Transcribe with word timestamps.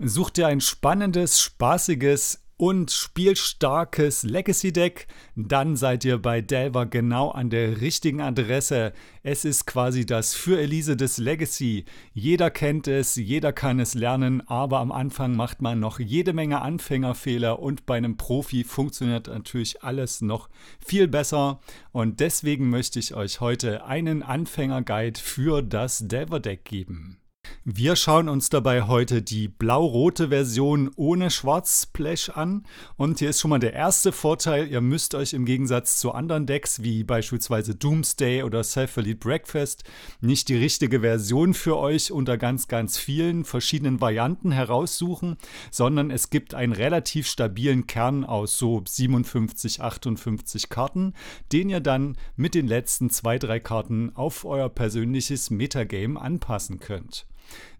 Such 0.00 0.30
dir 0.30 0.46
ein 0.46 0.60
spannendes, 0.60 1.40
spaßiges 1.40 2.44
und 2.56 2.92
spielstarkes 2.92 4.22
Legacy-Deck, 4.22 5.08
dann 5.34 5.74
seid 5.74 6.04
ihr 6.04 6.18
bei 6.18 6.40
Delver 6.40 6.86
genau 6.86 7.30
an 7.30 7.50
der 7.50 7.80
richtigen 7.80 8.20
Adresse. 8.20 8.92
Es 9.24 9.44
ist 9.44 9.66
quasi 9.66 10.06
das 10.06 10.36
für 10.36 10.60
Elise 10.60 10.96
des 10.96 11.18
Legacy. 11.18 11.84
Jeder 12.12 12.50
kennt 12.50 12.86
es, 12.86 13.16
jeder 13.16 13.52
kann 13.52 13.80
es 13.80 13.94
lernen, 13.94 14.40
aber 14.46 14.78
am 14.78 14.92
Anfang 14.92 15.34
macht 15.34 15.62
man 15.62 15.80
noch 15.80 15.98
jede 15.98 16.32
Menge 16.32 16.60
Anfängerfehler 16.60 17.58
und 17.58 17.84
bei 17.84 17.96
einem 17.96 18.16
Profi 18.16 18.62
funktioniert 18.62 19.26
natürlich 19.26 19.82
alles 19.82 20.20
noch 20.20 20.48
viel 20.78 21.08
besser. 21.08 21.58
Und 21.90 22.20
deswegen 22.20 22.70
möchte 22.70 23.00
ich 23.00 23.14
euch 23.14 23.40
heute 23.40 23.84
einen 23.84 24.22
Anfängerguide 24.22 25.18
für 25.18 25.60
das 25.60 26.06
Delver-Deck 26.06 26.64
geben. 26.64 27.18
Wir 27.64 27.96
schauen 27.96 28.30
uns 28.30 28.48
dabei 28.48 28.82
heute 28.82 29.20
die 29.20 29.46
blau-rote 29.46 30.28
Version 30.28 30.90
ohne 30.96 31.30
Schwarz-Splash 31.30 32.30
an. 32.30 32.64
Und 32.96 33.18
hier 33.18 33.28
ist 33.28 33.40
schon 33.40 33.50
mal 33.50 33.58
der 33.58 33.74
erste 33.74 34.10
Vorteil, 34.10 34.68
ihr 34.68 34.80
müsst 34.80 35.14
euch 35.14 35.34
im 35.34 35.44
Gegensatz 35.44 35.98
zu 35.98 36.12
anderen 36.12 36.46
Decks 36.46 36.82
wie 36.82 37.04
beispielsweise 37.04 37.74
Doomsday 37.74 38.42
oder 38.42 38.64
Self-Elite 38.64 39.18
Breakfast 39.18 39.84
nicht 40.22 40.48
die 40.48 40.56
richtige 40.56 41.00
Version 41.00 41.52
für 41.52 41.76
euch 41.76 42.10
unter 42.10 42.38
ganz, 42.38 42.68
ganz 42.68 42.96
vielen 42.96 43.44
verschiedenen 43.44 44.00
Varianten 44.00 44.50
heraussuchen, 44.50 45.36
sondern 45.70 46.10
es 46.10 46.30
gibt 46.30 46.54
einen 46.54 46.72
relativ 46.72 47.26
stabilen 47.26 47.86
Kern 47.86 48.24
aus 48.24 48.56
so 48.56 48.82
57, 48.86 49.82
58 49.82 50.70
Karten, 50.70 51.12
den 51.52 51.68
ihr 51.68 51.80
dann 51.80 52.16
mit 52.34 52.54
den 52.54 52.66
letzten 52.66 53.10
zwei, 53.10 53.38
drei 53.38 53.60
Karten 53.60 54.10
auf 54.14 54.44
euer 54.44 54.70
persönliches 54.70 55.50
Metagame 55.50 56.18
anpassen 56.18 56.80
könnt. 56.80 57.26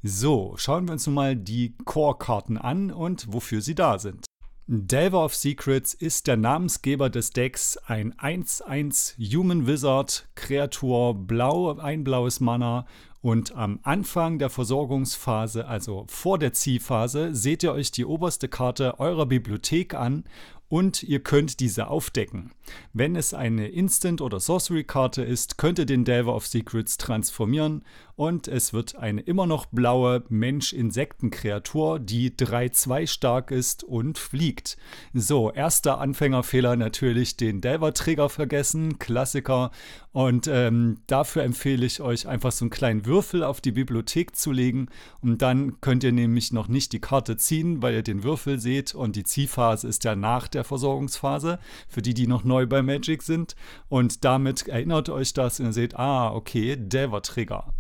So, 0.03 0.55
schauen 0.57 0.87
wir 0.87 0.93
uns 0.93 1.07
nun 1.07 1.15
mal 1.15 1.37
die 1.37 1.75
Core-Karten 1.85 2.57
an 2.59 2.91
und 2.91 3.33
wofür 3.33 3.61
sie 3.61 3.75
da 3.75 3.99
sind. 3.99 4.27
Delver 4.71 5.25
of 5.25 5.35
Secrets 5.35 5.95
ist 5.95 6.27
der 6.27 6.37
Namensgeber 6.37 7.09
des 7.09 7.31
Decks, 7.31 7.79
ein 7.87 8.13
1-1 8.15 9.17
Human 9.35 9.67
Wizard, 9.67 10.29
Kreatur, 10.35 11.15
blau, 11.15 11.79
ein 11.79 12.05
blaues 12.05 12.41
Mana 12.41 12.87
und 13.23 13.57
am 13.57 13.81
Anfang 13.83 14.39
der 14.39 14.51
Versorgungsphase, 14.51 15.67
also 15.67 16.05
vor 16.09 16.39
der 16.39 16.53
Ziehphase, 16.53 17.35
seht 17.35 17.63
ihr 17.63 17.73
euch 17.73 17.93
die 17.93 18.05
oberste 18.05 18.49
Karte 18.49 19.01
eurer 19.01 19.27
Bibliothek 19.27 19.95
an 19.95 20.25
und 20.69 21.03
ihr 21.03 21.21
könnt 21.21 21.61
diese 21.61 21.89
aufdecken. 21.89 22.53
Wenn 22.93 23.17
es 23.17 23.33
eine 23.35 23.69
Instant- 23.69 24.21
oder 24.21 24.41
Sorcery-Karte 24.41 25.23
ist, 25.23 25.59
könnt 25.59 25.79
ihr 25.79 25.87
den 25.87 26.05
Delver 26.05 26.35
of 26.35 26.47
Secrets 26.47 26.99
transformieren 26.99 27.85
und 28.17 28.49
es 28.49 28.73
wird 28.73 28.97
eine 28.97 29.21
immer 29.21 29.47
noch 29.47 29.67
blaue 29.67 30.25
Mensch-Insekten-Kreatur, 30.29 32.01
die 32.01 32.31
3-2 32.33 33.07
stark 33.07 33.51
ist 33.53 33.85
und 33.85 34.19
fliegt. 34.19 34.77
So, 35.15 35.53
erster 35.53 36.01
Anfängerfehler 36.01 36.75
natürlich 36.75 37.37
den 37.37 37.61
Delver-Träger 37.61 38.29
vergessen, 38.29 38.99
Klassiker. 38.99 39.71
Und 40.11 40.49
ähm, 40.49 40.99
dafür 41.07 41.45
empfehle 41.45 41.87
ich 41.87 42.01
euch 42.01 42.27
einfach 42.27 42.51
so 42.51 42.65
einen 42.65 42.71
kleinen 42.71 43.07
Würfel 43.07 43.45
auf 43.45 43.61
die 43.61 43.71
Bibliothek 43.71 44.35
zu 44.35 44.51
legen 44.51 44.89
und 45.21 45.41
dann 45.41 45.81
könnt 45.81 46.03
ihr 46.03 46.11
nämlich 46.11 46.53
noch 46.53 46.67
nicht 46.67 46.93
die 46.93 47.01
Karte 47.01 47.37
ziehen, 47.37 47.83
weil 47.83 47.95
ihr 47.95 48.03
den 48.03 48.25
Würfel 48.25 48.59
seht 48.59 48.97
und 48.97 49.15
die 49.15 49.23
Ziehphase 49.23 49.87
ist 49.87 50.03
ja 50.03 50.17
nach 50.17 50.49
der 50.49 50.58
Versorgungsphase, 50.65 51.59
für 51.89 52.03
die, 52.03 52.15
die 52.15 52.27
noch 52.27 52.45
neu 52.45 52.67
bei 52.67 52.83
Magic 52.83 53.23
sind. 53.23 53.57
Und 53.89 54.25
damit 54.25 54.69
erinnert 54.69 55.09
euch 55.09 55.33
das 55.33 55.61
und 55.61 55.67
ihr 55.67 55.73
seht, 55.73 55.97
ah, 55.97 56.33
okay, 56.33 56.77
Delver-Träger. 56.77 57.73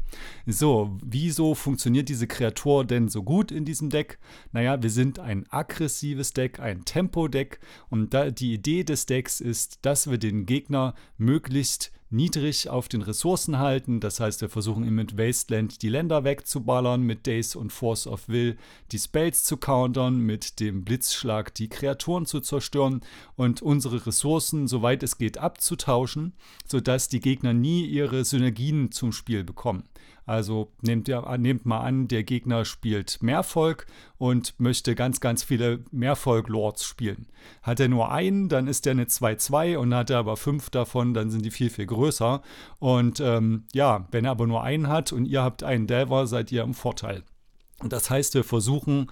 So, 0.46 0.96
wieso 1.04 1.54
funktioniert 1.54 2.08
diese 2.08 2.26
Kreatur 2.26 2.84
denn 2.84 3.08
so 3.08 3.22
gut 3.22 3.52
in 3.52 3.64
diesem 3.64 3.90
Deck? 3.90 4.18
Naja, 4.52 4.82
wir 4.82 4.90
sind 4.90 5.18
ein 5.18 5.46
aggressives 5.50 6.32
Deck, 6.32 6.60
ein 6.60 6.84
Tempo-Deck 6.84 7.60
und 7.90 8.14
da, 8.14 8.30
die 8.30 8.54
Idee 8.54 8.84
des 8.84 9.06
Decks 9.06 9.40
ist, 9.40 9.80
dass 9.82 10.10
wir 10.10 10.18
den 10.18 10.46
Gegner 10.46 10.94
möglichst 11.18 11.92
niedrig 12.10 12.68
auf 12.68 12.88
den 12.88 13.02
Ressourcen 13.02 13.58
halten. 13.58 14.00
Das 14.00 14.20
heißt, 14.20 14.40
wir 14.40 14.48
versuchen 14.48 14.88
mit 14.94 15.18
Wasteland 15.18 15.82
die 15.82 15.88
Länder 15.88 16.24
wegzuballern, 16.24 17.02
mit 17.02 17.26
Days 17.26 17.56
und 17.56 17.72
Force 17.72 18.06
of 18.06 18.28
Will 18.28 18.56
die 18.92 18.98
Spells 18.98 19.44
zu 19.44 19.56
countern, 19.56 20.18
mit 20.18 20.60
dem 20.60 20.84
Blitzschlag 20.84 21.54
die 21.54 21.68
Kreaturen 21.68 22.26
zu 22.26 22.40
zerstören 22.40 23.00
und 23.36 23.62
unsere 23.62 24.06
Ressourcen, 24.06 24.68
soweit 24.68 25.02
es 25.02 25.18
geht, 25.18 25.38
abzutauschen, 25.38 26.34
sodass 26.66 27.08
die 27.08 27.20
Gegner 27.20 27.52
nie 27.52 27.84
ihre 27.84 28.24
Synergien 28.24 28.92
zum 28.92 29.12
Spiel 29.12 29.44
bekommen. 29.44 29.84
Also 30.28 30.70
nehmt, 30.82 31.08
nehmt 31.38 31.64
mal 31.64 31.80
an, 31.80 32.06
der 32.06 32.22
Gegner 32.22 32.66
spielt 32.66 33.22
Mehrvolk 33.22 33.86
und 34.18 34.60
möchte 34.60 34.94
ganz, 34.94 35.20
ganz 35.20 35.42
viele 35.42 35.84
Mehrvolk-Lords 35.90 36.84
spielen. 36.84 37.28
Hat 37.62 37.80
er 37.80 37.88
nur 37.88 38.12
einen, 38.12 38.50
dann 38.50 38.66
ist 38.66 38.86
er 38.86 38.90
eine 38.90 39.06
2-2 39.06 39.78
und 39.78 39.94
hat 39.94 40.10
er 40.10 40.18
aber 40.18 40.36
fünf 40.36 40.68
davon, 40.68 41.14
dann 41.14 41.30
sind 41.30 41.46
die 41.46 41.50
viel, 41.50 41.70
viel 41.70 41.86
größer. 41.86 42.42
Und 42.78 43.20
ähm, 43.20 43.64
ja, 43.72 44.06
wenn 44.10 44.26
er 44.26 44.32
aber 44.32 44.46
nur 44.46 44.62
einen 44.62 44.88
hat 44.88 45.14
und 45.14 45.24
ihr 45.24 45.42
habt 45.42 45.62
einen 45.62 45.86
Delver, 45.86 46.26
seid 46.26 46.52
ihr 46.52 46.62
im 46.62 46.74
Vorteil. 46.74 47.22
Das 47.82 48.10
heißt, 48.10 48.34
wir 48.34 48.44
versuchen 48.44 49.10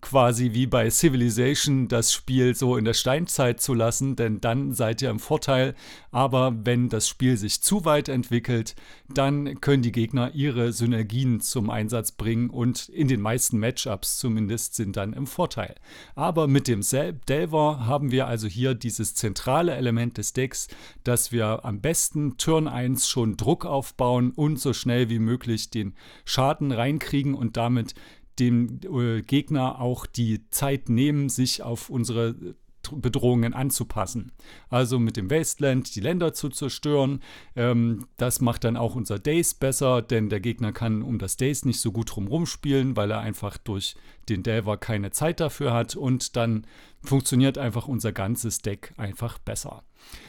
quasi 0.00 0.52
wie 0.52 0.66
bei 0.66 0.90
Civilization 0.90 1.88
das 1.88 2.12
Spiel 2.12 2.54
so 2.54 2.76
in 2.76 2.84
der 2.84 2.94
Steinzeit 2.94 3.60
zu 3.60 3.74
lassen, 3.74 4.16
denn 4.16 4.40
dann 4.40 4.72
seid 4.72 5.02
ihr 5.02 5.10
im 5.10 5.18
Vorteil. 5.18 5.74
Aber 6.10 6.54
wenn 6.64 6.88
das 6.88 7.08
Spiel 7.08 7.36
sich 7.36 7.62
zu 7.62 7.84
weit 7.84 8.08
entwickelt, 8.08 8.74
dann 9.12 9.60
können 9.60 9.82
die 9.82 9.92
Gegner 9.92 10.32
ihre 10.34 10.72
Synergien 10.72 11.40
zum 11.40 11.70
Einsatz 11.70 12.12
bringen 12.12 12.50
und 12.50 12.88
in 12.88 13.08
den 13.08 13.20
meisten 13.20 13.58
Matchups 13.58 14.18
zumindest 14.18 14.74
sind 14.74 14.96
dann 14.96 15.12
im 15.12 15.26
Vorteil. 15.26 15.74
Aber 16.14 16.48
mit 16.48 16.68
dem 16.68 16.82
Delver 17.28 17.86
haben 17.86 18.10
wir 18.10 18.26
also 18.26 18.48
hier 18.48 18.74
dieses 18.74 19.14
zentrale 19.14 19.74
Element 19.74 20.18
des 20.18 20.32
Decks, 20.32 20.68
dass 21.04 21.32
wir 21.32 21.64
am 21.64 21.80
besten 21.80 22.36
Turn 22.38 22.68
1 22.68 23.08
schon 23.08 23.36
Druck 23.36 23.64
aufbauen 23.64 24.32
und 24.32 24.58
so 24.60 24.72
schnell 24.72 25.08
wie 25.10 25.18
möglich 25.18 25.70
den 25.70 25.94
Schaden 26.24 26.72
reinkriegen 26.72 27.34
und 27.34 27.56
damit 27.56 27.94
dem 28.38 28.80
äh, 28.82 29.22
Gegner 29.22 29.80
auch 29.80 30.06
die 30.06 30.48
Zeit 30.50 30.88
nehmen, 30.88 31.28
sich 31.28 31.62
auf 31.62 31.90
unsere 31.90 32.56
Bedrohungen 32.92 33.54
anzupassen. 33.54 34.32
Also 34.70 34.98
mit 34.98 35.16
dem 35.16 35.30
Wasteland 35.30 35.94
die 35.94 36.00
Länder 36.00 36.32
zu 36.32 36.48
zerstören. 36.48 37.20
Ähm, 37.54 38.06
das 38.16 38.40
macht 38.40 38.64
dann 38.64 38.76
auch 38.76 38.94
unser 38.94 39.18
Days 39.18 39.54
besser, 39.54 40.02
denn 40.02 40.28
der 40.28 40.40
Gegner 40.40 40.72
kann 40.72 41.02
um 41.02 41.18
das 41.18 41.36
Days 41.36 41.64
nicht 41.64 41.80
so 41.80 41.92
gut 41.92 42.14
drumherum 42.14 42.46
spielen, 42.46 42.96
weil 42.96 43.10
er 43.10 43.20
einfach 43.20 43.58
durch 43.58 43.96
den 44.28 44.42
Delver 44.42 44.76
keine 44.76 45.10
Zeit 45.10 45.40
dafür 45.40 45.72
hat 45.72 45.96
und 45.96 46.36
dann 46.36 46.66
funktioniert 47.02 47.58
einfach 47.58 47.88
unser 47.88 48.12
ganzes 48.12 48.58
Deck 48.58 48.92
einfach 48.96 49.38
besser. 49.38 49.84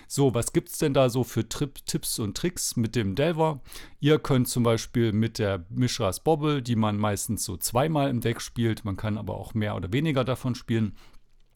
So, 0.07 0.33
was 0.33 0.53
gibt 0.53 0.69
es 0.69 0.77
denn 0.77 0.93
da 0.93 1.09
so 1.09 1.23
für 1.23 1.47
Trip, 1.47 1.85
Tipps 1.85 2.19
und 2.19 2.37
Tricks 2.37 2.75
mit 2.75 2.95
dem 2.95 3.15
Delver? 3.15 3.61
Ihr 3.99 4.19
könnt 4.19 4.47
zum 4.47 4.63
Beispiel 4.63 5.11
mit 5.11 5.39
der 5.39 5.65
Mishras 5.69 6.23
Bobble, 6.23 6.61
die 6.61 6.75
man 6.75 6.97
meistens 6.97 7.43
so 7.43 7.57
zweimal 7.57 8.09
im 8.09 8.21
Deck 8.21 8.41
spielt, 8.41 8.85
man 8.85 8.97
kann 8.97 9.17
aber 9.17 9.35
auch 9.35 9.53
mehr 9.53 9.75
oder 9.75 9.91
weniger 9.91 10.23
davon 10.23 10.55
spielen, 10.55 10.95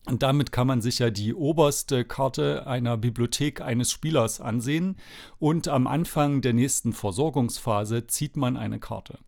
und 0.07 0.23
damit 0.23 0.51
kann 0.51 0.67
man 0.67 0.81
sich 0.81 1.00
ja 1.00 1.09
die 1.09 1.34
oberste 1.34 2.03
Karte 2.06 2.66
einer 2.66 2.97
Bibliothek 2.97 3.62
eines 3.62 3.91
Spielers 3.91 4.41
ansehen 4.41 4.97
und 5.38 5.67
am 5.67 5.85
Anfang 5.88 6.41
der 6.41 6.53
nächsten 6.53 6.94
Versorgungsphase 6.94 8.07
zieht 8.07 8.35
man 8.35 8.57
eine 8.57 8.79
Karte. 8.79 9.19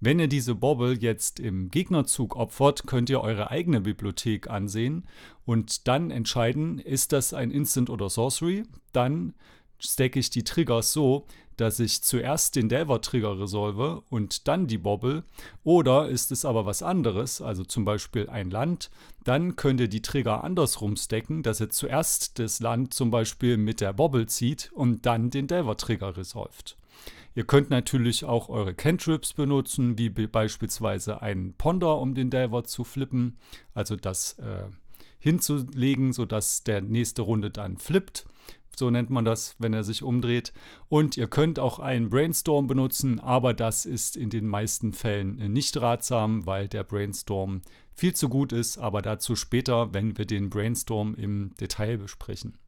Wenn 0.00 0.18
ihr 0.18 0.28
diese 0.28 0.54
Bobble 0.54 0.92
jetzt 0.92 1.40
im 1.40 1.70
Gegnerzug 1.70 2.36
opfert, 2.36 2.86
könnt 2.86 3.10
ihr 3.10 3.22
eure 3.22 3.50
eigene 3.50 3.80
Bibliothek 3.80 4.50
ansehen 4.50 5.06
und 5.46 5.88
dann 5.88 6.10
entscheiden, 6.10 6.78
ist 6.78 7.12
das 7.12 7.32
ein 7.32 7.50
Instant 7.50 7.90
oder 7.90 8.10
Sorcery. 8.10 8.64
Dann 8.92 9.34
stacke 9.78 10.18
ich 10.18 10.30
die 10.30 10.44
Triggers 10.44 10.92
so, 10.92 11.26
dass 11.56 11.80
ich 11.80 12.02
zuerst 12.02 12.56
den 12.56 12.68
Delver-Trigger 12.68 13.38
resolve 13.38 14.02
und 14.10 14.48
dann 14.48 14.66
die 14.66 14.78
Bobble. 14.78 15.24
Oder 15.62 16.08
ist 16.08 16.32
es 16.32 16.44
aber 16.44 16.66
was 16.66 16.82
anderes, 16.82 17.40
also 17.40 17.64
zum 17.64 17.84
Beispiel 17.84 18.28
ein 18.28 18.50
Land, 18.50 18.90
dann 19.24 19.56
könnt 19.56 19.80
ihr 19.80 19.88
die 19.88 20.02
Trigger 20.02 20.44
andersrum 20.44 20.96
stacken, 20.96 21.42
dass 21.42 21.60
ihr 21.60 21.70
zuerst 21.70 22.38
das 22.38 22.60
Land 22.60 22.94
zum 22.94 23.10
Beispiel 23.10 23.56
mit 23.56 23.80
der 23.80 23.92
Bobble 23.92 24.26
zieht 24.26 24.70
und 24.74 25.06
dann 25.06 25.30
den 25.30 25.46
Delver-Trigger 25.46 26.16
resolved. 26.16 26.76
Ihr 27.36 27.44
könnt 27.44 27.70
natürlich 27.70 28.24
auch 28.24 28.48
eure 28.48 28.74
Cantrips 28.74 29.32
benutzen, 29.32 29.98
wie 29.98 30.08
beispielsweise 30.08 31.20
einen 31.20 31.54
Ponder, 31.54 31.98
um 31.98 32.14
den 32.14 32.30
Delver 32.30 32.62
zu 32.64 32.84
flippen, 32.84 33.38
also 33.74 33.96
das 33.96 34.38
äh, 34.38 34.66
hinzulegen, 35.18 36.12
sodass 36.12 36.62
der 36.62 36.80
nächste 36.80 37.22
Runde 37.22 37.50
dann 37.50 37.78
flippt 37.78 38.26
so 38.76 38.90
nennt 38.90 39.10
man 39.10 39.24
das, 39.24 39.54
wenn 39.58 39.72
er 39.72 39.84
sich 39.84 40.02
umdreht. 40.02 40.52
Und 40.88 41.16
ihr 41.16 41.28
könnt 41.28 41.58
auch 41.58 41.78
einen 41.78 42.10
Brainstorm 42.10 42.66
benutzen, 42.66 43.20
aber 43.20 43.54
das 43.54 43.86
ist 43.86 44.16
in 44.16 44.30
den 44.30 44.46
meisten 44.46 44.92
Fällen 44.92 45.52
nicht 45.52 45.80
ratsam, 45.80 46.46
weil 46.46 46.68
der 46.68 46.84
Brainstorm 46.84 47.62
viel 47.94 48.14
zu 48.14 48.28
gut 48.28 48.52
ist, 48.52 48.78
aber 48.78 49.02
dazu 49.02 49.36
später, 49.36 49.94
wenn 49.94 50.18
wir 50.18 50.26
den 50.26 50.50
Brainstorm 50.50 51.14
im 51.14 51.54
Detail 51.60 51.98
besprechen. 51.98 52.58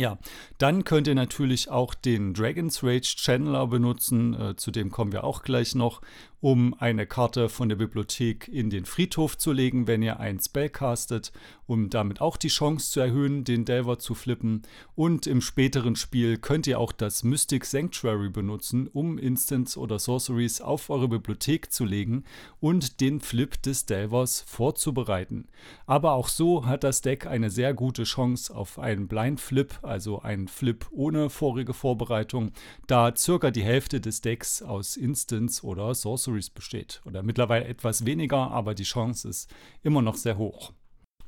Ja, 0.00 0.16
dann 0.56 0.84
könnt 0.84 1.08
ihr 1.08 1.14
natürlich 1.14 1.70
auch 1.70 1.92
den 1.92 2.32
Dragon's 2.32 2.82
Rage 2.82 3.16
Channeler 3.18 3.66
benutzen, 3.66 4.32
äh, 4.32 4.56
zu 4.56 4.70
dem 4.70 4.90
kommen 4.90 5.12
wir 5.12 5.24
auch 5.24 5.42
gleich 5.42 5.74
noch, 5.74 6.00
um 6.40 6.74
eine 6.78 7.06
Karte 7.06 7.48
von 7.48 7.68
der 7.68 7.76
Bibliothek 7.76 8.48
in 8.48 8.70
den 8.70 8.86
Friedhof 8.86 9.36
zu 9.36 9.52
legen, 9.52 9.86
wenn 9.86 10.02
ihr 10.02 10.18
ein 10.18 10.40
Spell 10.40 10.70
castet, 10.70 11.32
um 11.66 11.90
damit 11.90 12.20
auch 12.20 12.36
die 12.36 12.48
Chance 12.48 12.90
zu 12.90 13.00
erhöhen, 13.00 13.44
den 13.44 13.64
Delver 13.64 13.98
zu 13.98 14.14
flippen. 14.14 14.62
Und 14.94 15.26
im 15.26 15.42
späteren 15.42 15.96
Spiel 15.96 16.38
könnt 16.38 16.66
ihr 16.66 16.80
auch 16.80 16.92
das 16.92 17.22
Mystic 17.22 17.66
Sanctuary 17.66 18.30
benutzen, 18.30 18.88
um 18.88 19.18
Instants 19.18 19.76
oder 19.76 19.98
Sorceries 19.98 20.60
auf 20.62 20.88
eure 20.88 21.08
Bibliothek 21.08 21.70
zu 21.70 21.84
legen 21.84 22.24
und 22.58 23.00
den 23.00 23.20
Flip 23.20 23.60
des 23.62 23.84
Delvers 23.84 24.40
vorzubereiten. 24.40 25.46
Aber 25.86 26.12
auch 26.12 26.28
so 26.28 26.64
hat 26.64 26.84
das 26.84 27.02
Deck 27.02 27.26
eine 27.26 27.50
sehr 27.50 27.74
gute 27.74 28.04
Chance 28.04 28.54
auf 28.54 28.78
einen 28.78 29.08
Blind 29.08 29.40
Flip, 29.40 29.78
also 29.90 30.22
einen 30.22 30.48
Flip 30.48 30.86
ohne 30.90 31.28
vorige 31.28 31.74
Vorbereitung, 31.74 32.52
da 32.86 33.14
circa 33.14 33.50
die 33.50 33.62
Hälfte 33.62 34.00
des 34.00 34.22
Decks 34.22 34.62
aus 34.62 34.96
Instants 34.96 35.62
oder 35.62 35.94
Sorceries 35.94 36.30
Sorceries 36.30 36.50
besteht. 36.50 37.00
Oder 37.04 37.22
mittlerweile 37.22 37.66
etwas 37.66 38.04
weniger, 38.06 38.50
aber 38.50 38.74
die 38.74 38.84
Chance 38.84 39.28
ist 39.28 39.50
immer 39.82 40.02
noch 40.02 40.16
sehr 40.16 40.38
hoch. 40.38 40.72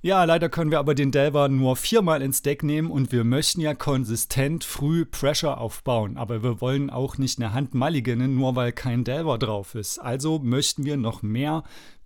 Ja, 0.05 0.25
leider 0.25 0.49
können 0.49 0.73
wir 0.73 0.81
aber 0.81 0.97
den 0.97 1.12
Delver 1.12 1.49
nur 1.49 1.76
viermal 1.76 2.23
ins 2.23 2.43
Deck 2.43 2.64
nehmen 2.64 2.91
und 2.91 3.12
wir 3.12 3.23
möchten 3.23 3.61
ja 3.61 3.73
konsistent 3.73 4.64
früh 4.64 5.05
Pressure 5.05 5.59
aufbauen. 5.59 6.17
Aber 6.17 6.43
wir 6.43 6.61
wollen 6.61 6.91
auch 6.91 7.19
nicht 7.19 7.38
eine 7.38 7.53
Hand 7.53 7.75
Mulliganen, 7.75 8.35
nur 8.35 8.56
weil 8.56 8.73
kein 8.73 9.05
Delver 9.05 9.38
drauf 9.38 9.76
ist. 9.76 10.00
Also 10.00 10.41
möchten 10.41 10.85
wir 10.85 10.97
noch 10.97 11.23
mehr 11.23 11.62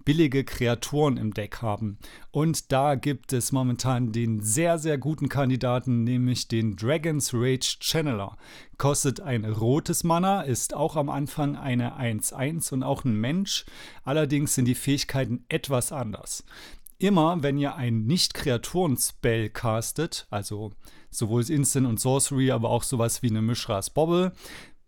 billige 0.06 0.44
Kreaturen 0.44 1.18
im 1.18 1.34
Deck 1.34 1.60
haben. 1.60 1.98
Und 2.30 2.72
da 2.72 2.94
gibt 2.94 3.34
es 3.34 3.52
momentan 3.52 4.12
den 4.12 4.40
sehr, 4.40 4.78
sehr 4.78 4.96
guten 4.96 5.28
Kandidaten, 5.28 6.04
nämlich 6.04 6.48
den 6.48 6.76
Dragon's 6.76 7.34
Rage 7.34 7.76
Channeler. 7.80 8.38
Kostet 8.78 9.20
ein 9.20 9.44
rotes 9.44 10.04
Mana, 10.04 10.42
ist 10.42 10.74
auch 10.74 10.96
am 10.96 11.10
Anfang 11.10 11.56
eine 11.56 11.98
1-1 11.98 12.72
und 12.72 12.82
auch 12.84 13.04
ein 13.04 13.16
Mensch. 13.16 13.66
Allerdings 14.04 14.54
sind 14.54 14.66
die 14.66 14.76
Fähigkeiten 14.76 15.44
etwas 15.48 15.92
anders. 15.92 16.44
Immer 16.98 17.42
wenn 17.42 17.58
ihr 17.58 17.74
ein 17.74 18.06
Nicht-Kreaturen-Spell 18.06 19.50
castet, 19.50 20.26
also 20.30 20.72
sowohl 21.10 21.50
Instant 21.50 21.86
und 21.86 22.00
Sorcery, 22.00 22.52
aber 22.52 22.70
auch 22.70 22.84
sowas 22.84 23.22
wie 23.22 23.30
eine 23.30 23.42
Mischras 23.42 23.90
Bobble, 23.90 24.32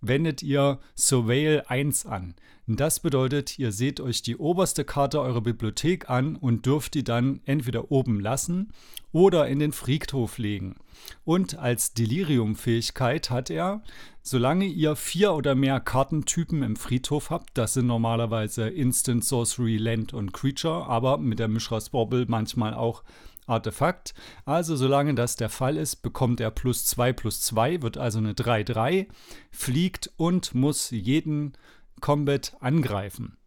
wendet 0.00 0.44
ihr 0.44 0.78
Surveil 0.94 1.64
1 1.66 2.06
an. 2.06 2.34
Das 2.70 3.00
bedeutet, 3.00 3.58
ihr 3.58 3.72
seht 3.72 3.98
euch 3.98 4.20
die 4.20 4.36
oberste 4.36 4.84
Karte 4.84 5.22
eurer 5.22 5.40
Bibliothek 5.40 6.10
an 6.10 6.36
und 6.36 6.66
dürft 6.66 6.92
die 6.92 7.02
dann 7.02 7.40
entweder 7.46 7.90
oben 7.90 8.20
lassen 8.20 8.74
oder 9.10 9.48
in 9.48 9.58
den 9.58 9.72
Friedhof 9.72 10.36
legen. 10.36 10.76
Und 11.24 11.58
als 11.58 11.94
Delirium-Fähigkeit 11.94 13.30
hat 13.30 13.48
er, 13.48 13.82
solange 14.20 14.66
ihr 14.66 14.96
vier 14.96 15.32
oder 15.32 15.54
mehr 15.54 15.80
Kartentypen 15.80 16.62
im 16.62 16.76
Friedhof 16.76 17.30
habt, 17.30 17.56
das 17.56 17.72
sind 17.72 17.86
normalerweise 17.86 18.68
Instant, 18.68 19.24
Sorcery, 19.24 19.78
Land 19.78 20.12
und 20.12 20.34
Creature, 20.34 20.88
aber 20.88 21.16
mit 21.16 21.38
der 21.38 21.48
Mischras 21.48 21.88
Bobble 21.88 22.26
manchmal 22.28 22.74
auch 22.74 23.02
Artefakt. 23.46 24.12
Also 24.44 24.76
solange 24.76 25.14
das 25.14 25.36
der 25.36 25.48
Fall 25.48 25.78
ist, 25.78 26.02
bekommt 26.02 26.38
er 26.38 26.50
plus 26.50 26.84
2 26.84 27.14
plus 27.14 27.40
2, 27.40 27.80
wird 27.80 27.96
also 27.96 28.18
eine 28.18 28.34
3-3, 28.34 29.06
fliegt 29.50 30.10
und 30.18 30.54
muss 30.54 30.90
jeden 30.90 31.54
Combat 32.00 32.56
angreifen. 32.60 33.38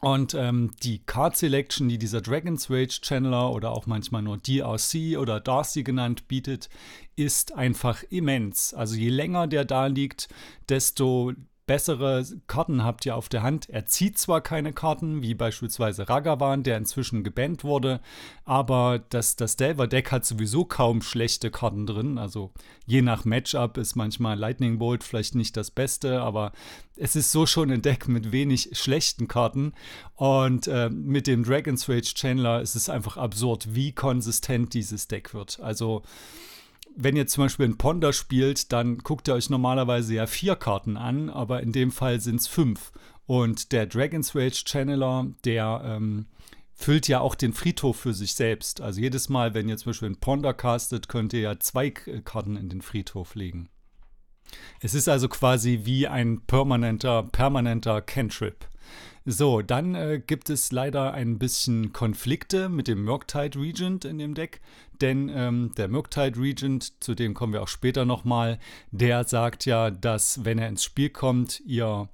Und 0.00 0.32
ähm, 0.32 0.70
die 0.82 1.00
Card 1.00 1.36
Selection, 1.36 1.90
die 1.90 1.98
dieser 1.98 2.22
Dragon's 2.22 2.70
Rage 2.70 3.00
Channeler 3.02 3.52
oder 3.52 3.72
auch 3.72 3.86
manchmal 3.86 4.22
nur 4.22 4.38
DRC 4.38 5.18
oder 5.18 5.40
Darcy 5.40 5.82
genannt 5.82 6.26
bietet, 6.26 6.70
ist 7.16 7.54
einfach 7.54 8.02
immens. 8.08 8.72
Also 8.72 8.96
je 8.96 9.10
länger 9.10 9.46
der 9.46 9.66
da 9.66 9.86
liegt, 9.86 10.28
desto 10.70 11.34
bessere 11.70 12.26
Karten 12.48 12.82
habt 12.82 13.06
ihr 13.06 13.14
auf 13.14 13.28
der 13.28 13.44
Hand. 13.44 13.70
Er 13.70 13.86
zieht 13.86 14.18
zwar 14.18 14.40
keine 14.40 14.72
Karten, 14.72 15.22
wie 15.22 15.34
beispielsweise 15.34 16.08
Ragavan, 16.08 16.64
der 16.64 16.76
inzwischen 16.76 17.22
gebannt 17.22 17.62
wurde, 17.62 18.00
aber 18.44 18.98
das, 19.10 19.36
das 19.36 19.54
Delver-Deck 19.54 20.10
hat 20.10 20.24
sowieso 20.24 20.64
kaum 20.64 21.00
schlechte 21.00 21.52
Karten 21.52 21.86
drin. 21.86 22.18
Also 22.18 22.50
je 22.86 23.02
nach 23.02 23.24
Matchup 23.24 23.76
ist 23.76 23.94
manchmal 23.94 24.36
Lightning 24.36 24.78
Bolt 24.78 25.04
vielleicht 25.04 25.36
nicht 25.36 25.56
das 25.56 25.70
Beste, 25.70 26.22
aber 26.22 26.50
es 26.96 27.14
ist 27.14 27.30
so 27.30 27.46
schon 27.46 27.70
ein 27.70 27.82
Deck 27.82 28.08
mit 28.08 28.32
wenig 28.32 28.70
schlechten 28.72 29.28
Karten. 29.28 29.72
Und 30.16 30.66
äh, 30.66 30.90
mit 30.90 31.28
dem 31.28 31.44
Dragon's 31.44 31.88
Rage 31.88 32.14
Chandler 32.14 32.62
ist 32.62 32.74
es 32.74 32.88
einfach 32.88 33.16
absurd, 33.16 33.76
wie 33.76 33.92
konsistent 33.92 34.74
dieses 34.74 35.06
Deck 35.06 35.34
wird. 35.34 35.60
Also 35.60 36.02
wenn 36.96 37.16
ihr 37.16 37.26
zum 37.26 37.44
Beispiel 37.44 37.66
ein 37.66 37.78
Ponder 37.78 38.12
spielt, 38.12 38.72
dann 38.72 38.98
guckt 38.98 39.28
ihr 39.28 39.34
euch 39.34 39.50
normalerweise 39.50 40.14
ja 40.14 40.26
vier 40.26 40.56
Karten 40.56 40.96
an, 40.96 41.30
aber 41.30 41.62
in 41.62 41.72
dem 41.72 41.90
Fall 41.90 42.20
sind 42.20 42.40
es 42.40 42.46
fünf. 42.46 42.92
Und 43.26 43.72
der 43.72 43.86
Dragon's 43.86 44.34
Rage 44.34 44.64
Channeler, 44.66 45.26
der 45.44 45.82
ähm, 45.84 46.26
füllt 46.74 47.08
ja 47.08 47.20
auch 47.20 47.34
den 47.34 47.52
Friedhof 47.52 47.96
für 47.96 48.14
sich 48.14 48.34
selbst. 48.34 48.80
Also 48.80 49.00
jedes 49.00 49.28
Mal, 49.28 49.54
wenn 49.54 49.68
ihr 49.68 49.76
zum 49.76 49.90
Beispiel 49.90 50.10
ein 50.10 50.20
Ponder 50.20 50.54
castet, 50.54 51.08
könnt 51.08 51.32
ihr 51.32 51.40
ja 51.40 51.60
zwei 51.60 51.90
Karten 51.90 52.56
in 52.56 52.68
den 52.68 52.82
Friedhof 52.82 53.34
legen. 53.34 53.68
Es 54.80 54.94
ist 54.94 55.08
also 55.08 55.28
quasi 55.28 55.80
wie 55.84 56.08
ein 56.08 56.40
permanenter, 56.46 57.22
permanenter 57.24 58.00
Cantrip. 58.00 58.66
So, 59.26 59.60
dann 59.60 59.94
äh, 59.94 60.22
gibt 60.24 60.48
es 60.48 60.72
leider 60.72 61.12
ein 61.12 61.38
bisschen 61.38 61.92
Konflikte 61.92 62.68
mit 62.70 62.88
dem 62.88 63.04
Murktide 63.04 63.58
Regent 63.58 64.06
in 64.06 64.18
dem 64.18 64.34
Deck, 64.34 64.60
denn 65.00 65.30
ähm, 65.34 65.72
der 65.76 65.88
Murktide 65.88 66.40
Regent, 66.40 67.02
zu 67.02 67.14
dem 67.14 67.34
kommen 67.34 67.52
wir 67.52 67.62
auch 67.62 67.68
später 67.68 68.06
nochmal, 68.06 68.58
der 68.90 69.24
sagt 69.24 69.66
ja, 69.66 69.90
dass 69.90 70.44
wenn 70.44 70.58
er 70.58 70.68
ins 70.68 70.84
Spiel 70.84 71.10
kommt, 71.10 71.60
ihr 71.66 72.08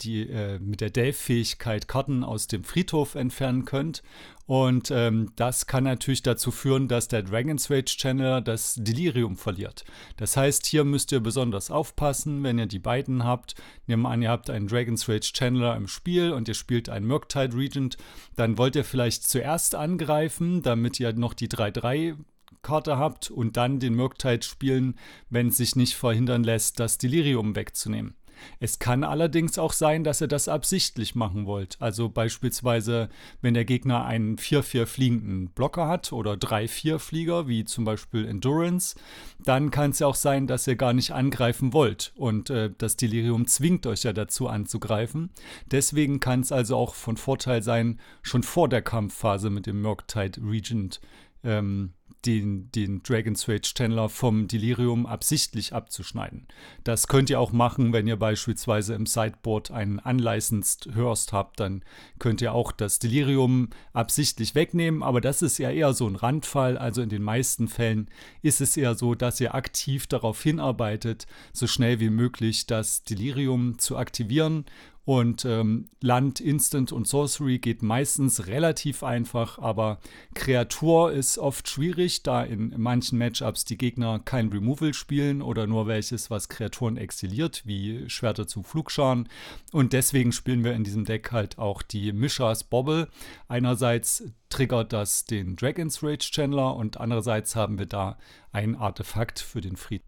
die 0.00 0.28
äh, 0.28 0.58
mit 0.58 0.80
der 0.80 0.90
Delve-Fähigkeit 0.90 1.88
Karten 1.88 2.24
aus 2.24 2.46
dem 2.46 2.64
Friedhof 2.64 3.14
entfernen 3.14 3.64
könnt. 3.64 4.02
Und 4.48 4.90
ähm, 4.90 5.30
das 5.36 5.66
kann 5.66 5.84
natürlich 5.84 6.22
dazu 6.22 6.50
führen, 6.50 6.88
dass 6.88 7.06
der 7.06 7.22
Dragon's 7.22 7.70
Rage 7.70 7.98
Channel 7.98 8.40
das 8.40 8.76
Delirium 8.78 9.36
verliert. 9.36 9.84
Das 10.16 10.38
heißt, 10.38 10.64
hier 10.64 10.84
müsst 10.84 11.12
ihr 11.12 11.20
besonders 11.20 11.70
aufpassen, 11.70 12.42
wenn 12.42 12.58
ihr 12.58 12.64
die 12.64 12.78
beiden 12.78 13.24
habt. 13.24 13.56
Nehmen 13.86 14.04
wir 14.04 14.08
an, 14.08 14.22
ihr 14.22 14.30
habt 14.30 14.48
einen 14.48 14.66
Dragon's 14.66 15.06
Rage 15.06 15.32
Channeler 15.34 15.76
im 15.76 15.86
Spiel 15.86 16.32
und 16.32 16.48
ihr 16.48 16.54
spielt 16.54 16.88
einen 16.88 17.06
Murktide 17.06 17.54
Regent. 17.54 17.98
Dann 18.36 18.56
wollt 18.56 18.74
ihr 18.74 18.84
vielleicht 18.84 19.28
zuerst 19.28 19.74
angreifen, 19.74 20.62
damit 20.62 20.98
ihr 20.98 21.12
noch 21.12 21.34
die 21.34 21.48
3-3 21.48 22.16
Karte 22.62 22.96
habt 22.96 23.30
und 23.30 23.58
dann 23.58 23.80
den 23.80 23.96
Murktide 23.96 24.42
spielen, 24.42 24.98
wenn 25.28 25.48
es 25.48 25.58
sich 25.58 25.76
nicht 25.76 25.94
verhindern 25.94 26.42
lässt, 26.42 26.80
das 26.80 26.96
Delirium 26.96 27.54
wegzunehmen. 27.54 28.14
Es 28.60 28.78
kann 28.78 29.04
allerdings 29.04 29.58
auch 29.58 29.72
sein, 29.72 30.04
dass 30.04 30.20
ihr 30.20 30.28
das 30.28 30.48
absichtlich 30.48 31.14
machen 31.14 31.46
wollt. 31.46 31.76
Also 31.80 32.08
beispielsweise, 32.08 33.08
wenn 33.40 33.54
der 33.54 33.64
Gegner 33.64 34.04
einen 34.04 34.36
4-4 34.36 34.86
fliegenden 34.86 35.50
Blocker 35.50 35.88
hat 35.88 36.12
oder 36.12 36.34
3-4 36.34 36.98
Flieger, 36.98 37.48
wie 37.48 37.64
zum 37.64 37.84
Beispiel 37.84 38.26
Endurance, 38.26 38.96
dann 39.44 39.70
kann 39.70 39.90
es 39.90 39.98
ja 39.98 40.06
auch 40.06 40.14
sein, 40.14 40.46
dass 40.46 40.66
ihr 40.66 40.76
gar 40.76 40.92
nicht 40.92 41.12
angreifen 41.12 41.72
wollt. 41.72 42.12
Und 42.16 42.50
äh, 42.50 42.70
das 42.76 42.96
Delirium 42.96 43.46
zwingt 43.46 43.86
euch 43.86 44.02
ja 44.02 44.12
dazu 44.12 44.48
anzugreifen. 44.48 45.30
Deswegen 45.70 46.20
kann 46.20 46.40
es 46.40 46.52
also 46.52 46.76
auch 46.76 46.94
von 46.94 47.16
Vorteil 47.16 47.62
sein, 47.62 48.00
schon 48.22 48.42
vor 48.42 48.68
der 48.68 48.82
Kampfphase 48.82 49.50
mit 49.50 49.66
dem 49.66 49.82
Murktide 49.82 50.40
Regent 50.42 51.00
ähm, 51.44 51.92
den, 52.26 52.70
den 52.72 53.02
Dragon's 53.02 53.48
Rage 53.48 53.74
Chandler 53.74 54.08
vom 54.08 54.48
Delirium 54.48 55.06
absichtlich 55.06 55.72
abzuschneiden. 55.72 56.46
Das 56.84 57.06
könnt 57.06 57.30
ihr 57.30 57.40
auch 57.40 57.52
machen, 57.52 57.92
wenn 57.92 58.06
ihr 58.06 58.16
beispielsweise 58.16 58.94
im 58.94 59.06
Sideboard 59.06 59.70
einen 59.70 59.98
Unlicensed 59.98 60.94
Hurst 60.96 61.32
habt, 61.32 61.60
dann 61.60 61.84
könnt 62.18 62.40
ihr 62.40 62.52
auch 62.52 62.72
das 62.72 62.98
Delirium 62.98 63.70
absichtlich 63.92 64.54
wegnehmen, 64.54 65.02
aber 65.02 65.20
das 65.20 65.42
ist 65.42 65.58
ja 65.58 65.70
eher 65.70 65.92
so 65.92 66.06
ein 66.08 66.16
Randfall, 66.16 66.76
also 66.76 67.02
in 67.02 67.08
den 67.08 67.22
meisten 67.22 67.68
Fällen 67.68 68.08
ist 68.42 68.60
es 68.60 68.76
eher 68.76 68.94
so, 68.94 69.14
dass 69.14 69.40
ihr 69.40 69.54
aktiv 69.54 70.06
darauf 70.06 70.42
hinarbeitet, 70.42 71.26
so 71.52 71.66
schnell 71.66 72.00
wie 72.00 72.10
möglich 72.10 72.66
das 72.66 73.04
Delirium 73.04 73.78
zu 73.78 73.96
aktivieren 73.96 74.64
und 75.08 75.46
ähm, 75.46 75.88
Land, 76.02 76.38
Instant 76.38 76.92
und 76.92 77.08
Sorcery 77.08 77.58
geht 77.60 77.80
meistens 77.80 78.46
relativ 78.46 79.02
einfach, 79.02 79.58
aber 79.58 80.00
Kreatur 80.34 81.12
ist 81.12 81.38
oft 81.38 81.66
schwierig, 81.66 82.24
da 82.24 82.42
in 82.42 82.74
manchen 82.76 83.16
Matchups 83.16 83.64
die 83.64 83.78
Gegner 83.78 84.18
kein 84.18 84.50
Removal 84.50 84.92
spielen 84.92 85.40
oder 85.40 85.66
nur 85.66 85.86
welches, 85.86 86.28
was 86.30 86.50
Kreaturen 86.50 86.98
exiliert, 86.98 87.62
wie 87.64 88.04
Schwerter 88.10 88.46
zu 88.46 88.62
Flugscharen. 88.62 89.30
Und 89.72 89.94
deswegen 89.94 90.30
spielen 90.30 90.62
wir 90.62 90.74
in 90.74 90.84
diesem 90.84 91.06
Deck 91.06 91.32
halt 91.32 91.56
auch 91.56 91.80
die 91.80 92.12
Mishas 92.12 92.64
Bobble. 92.64 93.08
Einerseits 93.48 94.24
triggert 94.50 94.92
das 94.92 95.24
den 95.24 95.56
Dragon's 95.56 96.02
Rage 96.02 96.30
Chandler 96.30 96.76
und 96.76 97.00
andererseits 97.00 97.56
haben 97.56 97.78
wir 97.78 97.86
da 97.86 98.18
ein 98.52 98.76
Artefakt 98.76 99.40
für 99.40 99.62
den 99.62 99.76
Frieden. 99.76 100.04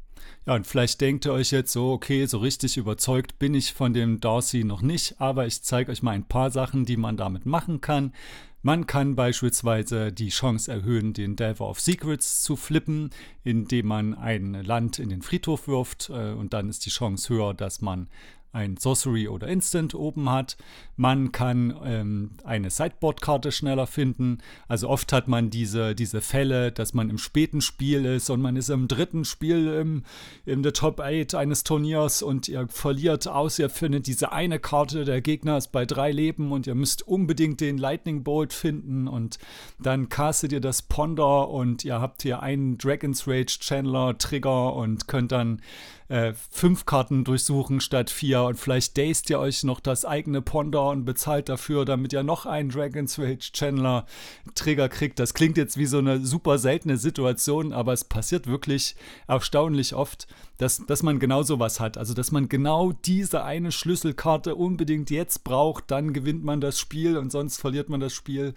Ja, 0.47 0.55
und 0.55 0.67
vielleicht 0.67 1.01
denkt 1.01 1.27
ihr 1.27 1.33
euch 1.33 1.51
jetzt 1.51 1.73
so, 1.73 1.93
okay, 1.93 2.27
so 2.27 2.39
richtig 2.39 2.77
überzeugt 2.77 3.39
bin 3.39 3.55
ich 3.55 3.73
von 3.73 3.93
dem 3.93 4.21
Darcy 4.21 4.65
noch 4.65 4.83
nicht, 4.83 5.21
aber 5.21 5.47
ich 5.47 5.63
zeige 5.63 5.93
euch 5.93 6.03
mal 6.03 6.13
ein 6.13 6.27
paar 6.27 6.51
Sachen, 6.51 6.85
die 6.85 6.97
man 6.97 7.17
damit 7.17 7.47
machen 7.47 7.81
kann. 7.81 8.13
Man 8.63 8.87
kann 8.87 9.17
beispielsweise 9.17 10.13
die 10.13 10.29
Chance 10.29 10.71
erhöhen, 10.71 11.15
den 11.15 11.35
Delver 11.35 11.69
of 11.69 11.81
Secrets 11.81 12.43
zu 12.43 12.57
flippen, 12.57 13.09
indem 13.43 13.87
man 13.87 14.15
ein 14.15 14.53
Land 14.53 14.99
in 14.99 15.09
den 15.09 15.23
Friedhof 15.23 15.67
wirft 15.67 16.11
äh, 16.11 16.33
und 16.33 16.53
dann 16.53 16.69
ist 16.69 16.85
die 16.85 16.91
Chance 16.91 17.33
höher, 17.33 17.55
dass 17.55 17.81
man 17.81 18.09
ein 18.53 18.77
Sorcery 18.77 19.29
oder 19.29 19.47
Instant 19.49 19.95
oben 19.95 20.29
hat. 20.31 20.57
Man 20.97 21.33
kann 21.33 21.75
ähm, 21.85 22.31
eine 22.45 22.71
Sideboard-Karte 22.71 23.53
schneller 23.53 23.87
finden. 23.87 24.39
Also 24.69 24.89
oft 24.89 25.13
hat 25.13 25.29
man 25.29 25.51
diese, 25.51 25.95
diese 25.95 26.21
Fälle, 26.21 26.73
dass 26.73 26.93
man 26.93 27.11
im 27.11 27.19
späten 27.19 27.61
Spiel 27.61 28.05
ist 28.05 28.29
und 28.29 28.41
man 28.41 28.57
ist 28.57 28.69
im 28.69 28.89
dritten 28.89 29.25
Spiel 29.25 29.69
im, 29.69 30.03
in 30.45 30.63
der 30.63 30.73
Top 30.73 31.01
8 31.01 31.35
eines 31.35 31.65
Turniers 31.65 32.23
und 32.23 32.49
ihr 32.49 32.67
verliert 32.69 33.29
aus, 33.29 33.59
ihr 33.59 33.71
findet 33.71 34.07
diese 34.07 34.33
eine 34.33 34.59
Karte, 34.59 35.05
der 35.05 35.21
Gegner 35.21 35.57
ist 35.57 35.69
bei 35.69 35.87
drei 35.87 36.11
Leben 36.11 36.53
und 36.53 36.67
ihr 36.67 36.75
müsst 36.75 37.07
unbedingt 37.07 37.61
den 37.61 37.79
Lightning 37.79 38.25
Bolt 38.25 38.53
finden 38.53 39.09
und 39.09 39.39
dann 39.79 40.09
castet 40.09 40.53
ihr 40.53 40.61
das 40.61 40.83
Ponder 40.83 41.49
und 41.49 41.85
ihr 41.85 42.01
habt 42.01 42.23
hier 42.23 42.43
einen 42.43 42.79
Dragon's 42.79 43.27
Rage 43.27 43.59
Chandler 43.61 44.19
Trigger 44.19 44.75
und 44.75 45.07
könnt 45.09 45.33
dann 45.33 45.63
äh, 46.11 46.35
fünf 46.51 46.87
Karten 46.87 47.23
durchsuchen 47.23 47.81
statt 47.81 48.11
vier 48.11 48.43
und 48.43 48.57
vielleicht 48.57 48.99
dazed 48.99 49.31
ihr 49.31 49.39
euch 49.39 49.63
noch 49.63 49.79
das 49.79 50.05
eigene 50.05 50.43
Ponder 50.43 50.89
und 50.89 51.05
bezahlt 51.05 51.49
dafür, 51.49 51.85
damit 51.85 52.13
ihr 52.13 52.25
noch 52.25 52.47
einen 52.47 52.69
Dragon's 52.69 53.17
Rage 53.17 53.53
Channeler 53.55 54.07
Trigger 54.57 54.89
kriegt. 54.89 55.21
Das 55.21 55.35
klingt 55.35 55.57
jetzt 55.57 55.77
wie 55.77 55.87
so 55.87 55.99
eine 55.99 56.27
super 56.27 56.59
seltene 56.59 56.97
Situation, 56.97 57.73
aber 57.73 57.93
es 57.93 58.03
passiert 58.03 58.49
wirklich 58.49 58.97
erstaunlich 59.29 59.95
oft, 59.95 60.27
dass, 60.59 60.85
dass 60.85 61.05
man 61.05 61.21
genau 61.21 61.45
sowas 61.45 61.79
hat. 61.79 61.97
Also, 61.97 62.13
dass 62.13 62.33
man 62.33 62.49
genau 62.49 62.91
diese 62.91 63.45
eine 63.45 63.71
Schlüsselkarte 63.71 64.57
unbedingt 64.57 65.11
jetzt 65.11 65.45
braucht, 65.45 65.93
dann 65.93 66.13
gewinnt 66.13 66.43
man 66.43 66.61
das 66.61 66.81
Spiel 66.81 67.17
und 67.19 67.31
sonst 67.31 67.59
verliert 67.61 67.89
man 67.89 68.01
das 68.01 68.13
Spiel. 68.13 68.55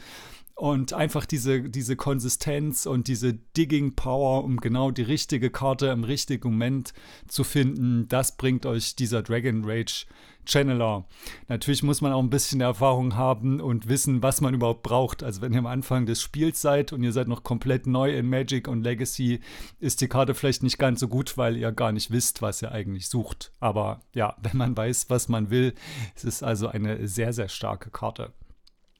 Und 0.55 0.93
einfach 0.93 1.25
diese, 1.25 1.63
diese 1.69 1.95
Konsistenz 1.95 2.86
und 2.86 3.07
diese 3.07 3.33
Digging 3.33 3.95
Power, 3.95 4.43
um 4.43 4.57
genau 4.57 4.91
die 4.91 5.01
richtige 5.01 5.50
Karte 5.50 5.88
im 5.88 6.03
richtigen 6.03 6.51
Moment 6.51 6.93
zu 7.27 7.43
finden, 7.43 8.07
das 8.07 8.38
bringt 8.38 8.65
euch 8.65 8.95
dieser 8.95 9.24
Dragon 9.24 9.63
Rage 9.65 10.05
Channeler. 10.45 11.05
Natürlich 11.48 11.83
muss 11.83 12.01
man 12.01 12.12
auch 12.12 12.22
ein 12.22 12.29
bisschen 12.29 12.62
Erfahrung 12.62 13.15
haben 13.15 13.62
und 13.62 13.88
wissen, 13.88 14.22
was 14.22 14.41
man 14.41 14.53
überhaupt 14.53 14.83
braucht. 14.83 15.24
Also 15.24 15.41
wenn 15.41 15.53
ihr 15.53 15.60
am 15.60 15.65
Anfang 15.65 16.05
des 16.05 16.22
Spiels 16.22 16.62
seid 16.62 16.93
und 16.93 17.03
ihr 17.03 17.12
seid 17.12 17.27
noch 17.27 17.43
komplett 17.43 17.88
neu 17.88 18.15
in 18.15 18.29
Magic 18.29 18.67
und 18.67 18.83
Legacy, 18.83 19.39
ist 19.79 20.01
die 20.01 20.07
Karte 20.07 20.33
vielleicht 20.33 20.63
nicht 20.63 20.77
ganz 20.77 21.00
so 21.00 21.07
gut, 21.07 21.38
weil 21.38 21.57
ihr 21.57 21.72
gar 21.72 21.91
nicht 21.91 22.12
wisst, 22.12 22.41
was 22.41 22.62
ihr 22.62 22.72
eigentlich 22.72 23.07
sucht. 23.07 23.51
Aber 23.60 24.01
ja, 24.13 24.36
wenn 24.41 24.57
man 24.57 24.75
weiß, 24.75 25.10
was 25.10 25.29
man 25.29 25.50
will, 25.50 25.74
ist 26.15 26.25
es 26.25 26.43
also 26.43 26.67
eine 26.67 27.07
sehr, 27.07 27.33
sehr 27.33 27.50
starke 27.50 27.89
Karte. 27.89 28.33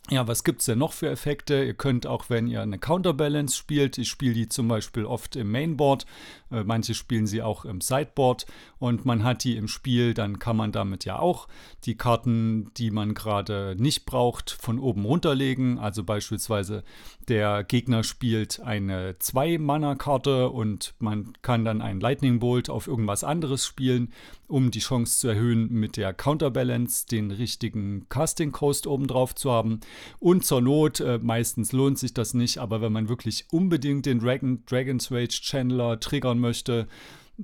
Ja, 0.10 0.28
was 0.28 0.44
gibt 0.44 0.60
es 0.60 0.66
denn 0.66 0.80
noch 0.80 0.92
für 0.92 1.10
Effekte? 1.10 1.64
Ihr 1.64 1.76
könnt 1.76 2.06
auch, 2.06 2.30
wenn 2.30 2.48
ihr 2.48 2.62
eine 2.62 2.78
Counterbalance 2.78 3.56
spielt, 3.56 3.98
ich 3.98 4.10
spiele 4.10 4.34
die 4.34 4.50
zum 4.50 4.68
Beispiel 4.68 5.06
oft 5.06 5.38
im 5.38 5.50
Mainboard, 5.50 6.06
manche 6.64 6.94
spielen 6.94 7.26
sie 7.28 7.42
auch 7.42 7.66
im 7.66 7.82
Sideboard 7.82 8.46
und 8.80 9.06
man 9.06 9.24
hat 9.24 9.44
die 9.44 9.56
im 9.56 9.68
Spiel, 9.68 10.14
dann 10.14 10.40
kann 10.40 10.58
man 10.58 10.72
damit 10.72 11.06
ja 11.06 11.18
auch 11.18 11.48
die 11.86 11.96
Karten, 11.96 12.72
die 12.78 12.92
man 12.92 13.14
gerade 13.14 13.76
nicht 13.78 14.06
braucht, 14.06 14.52
von 14.52 14.80
oben 14.80 15.06
runterlegen. 15.06 15.80
Also 15.80 16.04
beispielsweise 16.04 16.84
der 17.28 17.64
Gegner 17.64 18.04
spielt 18.04 18.60
eine 18.60 19.14
2-Mana-Karte 19.14 20.50
und 20.50 20.94
man 21.00 21.34
kann 21.42 21.66
dann 21.66 21.82
einen 21.82 22.02
Lightning 22.02 22.40
Bolt 22.40 22.70
auf 22.70 22.88
irgendwas 22.88 23.24
anderes 23.24 23.66
spielen, 23.66 24.12
um 24.48 24.70
die 24.70 24.80
Chance 24.80 25.20
zu 25.20 25.30
erhöhen, 25.30 25.72
mit 25.72 25.98
der 25.98 26.14
Counterbalance 26.14 27.08
den 27.08 27.32
richtigen 27.32 28.08
Casting 28.10 28.52
Coast 28.52 28.86
oben 28.86 29.08
drauf 29.08 29.34
zu 29.34 29.52
haben. 29.52 29.80
Und 30.20 30.46
zur 30.46 30.62
Not, 30.62 31.00
äh, 31.00 31.20
meistens 31.22 31.72
lohnt 31.72 31.98
sich 31.98 32.14
das 32.14 32.34
nicht, 32.34 32.58
aber 32.58 32.82
wenn 32.82 32.92
man 32.92 33.10
wirklich 33.10 33.46
unbedingt 33.52 34.06
den 34.06 34.20
Dragon, 34.20 34.64
Dragon's 34.66 35.12
Rage 35.12 35.40
Channeler 35.42 36.00
triggern 36.00 36.40
möchte, 36.44 36.88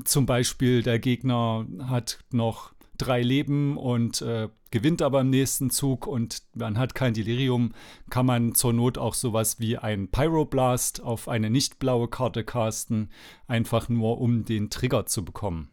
zum 0.03 0.27
Beispiel 0.27 0.83
der 0.83 0.99
Gegner 0.99 1.65
hat 1.87 2.19
noch 2.31 2.73
drei 2.99 3.23
Leben 3.23 3.77
und 3.77 4.21
äh, 4.21 4.49
gewinnt 4.71 5.01
aber 5.01 5.21
im 5.21 5.29
nächsten 5.29 5.71
Zug 5.71 6.05
und 6.05 6.43
man 6.53 6.77
hat 6.77 6.93
kein 6.93 7.13
Delirium, 7.13 7.73
kann 8.09 8.25
man 8.25 8.53
zur 8.53 8.73
Not 8.73 8.97
auch 8.97 9.15
sowas 9.15 9.59
wie 9.59 9.77
ein 9.77 10.09
Pyroblast 10.09 11.01
auf 11.01 11.27
eine 11.27 11.49
nicht 11.49 11.79
blaue 11.79 12.07
Karte 12.07 12.43
casten, 12.43 13.09
einfach 13.47 13.89
nur 13.89 14.19
um 14.21 14.45
den 14.45 14.69
Trigger 14.69 15.05
zu 15.07 15.25
bekommen. 15.25 15.69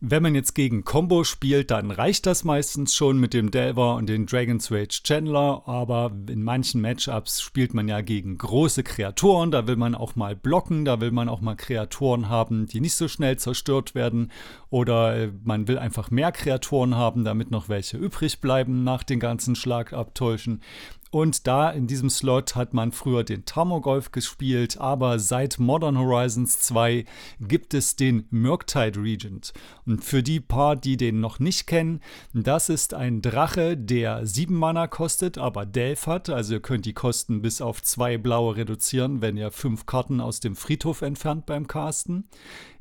Wenn 0.00 0.22
man 0.22 0.36
jetzt 0.36 0.54
gegen 0.54 0.84
Combo 0.84 1.24
spielt, 1.24 1.72
dann 1.72 1.90
reicht 1.90 2.24
das 2.26 2.44
meistens 2.44 2.94
schon 2.94 3.18
mit 3.18 3.34
dem 3.34 3.50
Delver 3.50 3.96
und 3.96 4.08
den 4.08 4.26
Dragon's 4.26 4.70
Rage 4.70 5.00
Chandler, 5.02 5.64
aber 5.66 6.12
in 6.28 6.44
manchen 6.44 6.80
Matchups 6.80 7.42
spielt 7.42 7.74
man 7.74 7.88
ja 7.88 8.00
gegen 8.00 8.38
große 8.38 8.84
Kreaturen, 8.84 9.50
da 9.50 9.66
will 9.66 9.74
man 9.74 9.96
auch 9.96 10.14
mal 10.14 10.36
blocken, 10.36 10.84
da 10.84 11.00
will 11.00 11.10
man 11.10 11.28
auch 11.28 11.40
mal 11.40 11.56
Kreaturen 11.56 12.28
haben, 12.28 12.68
die 12.68 12.80
nicht 12.80 12.94
so 12.94 13.08
schnell 13.08 13.38
zerstört 13.38 13.96
werden. 13.96 14.30
Oder 14.70 15.16
äh, 15.16 15.32
man 15.42 15.66
will 15.66 15.78
einfach 15.78 16.12
mehr 16.12 16.30
Kreaturen 16.30 16.94
haben, 16.94 17.24
damit 17.24 17.50
noch 17.50 17.68
welche 17.68 17.96
übrig 17.96 18.40
bleiben 18.40 18.84
nach 18.84 19.02
den 19.02 19.18
ganzen 19.18 19.56
Schlagabtäuschen. 19.56 20.62
Und 21.10 21.46
da 21.46 21.70
in 21.70 21.86
diesem 21.86 22.10
Slot 22.10 22.54
hat 22.54 22.74
man 22.74 22.92
früher 22.92 23.24
den 23.24 23.44
Tamogolf 23.44 24.12
gespielt, 24.12 24.78
aber 24.78 25.18
seit 25.18 25.58
Modern 25.58 25.98
Horizons 25.98 26.60
2 26.60 27.04
gibt 27.40 27.72
es 27.72 27.96
den 27.96 28.26
Murktide 28.30 29.00
Regent. 29.00 29.52
Und 29.86 30.04
für 30.04 30.22
die 30.22 30.40
paar, 30.40 30.76
die 30.76 30.96
den 30.96 31.20
noch 31.20 31.38
nicht 31.38 31.66
kennen, 31.66 32.00
das 32.34 32.68
ist 32.68 32.92
ein 32.92 33.22
Drache, 33.22 33.76
der 33.76 34.26
7 34.26 34.54
Mana 34.54 34.86
kostet, 34.86 35.38
aber 35.38 35.64
Delph 35.64 36.06
hat. 36.06 36.28
Also 36.28 36.54
ihr 36.54 36.60
könnt 36.60 36.84
die 36.84 36.92
Kosten 36.92 37.40
bis 37.40 37.62
auf 37.62 37.82
2 37.82 38.18
blaue 38.18 38.56
reduzieren, 38.56 39.22
wenn 39.22 39.36
ihr 39.36 39.50
5 39.50 39.86
Karten 39.86 40.20
aus 40.20 40.40
dem 40.40 40.56
Friedhof 40.56 41.02
entfernt 41.02 41.46
beim 41.46 41.66
Casten. 41.66 42.28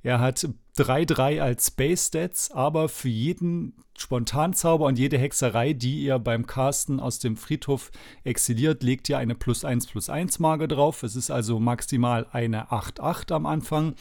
Er 0.03 0.19
hat 0.19 0.47
3-3 0.77 1.41
als 1.41 1.67
Space 1.67 2.07
Stats, 2.07 2.51
aber 2.51 2.87
für 2.87 3.09
jeden 3.09 3.73
Spontanzauber 3.97 4.85
und 4.85 4.99
jede 4.99 5.17
Hexerei, 5.17 5.73
die 5.73 6.03
ihr 6.03 6.19
beim 6.19 6.45
Casten 6.45 6.99
aus 6.99 7.17
dem 7.19 7.35
Friedhof 7.35 7.91
exiliert, 8.23 8.83
legt 8.83 9.09
ihr 9.09 9.17
eine 9.17 9.33
plus 9.33 9.65
1 9.65 9.87
plus 9.87 10.09
1 10.09 10.39
Marke 10.39 10.67
drauf. 10.67 11.01
Es 11.01 11.15
ist 11.15 11.31
also 11.31 11.59
maximal 11.59 12.27
eine 12.31 12.69
8-8 12.69 13.33
am 13.33 13.45
Anfang. 13.47 13.95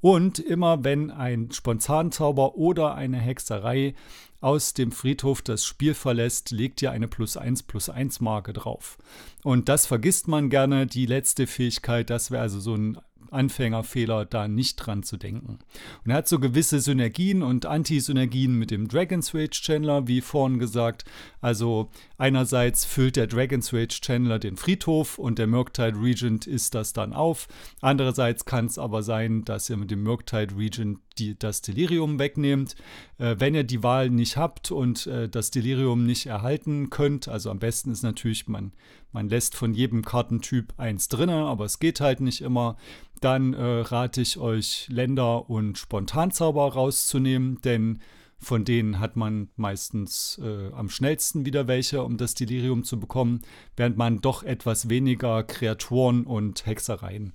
Und 0.00 0.38
immer 0.38 0.84
wenn 0.84 1.10
ein 1.10 1.50
Spontanzauber 1.50 2.56
oder 2.56 2.94
eine 2.94 3.18
Hexerei 3.18 3.94
aus 4.40 4.72
dem 4.74 4.92
Friedhof 4.92 5.42
das 5.42 5.64
Spiel 5.64 5.94
verlässt, 5.94 6.50
legt 6.52 6.80
ihr 6.82 6.92
eine 6.92 7.08
plus 7.08 7.36
1 7.36 7.64
plus 7.64 7.88
1 7.88 8.20
Marke 8.20 8.52
drauf. 8.52 8.98
Und 9.42 9.68
das 9.68 9.86
vergisst 9.86 10.28
man 10.28 10.50
gerne, 10.50 10.86
die 10.86 11.06
letzte 11.06 11.46
Fähigkeit, 11.46 12.10
das 12.10 12.30
wäre 12.30 12.42
also 12.42 12.60
so 12.60 12.74
ein 12.74 12.98
Anfängerfehler, 13.32 14.24
da 14.24 14.48
nicht 14.48 14.76
dran 14.76 15.02
zu 15.02 15.16
denken. 15.16 15.58
Und 16.04 16.10
er 16.10 16.18
hat 16.18 16.28
so 16.28 16.38
gewisse 16.38 16.80
Synergien 16.80 17.42
und 17.42 17.66
Antisynergien 17.66 18.58
mit 18.58 18.70
dem 18.70 18.88
Dragon's 18.88 19.34
Rage 19.34 19.60
Chandler, 19.62 20.06
wie 20.06 20.20
vorhin 20.20 20.58
gesagt. 20.58 21.04
Also 21.40 21.90
einerseits 22.16 22.84
füllt 22.84 23.16
der 23.16 23.26
Dragon's 23.26 23.72
Rage 23.72 24.00
Chandler 24.00 24.38
den 24.38 24.56
Friedhof 24.56 25.18
und 25.18 25.38
der 25.38 25.46
Murktide 25.46 26.00
Regent 26.00 26.46
isst 26.46 26.74
das 26.74 26.92
dann 26.92 27.12
auf. 27.12 27.48
Andererseits 27.80 28.44
kann 28.44 28.66
es 28.66 28.78
aber 28.78 29.02
sein, 29.02 29.44
dass 29.44 29.70
ihr 29.70 29.76
mit 29.76 29.90
dem 29.90 30.02
Murktide 30.02 30.56
Regent 30.56 30.98
die, 31.18 31.38
das 31.38 31.62
Delirium 31.62 32.18
wegnehmt. 32.18 32.76
Äh, 33.18 33.36
wenn 33.38 33.54
ihr 33.54 33.64
die 33.64 33.82
Wahl 33.82 34.10
nicht 34.10 34.36
habt 34.36 34.70
und 34.70 35.06
äh, 35.06 35.28
das 35.28 35.50
Delirium 35.50 36.06
nicht 36.06 36.26
erhalten 36.26 36.90
könnt, 36.90 37.28
also 37.28 37.50
am 37.50 37.58
besten 37.58 37.90
ist 37.90 38.02
natürlich, 38.02 38.48
man, 38.48 38.72
man 39.12 39.28
lässt 39.28 39.54
von 39.54 39.74
jedem 39.74 40.04
Kartentyp 40.04 40.74
eins 40.76 41.08
drin, 41.08 41.30
aber 41.30 41.64
es 41.64 41.78
geht 41.78 42.00
halt 42.00 42.20
nicht 42.20 42.40
immer, 42.40 42.76
dann 43.20 43.54
äh, 43.54 43.62
rate 43.62 44.20
ich 44.20 44.38
euch 44.38 44.86
Länder 44.88 45.48
und 45.48 45.78
Spontanzauber 45.78 46.72
rauszunehmen, 46.72 47.60
denn 47.62 48.00
von 48.38 48.64
denen 48.64 49.00
hat 49.00 49.16
man 49.16 49.48
meistens 49.56 50.40
äh, 50.42 50.70
am 50.72 50.90
schnellsten 50.90 51.44
wieder 51.44 51.66
welche, 51.66 52.04
um 52.04 52.16
das 52.16 52.34
Delirium 52.34 52.84
zu 52.84 53.00
bekommen, 53.00 53.42
während 53.76 53.96
man 53.96 54.20
doch 54.20 54.44
etwas 54.44 54.88
weniger 54.88 55.42
Kreaturen 55.42 56.24
und 56.24 56.64
Hexereien 56.64 57.32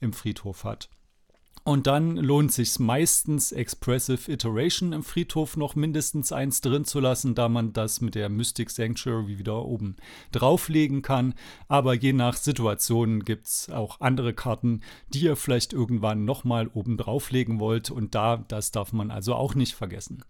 im 0.00 0.12
Friedhof 0.12 0.64
hat. 0.64 0.88
Und 1.66 1.86
dann 1.86 2.16
lohnt 2.16 2.52
sich 2.52 2.78
meistens 2.78 3.50
Expressive 3.50 4.30
Iteration 4.30 4.92
im 4.92 5.02
Friedhof 5.02 5.56
noch 5.56 5.74
mindestens 5.74 6.30
eins 6.30 6.60
drin 6.60 6.84
zu 6.84 7.00
lassen, 7.00 7.34
da 7.34 7.48
man 7.48 7.72
das 7.72 8.02
mit 8.02 8.14
der 8.14 8.28
Mystic 8.28 8.68
Sanctuary 8.68 9.38
wieder 9.38 9.64
oben 9.64 9.96
drauflegen 10.30 11.00
kann. 11.00 11.32
Aber 11.66 11.94
je 11.94 12.12
nach 12.12 12.36
Situation 12.36 13.24
gibt 13.24 13.46
es 13.46 13.70
auch 13.70 14.02
andere 14.02 14.34
Karten, 14.34 14.82
die 15.08 15.20
ihr 15.20 15.36
vielleicht 15.36 15.72
irgendwann 15.72 16.26
nochmal 16.26 16.68
oben 16.68 16.98
drauflegen 16.98 17.58
wollt. 17.60 17.90
Und 17.90 18.14
da, 18.14 18.44
das 18.46 18.70
darf 18.70 18.92
man 18.92 19.10
also 19.10 19.34
auch 19.34 19.54
nicht 19.54 19.74
vergessen. 19.74 20.22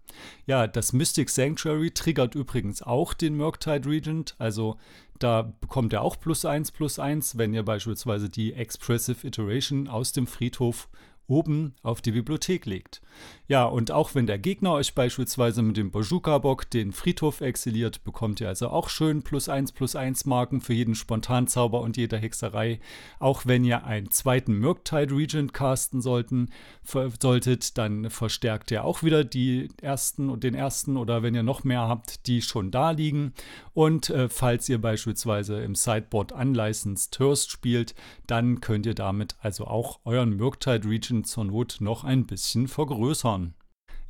Ja, 0.45 0.67
das 0.67 0.93
Mystic 0.93 1.29
Sanctuary 1.29 1.91
triggert 1.91 2.35
übrigens 2.35 2.81
auch 2.81 3.13
den 3.13 3.35
Murktide 3.35 3.89
Regent. 3.89 4.35
Also 4.37 4.77
Da 5.19 5.53
bekommt 5.61 5.93
er 5.93 6.01
auch 6.01 6.19
plus 6.19 6.45
1 6.45 6.71
plus 6.71 6.99
1, 6.99 7.37
wenn 7.37 7.53
ihr 7.53 7.63
beispielsweise 7.63 8.29
die 8.29 8.53
Expressive 8.53 9.25
Iteration 9.25 9.87
aus 9.87 10.11
dem 10.11 10.27
Friedhof 10.27 10.89
oben 11.27 11.73
auf 11.81 12.01
die 12.01 12.11
Bibliothek 12.11 12.65
legt. 12.65 13.01
Ja, 13.47 13.65
und 13.65 13.91
auch 13.91 14.15
wenn 14.15 14.25
der 14.25 14.39
Gegner 14.39 14.71
euch 14.71 14.95
beispielsweise 14.95 15.61
mit 15.61 15.77
dem 15.77 15.91
Bojuka-Bock 15.91 16.67
den 16.67 16.91
Friedhof 16.91 17.41
exiliert, 17.41 18.03
bekommt 18.03 18.41
ihr 18.41 18.47
also 18.47 18.69
auch 18.69 18.89
schön 18.89 19.21
plus 19.21 19.49
1 19.49 19.71
plus 19.73 19.95
1 19.95 20.25
Marken 20.25 20.61
für 20.61 20.73
jeden 20.73 20.95
Spontanzauber 20.95 21.81
und 21.81 21.95
jede 21.95 22.17
Hexerei. 22.17 22.79
Auch 23.19 23.45
wenn 23.45 23.63
ihr 23.63 23.85
einen 23.85 24.09
zweiten 24.09 24.57
Murktide 24.57 25.15
Regent 25.15 25.53
casten 25.53 26.01
sollten, 26.01 26.49
solltet, 26.83 27.77
dann 27.77 28.09
verstärkt 28.09 28.71
ihr 28.71 28.83
auch 28.83 29.03
wieder 29.03 29.23
die 29.23 29.69
ersten 29.79 30.31
und 30.31 30.43
den 30.43 30.55
ersten 30.55 30.97
oder 30.97 31.21
wenn 31.21 31.35
ihr 31.35 31.43
noch 31.43 31.63
mehr 31.63 31.87
habt, 31.87 32.25
die 32.25 32.41
schon 32.41 32.71
da 32.71 32.91
liegen. 32.91 33.33
Und 33.75 34.09
äh, 34.09 34.27
falls 34.27 34.67
ihr 34.69 34.81
beispielsweise 34.81 35.61
im 35.61 35.75
Sideboard 35.75 36.31
Unlicensed 36.31 37.11
Thirst 37.11 37.51
spielt, 37.51 37.93
dann 38.25 38.59
könnt 38.59 38.87
ihr 38.87 38.95
damit 38.95 39.35
also 39.39 39.65
auch 39.65 39.99
euren 40.03 40.35
Murktide 40.35 40.89
Regent 40.89 41.27
zur 41.27 41.45
Not 41.45 41.77
noch 41.79 42.03
ein 42.03 42.25
bisschen 42.25 42.67
vergrößern. 42.67 43.44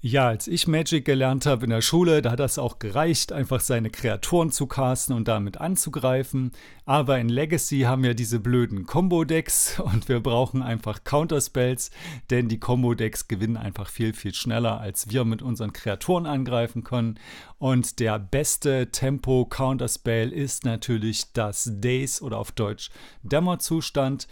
Ja, 0.08 0.28
als 0.28 0.48
ich 0.48 0.68
Magic 0.68 1.04
gelernt 1.04 1.48
habe 1.48 1.64
in 1.64 1.72
der 1.72 1.82
Schule, 1.82 2.22
da 2.22 2.30
hat 2.30 2.40
das 2.40 2.60
auch 2.60 2.78
gereicht, 2.78 3.32
einfach 3.32 3.60
seine 3.60 3.90
Kreaturen 3.90 4.52
zu 4.52 4.68
casten 4.68 5.16
und 5.16 5.28
damit 5.28 5.58
anzugreifen. 5.60 6.52
Aber 6.86 7.18
in 7.18 7.28
Legacy 7.28 7.80
haben 7.88 8.04
wir 8.04 8.14
diese 8.14 8.40
blöden 8.40 8.86
Combo-Decks 8.86 9.80
und 9.84 10.08
wir 10.08 10.20
brauchen 10.20 10.62
einfach 10.62 11.06
Counterspells, 11.06 11.90
denn 12.30 12.50
die 12.50 12.60
Combo-Decks 12.60 13.28
gewinnen 13.28 13.58
einfach 13.58 13.90
viel, 13.90 14.14
viel 14.14 14.36
schneller, 14.36 14.80
als 14.80 15.10
wir 15.10 15.26
mit 15.26 15.42
unseren 15.42 15.74
Kreaturen 15.74 16.28
angreifen 16.28 16.84
können. 16.84 17.20
Und 17.58 18.00
der 18.00 18.20
beste 18.20 18.92
Tempo-Counterspell 18.92 20.32
ist 20.32 20.66
natürlich 20.66 21.34
das 21.34 21.68
Days 21.78 22.22
oder 22.22 22.38
auf 22.38 22.52
Deutsch 22.52 22.92
Dämmerzustand 23.24 24.28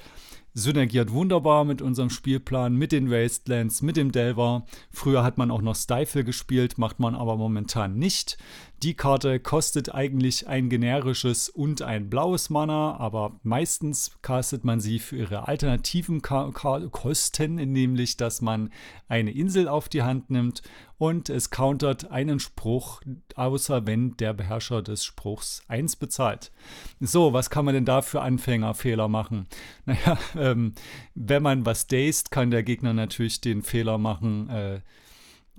synergiert 0.53 1.12
wunderbar 1.12 1.65
mit 1.65 1.81
unserem 1.81 2.10
Spielplan, 2.10 2.75
mit 2.75 2.91
den 2.91 3.10
Wastelands, 3.10 3.81
mit 3.81 3.98
dem 3.98 4.12
Delver. 4.12 4.65
Früher 4.91 5.24
hat 5.24 5.38
man 5.38 5.51
auch 5.51 5.62
noch 5.62 5.75
Stifle 5.75 6.24
gespielt, 6.24 6.77
macht 6.77 7.00
man 7.00 7.15
aber 7.15 7.38
momentan 7.38 7.95
nicht. 7.95 8.38
Die 8.84 8.96
Karte 8.96 9.40
kostet 9.40 9.96
eigentlich 9.96 10.46
ein 10.50 10.68
generisches 10.68 11.48
und 11.48 11.82
ein 11.82 12.10
blaues 12.10 12.50
Mana, 12.50 12.98
aber 12.98 13.40
meistens 13.42 14.12
castet 14.22 14.66
man 14.66 14.82
sie 14.82 15.00
für 15.00 15.16
ihre 15.16 15.48
alternativen 15.48 16.22
Ka 16.22 16.52
Ka 16.52 16.82
Kosten, 16.92 17.56
nämlich 17.56 18.18
dass 18.18 18.42
man 18.42 18.74
eine 19.08 19.32
Insel 19.32 19.70
auf 19.70 19.88
die 19.88 20.02
Hand 20.02 20.32
nimmt 20.32 20.63
und 20.98 21.30
es 21.30 21.50
countert 21.50 22.12
einen 22.12 22.42
Spruch, 22.42 23.02
außer 23.36 23.88
wenn 23.88 24.18
der 24.18 24.34
Beherrscher 24.34 24.82
des 24.82 25.06
Spruchs 25.06 25.62
1 25.70 25.96
bezahlt. 25.96 26.52
So, 27.00 27.32
was 27.32 27.50
kann 27.50 27.63
man 27.63 27.75
denn 27.75 27.86
da 27.86 28.02
für 28.02 28.20
Anfängerfehler 28.20 29.08
machen? 29.08 29.48
Naja, 29.86 30.18
ähm, 30.36 30.74
wenn 31.16 31.42
man 31.42 31.66
was 31.66 31.88
dazed, 31.88 32.32
kann 32.32 32.52
der 32.52 32.63
Gegner 32.63 32.94
natürlich 32.94 33.40
den 33.40 33.62
Fehler 33.62 33.98
machen, 33.98 34.50
äh, 34.50 34.82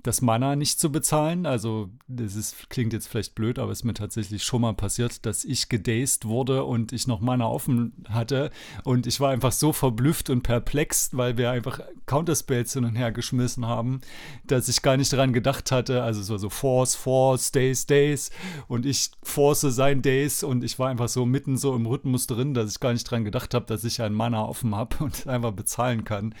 das 0.05 0.21
Mana 0.21 0.55
nicht 0.55 0.79
zu 0.79 0.91
bezahlen. 0.91 1.47
Also, 1.47 1.89
das 2.07 2.35
ist, 2.35 2.69
klingt 2.69 2.93
jetzt 2.93 3.07
vielleicht 3.07 3.33
blöd, 3.33 3.57
aber 3.57 3.71
es 3.71 3.79
ist 3.79 3.85
mir 3.85 3.95
tatsächlich 3.95 4.43
schon 4.43 4.61
mal 4.61 4.75
passiert, 4.75 5.25
dass 5.25 5.43
ich 5.43 5.67
gedazed 5.67 6.25
wurde 6.25 6.63
und 6.63 6.93
ich 6.93 7.07
noch 7.07 7.21
Mana 7.21 7.47
offen 7.47 8.05
hatte. 8.09 8.51
Und 8.83 9.07
ich 9.07 9.19
war 9.19 9.31
einfach 9.31 9.51
so 9.51 9.73
verblüfft 9.73 10.29
und 10.29 10.43
perplex, 10.43 11.09
weil 11.13 11.37
wir 11.37 11.49
einfach 11.49 11.79
Counterspells 12.05 12.73
hin 12.73 12.85
und 12.85 12.95
her 12.95 13.11
geschmissen 13.11 13.65
haben, 13.65 14.01
dass 14.45 14.69
ich 14.69 14.83
gar 14.83 14.95
nicht 14.95 15.11
daran 15.11 15.33
gedacht 15.33 15.71
hatte. 15.71 16.03
Also, 16.03 16.21
es 16.21 16.29
war 16.29 16.37
so 16.37 16.51
Force, 16.51 16.93
Force, 16.93 17.51
Days, 17.51 17.87
Days. 17.87 18.29
Und 18.67 18.85
ich 18.85 19.09
force 19.23 19.61
sein 19.61 20.03
Days 20.03 20.43
und 20.43 20.63
ich 20.63 20.77
war 20.77 20.89
einfach 20.89 21.09
so 21.09 21.25
mitten 21.25 21.57
so 21.57 21.75
im 21.75 21.87
Rhythmus 21.87 22.27
drin, 22.27 22.53
dass 22.53 22.71
ich 22.71 22.79
gar 22.79 22.93
nicht 22.93 23.07
daran 23.07 23.25
gedacht 23.25 23.55
habe, 23.55 23.65
dass 23.65 23.83
ich 23.83 23.99
ein 24.03 24.13
Mana 24.13 24.45
offen 24.45 24.75
habe 24.75 24.97
und 25.03 25.25
einfach 25.25 25.51
bezahlen 25.51 26.03
kann. 26.03 26.35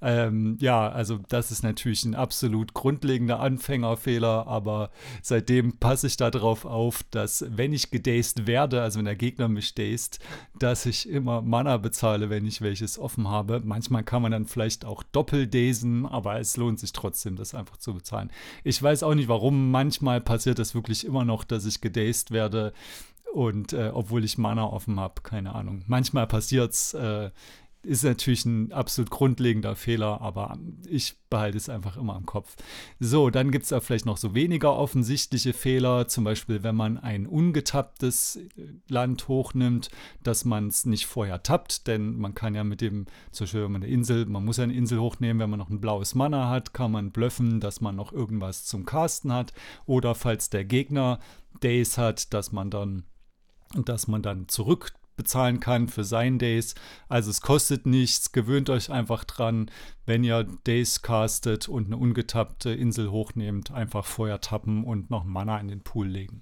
Ähm, 0.00 0.56
ja, 0.60 0.88
also, 0.88 1.18
das 1.28 1.50
ist 1.50 1.64
natürlich 1.64 2.04
ein 2.04 2.14
absolut 2.14 2.74
grundlegendes 2.74 3.07
grundlegender 3.08 3.40
Anfängerfehler, 3.40 4.46
aber 4.46 4.90
seitdem 5.22 5.78
passe 5.78 6.08
ich 6.08 6.16
darauf 6.18 6.66
auf, 6.66 7.02
dass 7.10 7.44
wenn 7.48 7.72
ich 7.72 7.90
gedazed 7.90 8.46
werde, 8.46 8.82
also 8.82 8.98
wenn 8.98 9.06
der 9.06 9.16
Gegner 9.16 9.48
mich 9.48 9.74
dazed, 9.74 10.18
dass 10.58 10.84
ich 10.84 11.08
immer 11.08 11.40
Mana 11.40 11.78
bezahle, 11.78 12.28
wenn 12.28 12.46
ich 12.46 12.60
welches 12.60 12.98
offen 12.98 13.28
habe. 13.28 13.62
Manchmal 13.64 14.04
kann 14.04 14.22
man 14.22 14.32
dann 14.32 14.44
vielleicht 14.44 14.84
auch 14.84 15.02
doppeldazen, 15.02 16.04
aber 16.04 16.38
es 16.38 16.56
lohnt 16.58 16.80
sich 16.80 16.92
trotzdem, 16.92 17.36
das 17.36 17.54
einfach 17.54 17.78
zu 17.78 17.94
bezahlen. 17.94 18.30
Ich 18.62 18.82
weiß 18.82 19.02
auch 19.02 19.14
nicht 19.14 19.28
warum, 19.28 19.70
manchmal 19.70 20.20
passiert 20.20 20.58
das 20.58 20.74
wirklich 20.74 21.06
immer 21.06 21.24
noch, 21.24 21.44
dass 21.44 21.64
ich 21.64 21.80
gedazed 21.80 22.30
werde 22.30 22.74
und 23.32 23.72
äh, 23.72 23.90
obwohl 23.94 24.24
ich 24.24 24.36
Mana 24.36 24.64
offen 24.64 25.00
habe, 25.00 25.22
keine 25.22 25.54
Ahnung. 25.54 25.82
Manchmal 25.86 26.26
passiert 26.26 26.72
es. 26.72 26.94
Äh, 26.94 27.30
ist 27.82 28.02
natürlich 28.02 28.44
ein 28.44 28.72
absolut 28.72 29.10
grundlegender 29.10 29.76
Fehler, 29.76 30.20
aber 30.20 30.58
ich 30.88 31.16
behalte 31.30 31.56
es 31.56 31.68
einfach 31.68 31.96
immer 31.96 32.16
im 32.16 32.26
Kopf. 32.26 32.56
So, 32.98 33.30
dann 33.30 33.50
gibt 33.50 33.64
es 33.64 33.68
da 33.70 33.80
vielleicht 33.80 34.06
noch 34.06 34.16
so 34.16 34.34
weniger 34.34 34.74
offensichtliche 34.76 35.52
Fehler, 35.52 36.08
zum 36.08 36.24
Beispiel 36.24 36.62
wenn 36.62 36.74
man 36.74 36.98
ein 36.98 37.26
ungetapptes 37.26 38.36
äh, 38.36 38.48
Land 38.88 39.28
hochnimmt, 39.28 39.90
dass 40.22 40.44
man 40.44 40.68
es 40.68 40.86
nicht 40.86 41.06
vorher 41.06 41.42
tappt, 41.42 41.86
denn 41.86 42.18
man 42.18 42.34
kann 42.34 42.54
ja 42.54 42.64
mit 42.64 42.80
dem, 42.80 43.06
zum 43.30 43.44
Beispiel 43.44 43.64
wenn 43.64 43.72
man 43.72 43.82
eine 43.82 43.92
Insel, 43.92 44.26
man 44.26 44.44
muss 44.44 44.56
ja 44.56 44.64
eine 44.64 44.74
Insel 44.74 44.98
hochnehmen, 44.98 45.40
wenn 45.40 45.50
man 45.50 45.58
noch 45.58 45.70
ein 45.70 45.80
blaues 45.80 46.14
Mana 46.14 46.48
hat, 46.48 46.74
kann 46.74 46.92
man 46.92 47.12
bluffen, 47.12 47.60
dass 47.60 47.80
man 47.80 47.96
noch 47.96 48.12
irgendwas 48.12 48.64
zum 48.64 48.86
Casten 48.86 49.32
hat 49.32 49.52
oder 49.86 50.14
falls 50.14 50.50
der 50.50 50.64
Gegner 50.64 51.20
Days 51.62 51.96
hat, 51.96 52.32
dass 52.34 52.52
man 52.52 52.70
dann 52.70 53.04
dass 53.74 54.08
man 54.08 54.22
dann 54.22 54.48
zurück 54.48 54.92
bezahlen 55.18 55.60
kann 55.60 55.88
für 55.88 56.04
seinen 56.04 56.38
Days. 56.38 56.74
Also 57.08 57.30
es 57.30 57.42
kostet 57.42 57.84
nichts, 57.84 58.32
gewöhnt 58.32 58.70
euch 58.70 58.90
einfach 58.90 59.24
dran, 59.24 59.70
wenn 60.06 60.24
ihr 60.24 60.44
Days 60.66 61.02
castet 61.02 61.68
und 61.68 61.86
eine 61.86 61.98
ungetappte 61.98 62.70
Insel 62.70 63.10
hochnehmt, 63.10 63.70
einfach 63.70 64.06
vorher 64.06 64.40
tappen 64.40 64.84
und 64.84 65.10
noch 65.10 65.24
Mana 65.24 65.58
in 65.60 65.68
den 65.68 65.82
Pool 65.82 66.08
legen. 66.08 66.40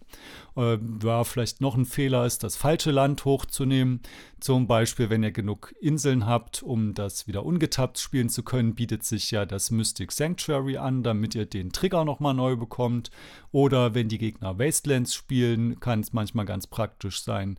Äh, 0.56 0.78
ja, 1.02 1.24
vielleicht 1.24 1.60
noch 1.60 1.74
ein 1.74 1.84
Fehler 1.84 2.24
ist, 2.26 2.44
das 2.44 2.54
falsche 2.54 2.92
Land 2.92 3.24
hochzunehmen. 3.24 4.02
Zum 4.38 4.68
Beispiel, 4.68 5.10
wenn 5.10 5.24
ihr 5.24 5.32
genug 5.32 5.74
Inseln 5.80 6.26
habt, 6.26 6.62
um 6.62 6.94
das 6.94 7.26
wieder 7.26 7.44
ungetappt 7.44 7.98
spielen 7.98 8.28
zu 8.28 8.44
können, 8.44 8.76
bietet 8.76 9.02
sich 9.02 9.32
ja 9.32 9.44
das 9.44 9.72
Mystic 9.72 10.12
Sanctuary 10.12 10.76
an, 10.76 11.02
damit 11.02 11.34
ihr 11.34 11.46
den 11.46 11.72
Trigger 11.72 12.04
nochmal 12.04 12.34
neu 12.34 12.54
bekommt. 12.54 13.10
Oder 13.50 13.94
wenn 13.94 14.08
die 14.08 14.18
Gegner 14.18 14.60
Wastelands 14.60 15.12
spielen, 15.12 15.80
kann 15.80 16.00
es 16.00 16.12
manchmal 16.12 16.44
ganz 16.44 16.68
praktisch 16.68 17.22
sein, 17.22 17.58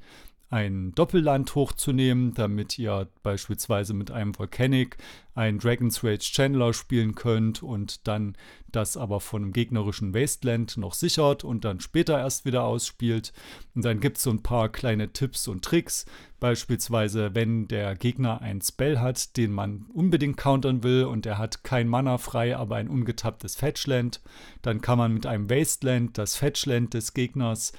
ein 0.49 0.93
Doppelland 0.93 1.53
hochzunehmen, 1.55 2.33
damit 2.33 2.79
ihr 2.79 3.09
beispielsweise 3.21 3.93
mit 3.93 4.11
einem 4.11 4.37
Volcanic 4.37 4.97
einen 5.35 5.59
Dragon's 5.59 6.03
Rage 6.03 6.31
Chandler 6.31 6.73
spielen 6.73 7.15
könnt 7.15 7.61
und 7.61 8.07
dann 8.07 8.35
das 8.71 8.95
aber 8.95 9.19
von 9.19 9.43
einem 9.43 9.53
gegnerischen 9.53 10.13
Wasteland 10.13 10.77
noch 10.77 10.93
sichert 10.93 11.43
und 11.43 11.65
dann 11.65 11.81
später 11.81 12.17
erst 12.17 12.45
wieder 12.45 12.63
ausspielt. 12.63 13.33
Und 13.75 13.83
dann 13.83 13.99
gibt 13.99 14.17
es 14.17 14.23
so 14.23 14.29
ein 14.29 14.41
paar 14.41 14.69
kleine 14.69 15.11
Tipps 15.11 15.47
und 15.47 15.65
Tricks. 15.65 16.05
Beispielsweise, 16.39 17.35
wenn 17.35 17.67
der 17.67 17.95
Gegner 17.95 18.41
ein 18.41 18.61
Spell 18.61 18.99
hat, 18.99 19.35
den 19.35 19.51
man 19.51 19.85
unbedingt 19.93 20.37
countern 20.37 20.81
will 20.81 21.03
und 21.05 21.25
er 21.25 21.37
hat 21.37 21.63
kein 21.63 21.87
Mana 21.87 22.17
frei, 22.17 22.55
aber 22.55 22.77
ein 22.77 22.87
ungetapptes 22.87 23.57
Fetchland, 23.57 24.21
dann 24.61 24.81
kann 24.81 24.97
man 24.97 25.13
mit 25.13 25.25
einem 25.25 25.49
Wasteland 25.49 26.17
das 26.17 26.35
Fetchland 26.35 26.93
des 26.93 27.13
Gegners 27.13 27.73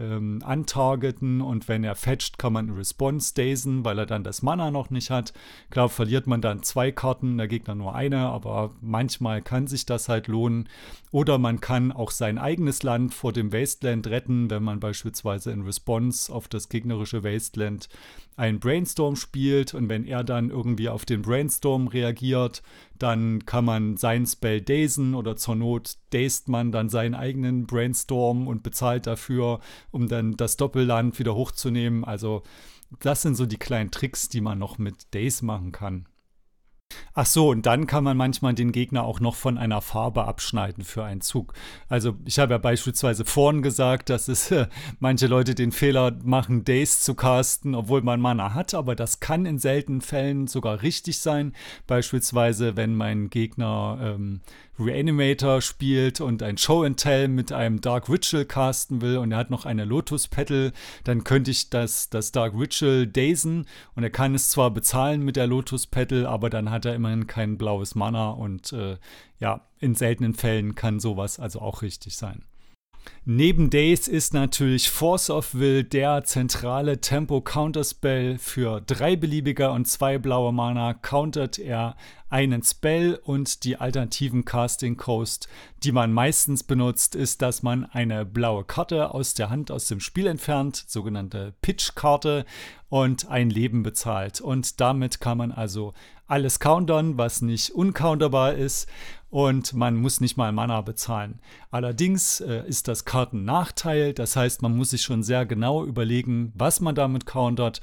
ähm, 0.00 0.42
antargeten 0.44 1.40
und 1.40 1.68
wenn 1.68 1.84
er 1.84 1.94
fetcht, 1.94 2.38
kann 2.38 2.54
man 2.54 2.70
Response 2.70 3.34
dazen, 3.34 3.84
weil 3.84 3.98
er 3.98 4.06
dann 4.06 4.24
das 4.24 4.42
Mana 4.42 4.70
noch 4.70 4.90
nicht 4.90 5.10
hat. 5.10 5.32
Klar, 5.70 5.88
verliert 5.88 6.26
man 6.26 6.40
dann 6.40 6.62
zwei 6.62 6.90
Karten, 6.90 7.36
der 7.36 7.48
Gegner 7.48 7.74
nur 7.74 7.94
eine, 7.94 8.30
aber 8.30 8.70
manchmal 8.80 9.42
kann 9.42 9.66
sich 9.66 9.86
das 9.86 10.08
halt 10.08 10.26
lohnen. 10.26 10.68
Oder 11.12 11.38
man 11.38 11.60
kann 11.60 11.92
auch 11.92 12.10
sein 12.10 12.38
eigenes 12.38 12.82
Land 12.82 13.12
vor 13.14 13.32
dem 13.32 13.52
Wasteland 13.52 14.06
retten, 14.06 14.48
wenn 14.48 14.62
man 14.62 14.80
beispielsweise 14.80 15.52
in 15.52 15.62
Response 15.62 16.32
auf 16.32 16.48
das 16.48 16.68
gegnerische 16.68 17.22
Wasteland 17.22 17.88
einen 18.40 18.58
Brainstorm 18.58 19.16
spielt 19.16 19.74
und 19.74 19.90
wenn 19.90 20.06
er 20.06 20.24
dann 20.24 20.48
irgendwie 20.48 20.88
auf 20.88 21.04
den 21.04 21.20
Brainstorm 21.20 21.88
reagiert, 21.88 22.62
dann 22.98 23.44
kann 23.44 23.66
man 23.66 23.98
sein 23.98 24.24
Spell 24.26 24.62
dazen 24.62 25.14
oder 25.14 25.36
zur 25.36 25.56
Not 25.56 25.98
dazed 26.08 26.48
man 26.48 26.72
dann 26.72 26.88
seinen 26.88 27.14
eigenen 27.14 27.66
Brainstorm 27.66 28.48
und 28.48 28.62
bezahlt 28.62 29.06
dafür, 29.06 29.60
um 29.90 30.08
dann 30.08 30.38
das 30.38 30.56
Doppelland 30.56 31.18
wieder 31.18 31.34
hochzunehmen. 31.34 32.02
Also 32.02 32.42
das 33.00 33.20
sind 33.20 33.34
so 33.34 33.44
die 33.44 33.58
kleinen 33.58 33.90
Tricks, 33.90 34.30
die 34.30 34.40
man 34.40 34.58
noch 34.58 34.78
mit 34.78 35.12
Days 35.12 35.42
machen 35.42 35.70
kann. 35.70 36.06
Ach 37.22 37.26
so, 37.26 37.50
und 37.50 37.66
dann 37.66 37.86
kann 37.86 38.02
man 38.02 38.16
manchmal 38.16 38.54
den 38.54 38.72
Gegner 38.72 39.04
auch 39.04 39.20
noch 39.20 39.34
von 39.34 39.58
einer 39.58 39.82
Farbe 39.82 40.24
abschneiden 40.24 40.84
für 40.84 41.04
einen 41.04 41.20
Zug. 41.20 41.52
Also 41.86 42.16
ich 42.24 42.38
habe 42.38 42.54
ja 42.54 42.56
beispielsweise 42.58 43.26
vorhin 43.26 43.60
gesagt, 43.60 44.08
dass 44.08 44.28
es 44.28 44.50
äh, 44.50 44.68
manche 45.00 45.26
Leute 45.26 45.54
den 45.54 45.70
Fehler 45.70 46.16
machen, 46.24 46.64
Days 46.64 47.00
zu 47.00 47.14
casten, 47.14 47.74
obwohl 47.74 48.00
man 48.00 48.22
Mana 48.22 48.54
hat, 48.54 48.72
aber 48.72 48.94
das 48.94 49.20
kann 49.20 49.44
in 49.44 49.58
seltenen 49.58 50.00
Fällen 50.00 50.46
sogar 50.46 50.80
richtig 50.80 51.18
sein. 51.18 51.52
Beispielsweise, 51.86 52.78
wenn 52.78 52.94
mein 52.94 53.28
Gegner 53.28 53.98
ähm, 54.00 54.40
Reanimator 54.80 55.60
spielt 55.60 56.20
und 56.20 56.42
ein 56.42 56.56
Show 56.56 56.82
and 56.82 56.96
Tell 56.96 57.28
mit 57.28 57.52
einem 57.52 57.80
Dark 57.80 58.08
Ritual 58.08 58.46
casten 58.46 59.02
will 59.02 59.18
und 59.18 59.30
er 59.32 59.38
hat 59.38 59.50
noch 59.50 59.66
eine 59.66 59.84
Lotus 59.84 60.26
Petal, 60.26 60.72
dann 61.04 61.22
könnte 61.22 61.50
ich 61.50 61.68
das, 61.68 62.08
das 62.08 62.32
Dark 62.32 62.54
Ritual 62.54 63.06
dazen 63.06 63.66
und 63.94 64.02
er 64.02 64.10
kann 64.10 64.34
es 64.34 64.48
zwar 64.48 64.70
bezahlen 64.70 65.22
mit 65.22 65.36
der 65.36 65.46
Lotus 65.46 65.86
Petal, 65.86 66.26
aber 66.26 66.48
dann 66.48 66.70
hat 66.70 66.86
er 66.86 66.94
immerhin 67.10 67.26
kein 67.26 67.58
blaues 67.58 67.94
Mana 67.94 68.30
und 68.30 68.72
äh, 68.72 68.96
ja, 69.38 69.66
in 69.78 69.94
seltenen 69.94 70.34
Fällen 70.34 70.74
kann 70.74 71.00
sowas 71.00 71.38
also 71.38 71.60
auch 71.60 71.82
richtig 71.82 72.16
sein. 72.16 72.44
Neben 73.24 73.70
Days 73.70 74.08
ist 74.08 74.34
natürlich 74.34 74.90
Force 74.90 75.30
of 75.30 75.54
Will 75.54 75.84
der 75.84 76.24
zentrale 76.24 77.00
Tempo-Counterspell 77.00 78.36
für 78.38 78.82
drei 78.82 79.16
beliebiger 79.16 79.72
und 79.72 79.86
zwei 79.86 80.18
blaue 80.18 80.52
Mana. 80.52 80.92
Countert 80.92 81.58
er 81.58 81.96
einen 82.28 82.62
Spell 82.62 83.18
und 83.22 83.64
die 83.64 83.76
alternativen 83.76 84.44
Casting 84.44 84.96
Coast, 84.98 85.48
die 85.82 85.92
man 85.92 86.12
meistens 86.12 86.62
benutzt, 86.62 87.14
ist, 87.14 87.40
dass 87.40 87.62
man 87.62 87.86
eine 87.86 88.26
blaue 88.26 88.64
Karte 88.64 89.14
aus 89.14 89.32
der 89.34 89.48
Hand 89.48 89.70
aus 89.70 89.86
dem 89.86 90.00
Spiel 90.00 90.26
entfernt, 90.26 90.84
sogenannte 90.86 91.54
Pitch-Karte, 91.62 92.44
und 92.90 93.28
ein 93.28 93.50
Leben 93.50 93.82
bezahlt. 93.82 94.40
Und 94.40 94.80
damit 94.80 95.20
kann 95.20 95.38
man 95.38 95.52
also 95.52 95.94
alles 96.30 96.60
countern, 96.60 97.18
was 97.18 97.42
nicht 97.42 97.70
uncounterbar 97.70 98.54
ist. 98.54 98.88
Und 99.30 99.74
man 99.74 99.94
muss 99.94 100.20
nicht 100.20 100.36
mal 100.36 100.50
Mana 100.50 100.80
bezahlen. 100.80 101.38
Allerdings 101.70 102.40
äh, 102.40 102.64
ist 102.66 102.88
das 102.88 103.04
Kartennachteil, 103.04 104.12
das 104.12 104.34
heißt, 104.34 104.60
man 104.60 104.76
muss 104.76 104.90
sich 104.90 105.02
schon 105.02 105.22
sehr 105.22 105.46
genau 105.46 105.84
überlegen, 105.84 106.52
was 106.56 106.80
man 106.80 106.96
damit 106.96 107.26
countert 107.26 107.80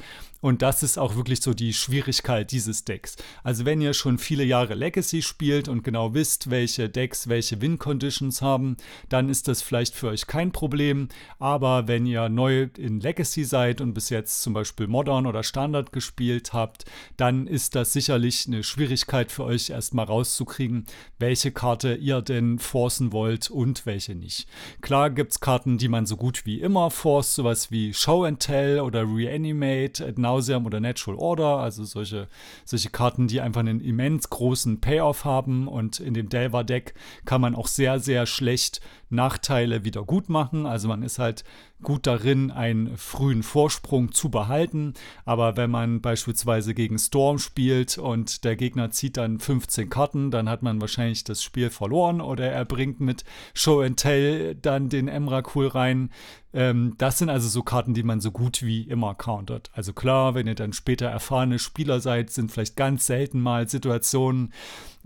und 0.48 0.62
das 0.62 0.82
ist 0.82 0.98
auch 0.98 1.18
wirklich 1.18 1.42
so 1.42 1.54
die 1.54 1.74
Schwierigkeit 1.74 2.54
dieses 2.54 2.86
Decks. 2.86 3.18
Also 3.44 3.66
wenn 3.66 3.82
ihr 3.82 3.94
schon 3.94 4.18
viele 4.18 4.46
Jahre 4.46 4.76
Legacy 4.76 5.22
spielt 5.22 5.68
und 5.68 5.84
genau 5.84 6.14
wisst, 6.14 6.50
welche 6.50 6.88
Decks 6.88 7.28
welche 7.28 7.60
Win-Conditions 7.60 8.42
haben, 8.42 8.78
dann 9.10 9.28
ist 9.28 9.50
das 9.50 9.62
vielleicht 9.62 9.94
für 9.94 10.08
euch 10.08 10.26
kein 10.26 10.54
Problem. 10.54 11.10
Aber 11.38 11.90
wenn 11.90 12.06
ihr 12.06 12.30
neu 12.30 12.70
in 12.78 13.02
Legacy 13.02 13.44
seid 13.44 13.82
und 13.82 13.94
bis 13.94 14.10
jetzt 14.10 14.42
zum 14.42 14.54
Beispiel 14.54 14.88
Modern 14.88 15.26
oder 15.26 15.44
Standard 15.44 15.92
gespielt 15.92 16.54
habt, 16.54 16.86
dann 17.18 17.46
ist 17.46 17.76
das 17.76 17.92
sicherlich 17.92 18.48
eine 18.48 18.64
Schwierigkeit 18.64 19.34
für 19.34 19.44
euch 19.44 19.70
erstmal 19.70 20.06
rauszukriegen, 20.06 20.86
welche 21.20 21.52
Karte 21.52 21.96
ihr 21.96 22.22
denn 22.22 22.58
forcen 22.58 23.12
wollt 23.12 23.50
und 23.52 23.86
welche 23.86 24.16
nicht. 24.16 24.48
Klar 24.80 25.10
gibt 25.10 25.34
es 25.34 25.42
Karten, 25.42 25.78
die 25.78 25.90
man 25.90 26.06
so 26.06 26.16
gut 26.16 26.46
wie 26.46 26.62
immer 26.62 26.90
forst, 26.90 27.36
sowas 27.36 27.70
wie 27.70 27.94
Show 27.94 28.24
and 28.24 28.40
Tell 28.40 28.80
oder 28.80 29.04
Reanimate, 29.04 30.06
Nauseam 30.38 30.66
oder 30.66 30.80
Natural 30.80 31.18
Order, 31.18 31.58
also 31.58 31.84
solche, 31.84 32.28
solche 32.64 32.90
Karten, 32.90 33.28
die 33.28 33.42
einfach 33.42 33.62
einen 33.62 33.82
immens 33.82 34.30
großen 34.30 34.80
Payoff 34.80 35.26
haben 35.26 35.68
und 35.68 36.00
in 36.00 36.14
dem 36.14 36.30
Delver-Deck 36.30 36.94
kann 37.26 37.42
man 37.42 37.56
auch 37.56 37.68
sehr, 37.68 38.00
sehr 38.00 38.26
schlecht 38.26 38.82
Nachteile 39.10 39.84
wieder 39.84 40.04
gut 40.04 40.30
machen. 40.30 40.66
Also 40.66 40.88
man 40.88 41.02
ist 41.02 41.18
halt 41.18 41.44
gut 41.84 42.08
darin, 42.08 42.50
einen 42.52 42.98
frühen 42.98 43.44
Vorsprung 43.44 44.12
zu 44.12 44.30
behalten. 44.30 44.94
Aber 45.26 45.58
wenn 45.58 45.70
man 45.70 46.02
beispielsweise 46.02 46.74
gegen 46.74 46.98
Storm 46.98 47.38
spielt 47.38 47.98
und 47.98 48.44
der 48.44 48.56
Gegner 48.56 48.92
zieht 48.92 49.18
dann 49.18 49.40
15 49.40 49.90
Karten, 49.90 50.32
dann 50.32 50.50
hat 50.50 50.64
man 50.64 50.82
wahrscheinlich 50.82 51.24
das 51.24 51.44
Spiel 51.44 51.70
verloren 51.70 52.22
oder 52.22 52.52
er 52.52 52.66
bringt 52.66 53.00
mit 53.00 53.24
Show 53.54 53.82
and 53.82 53.98
Tell 53.98 54.56
dann 54.56 54.90
den 54.90 55.08
Emrakul 55.08 55.68
rein. 55.68 56.10
Ähm, 56.54 56.96
das 56.98 57.20
sind 57.20 57.30
also 57.30 57.48
so 57.48 57.62
Karten, 57.62 57.94
die 57.94 58.04
man 58.04 58.22
so 58.22 58.32
gut 58.32 58.64
wie 58.64 58.82
immer 58.82 59.14
countert. 59.14 59.70
Also 59.74 59.94
klar, 59.94 60.34
wenn 60.34 60.48
ihr 60.48 60.56
dann 60.56 60.74
später 60.74 61.08
erfahrene 61.08 61.60
Spieler 61.60 62.00
seid, 62.00 62.32
sind 62.32 62.52
vielleicht 62.52 62.76
ganz 62.76 63.06
selten 63.06 63.40
mal 63.40 63.70
Situationen, 63.70 64.54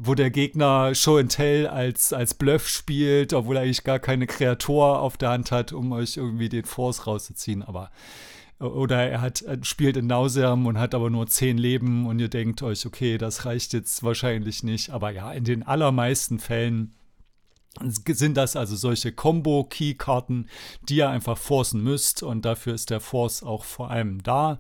wo 0.04 0.16
der 0.16 0.32
Gegner 0.32 0.96
Show 0.96 1.18
and 1.18 1.32
Tell 1.32 1.68
als, 1.68 2.12
als 2.12 2.34
Bluff 2.34 2.68
spielt, 2.68 3.34
obwohl 3.34 3.58
er 3.58 3.64
eigentlich 3.64 3.84
gar 3.84 4.00
keine 4.00 4.26
Kreatur 4.26 5.00
auf 5.00 5.16
der 5.16 5.30
Hand 5.30 5.52
hat, 5.52 5.74
um 5.74 5.92
euch 5.92 6.18
irgendwie 6.18 6.50
den 6.50 6.66
Force 6.66 7.06
rauszuziehen. 7.06 7.62
Aber 7.62 7.92
oder 8.60 9.10
er 9.10 9.22
hat, 9.22 9.44
spielt 9.64 9.98
in 9.98 10.08
Nauseam 10.08 10.66
und 10.66 10.80
hat 10.80 10.96
aber 10.96 11.10
nur 11.10 11.28
zehn 11.28 11.58
Leben 11.58 12.06
und 12.08 12.20
ihr 12.20 12.30
denkt 12.30 12.62
euch, 12.64 12.86
okay, 12.86 13.18
das 13.18 13.46
reicht 13.46 13.74
jetzt 13.74 14.04
wahrscheinlich 14.04 14.64
nicht. 14.64 14.90
Aber 14.90 15.12
ja, 15.12 15.32
in 15.32 15.44
den 15.44 15.64
allermeisten 15.64 16.40
Fällen 16.40 16.94
sind 17.80 18.36
das 18.36 18.56
also 18.56 18.76
solche 18.76 19.12
Combo-Key-Karten, 19.12 20.48
die 20.90 20.98
ihr 20.98 21.10
einfach 21.10 21.38
forcen 21.38 21.82
müsst 21.82 22.22
und 22.24 22.44
dafür 22.44 22.74
ist 22.74 22.90
der 22.90 23.00
Force 23.00 23.44
auch 23.44 23.64
vor 23.64 23.90
allem 23.90 24.22
da. 24.24 24.60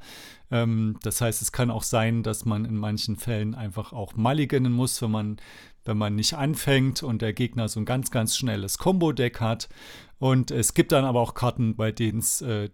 Ähm, 0.50 0.98
das 1.04 1.22
heißt, 1.22 1.42
es 1.42 1.52
kann 1.52 1.72
auch 1.72 1.84
sein, 1.84 2.24
dass 2.24 2.46
man 2.46 2.66
in 2.66 2.78
manchen 2.78 3.18
Fällen 3.18 3.54
einfach 3.56 3.94
auch 3.94 4.16
mulliganen 4.16 4.72
muss, 4.72 5.02
wenn 5.02 5.12
man, 5.12 5.38
wenn 5.84 5.98
man 5.98 6.16
nicht 6.16 6.36
anfängt 6.36 7.04
und 7.04 7.22
der 7.22 7.34
Gegner 7.34 7.68
so 7.68 7.80
ein 7.80 7.86
ganz, 7.86 8.12
ganz 8.12 8.38
schnelles 8.38 8.78
Combo-Deck 8.78 9.40
hat. 9.40 9.70
Und 10.20 10.52
es 10.52 10.74
gibt 10.74 10.92
dann 10.92 11.06
aber 11.06 11.20
auch 11.20 11.34
Karten, 11.34 11.76
bei 11.76 11.92
denen 11.92 12.20
es 12.20 12.42
äh, 12.42 12.70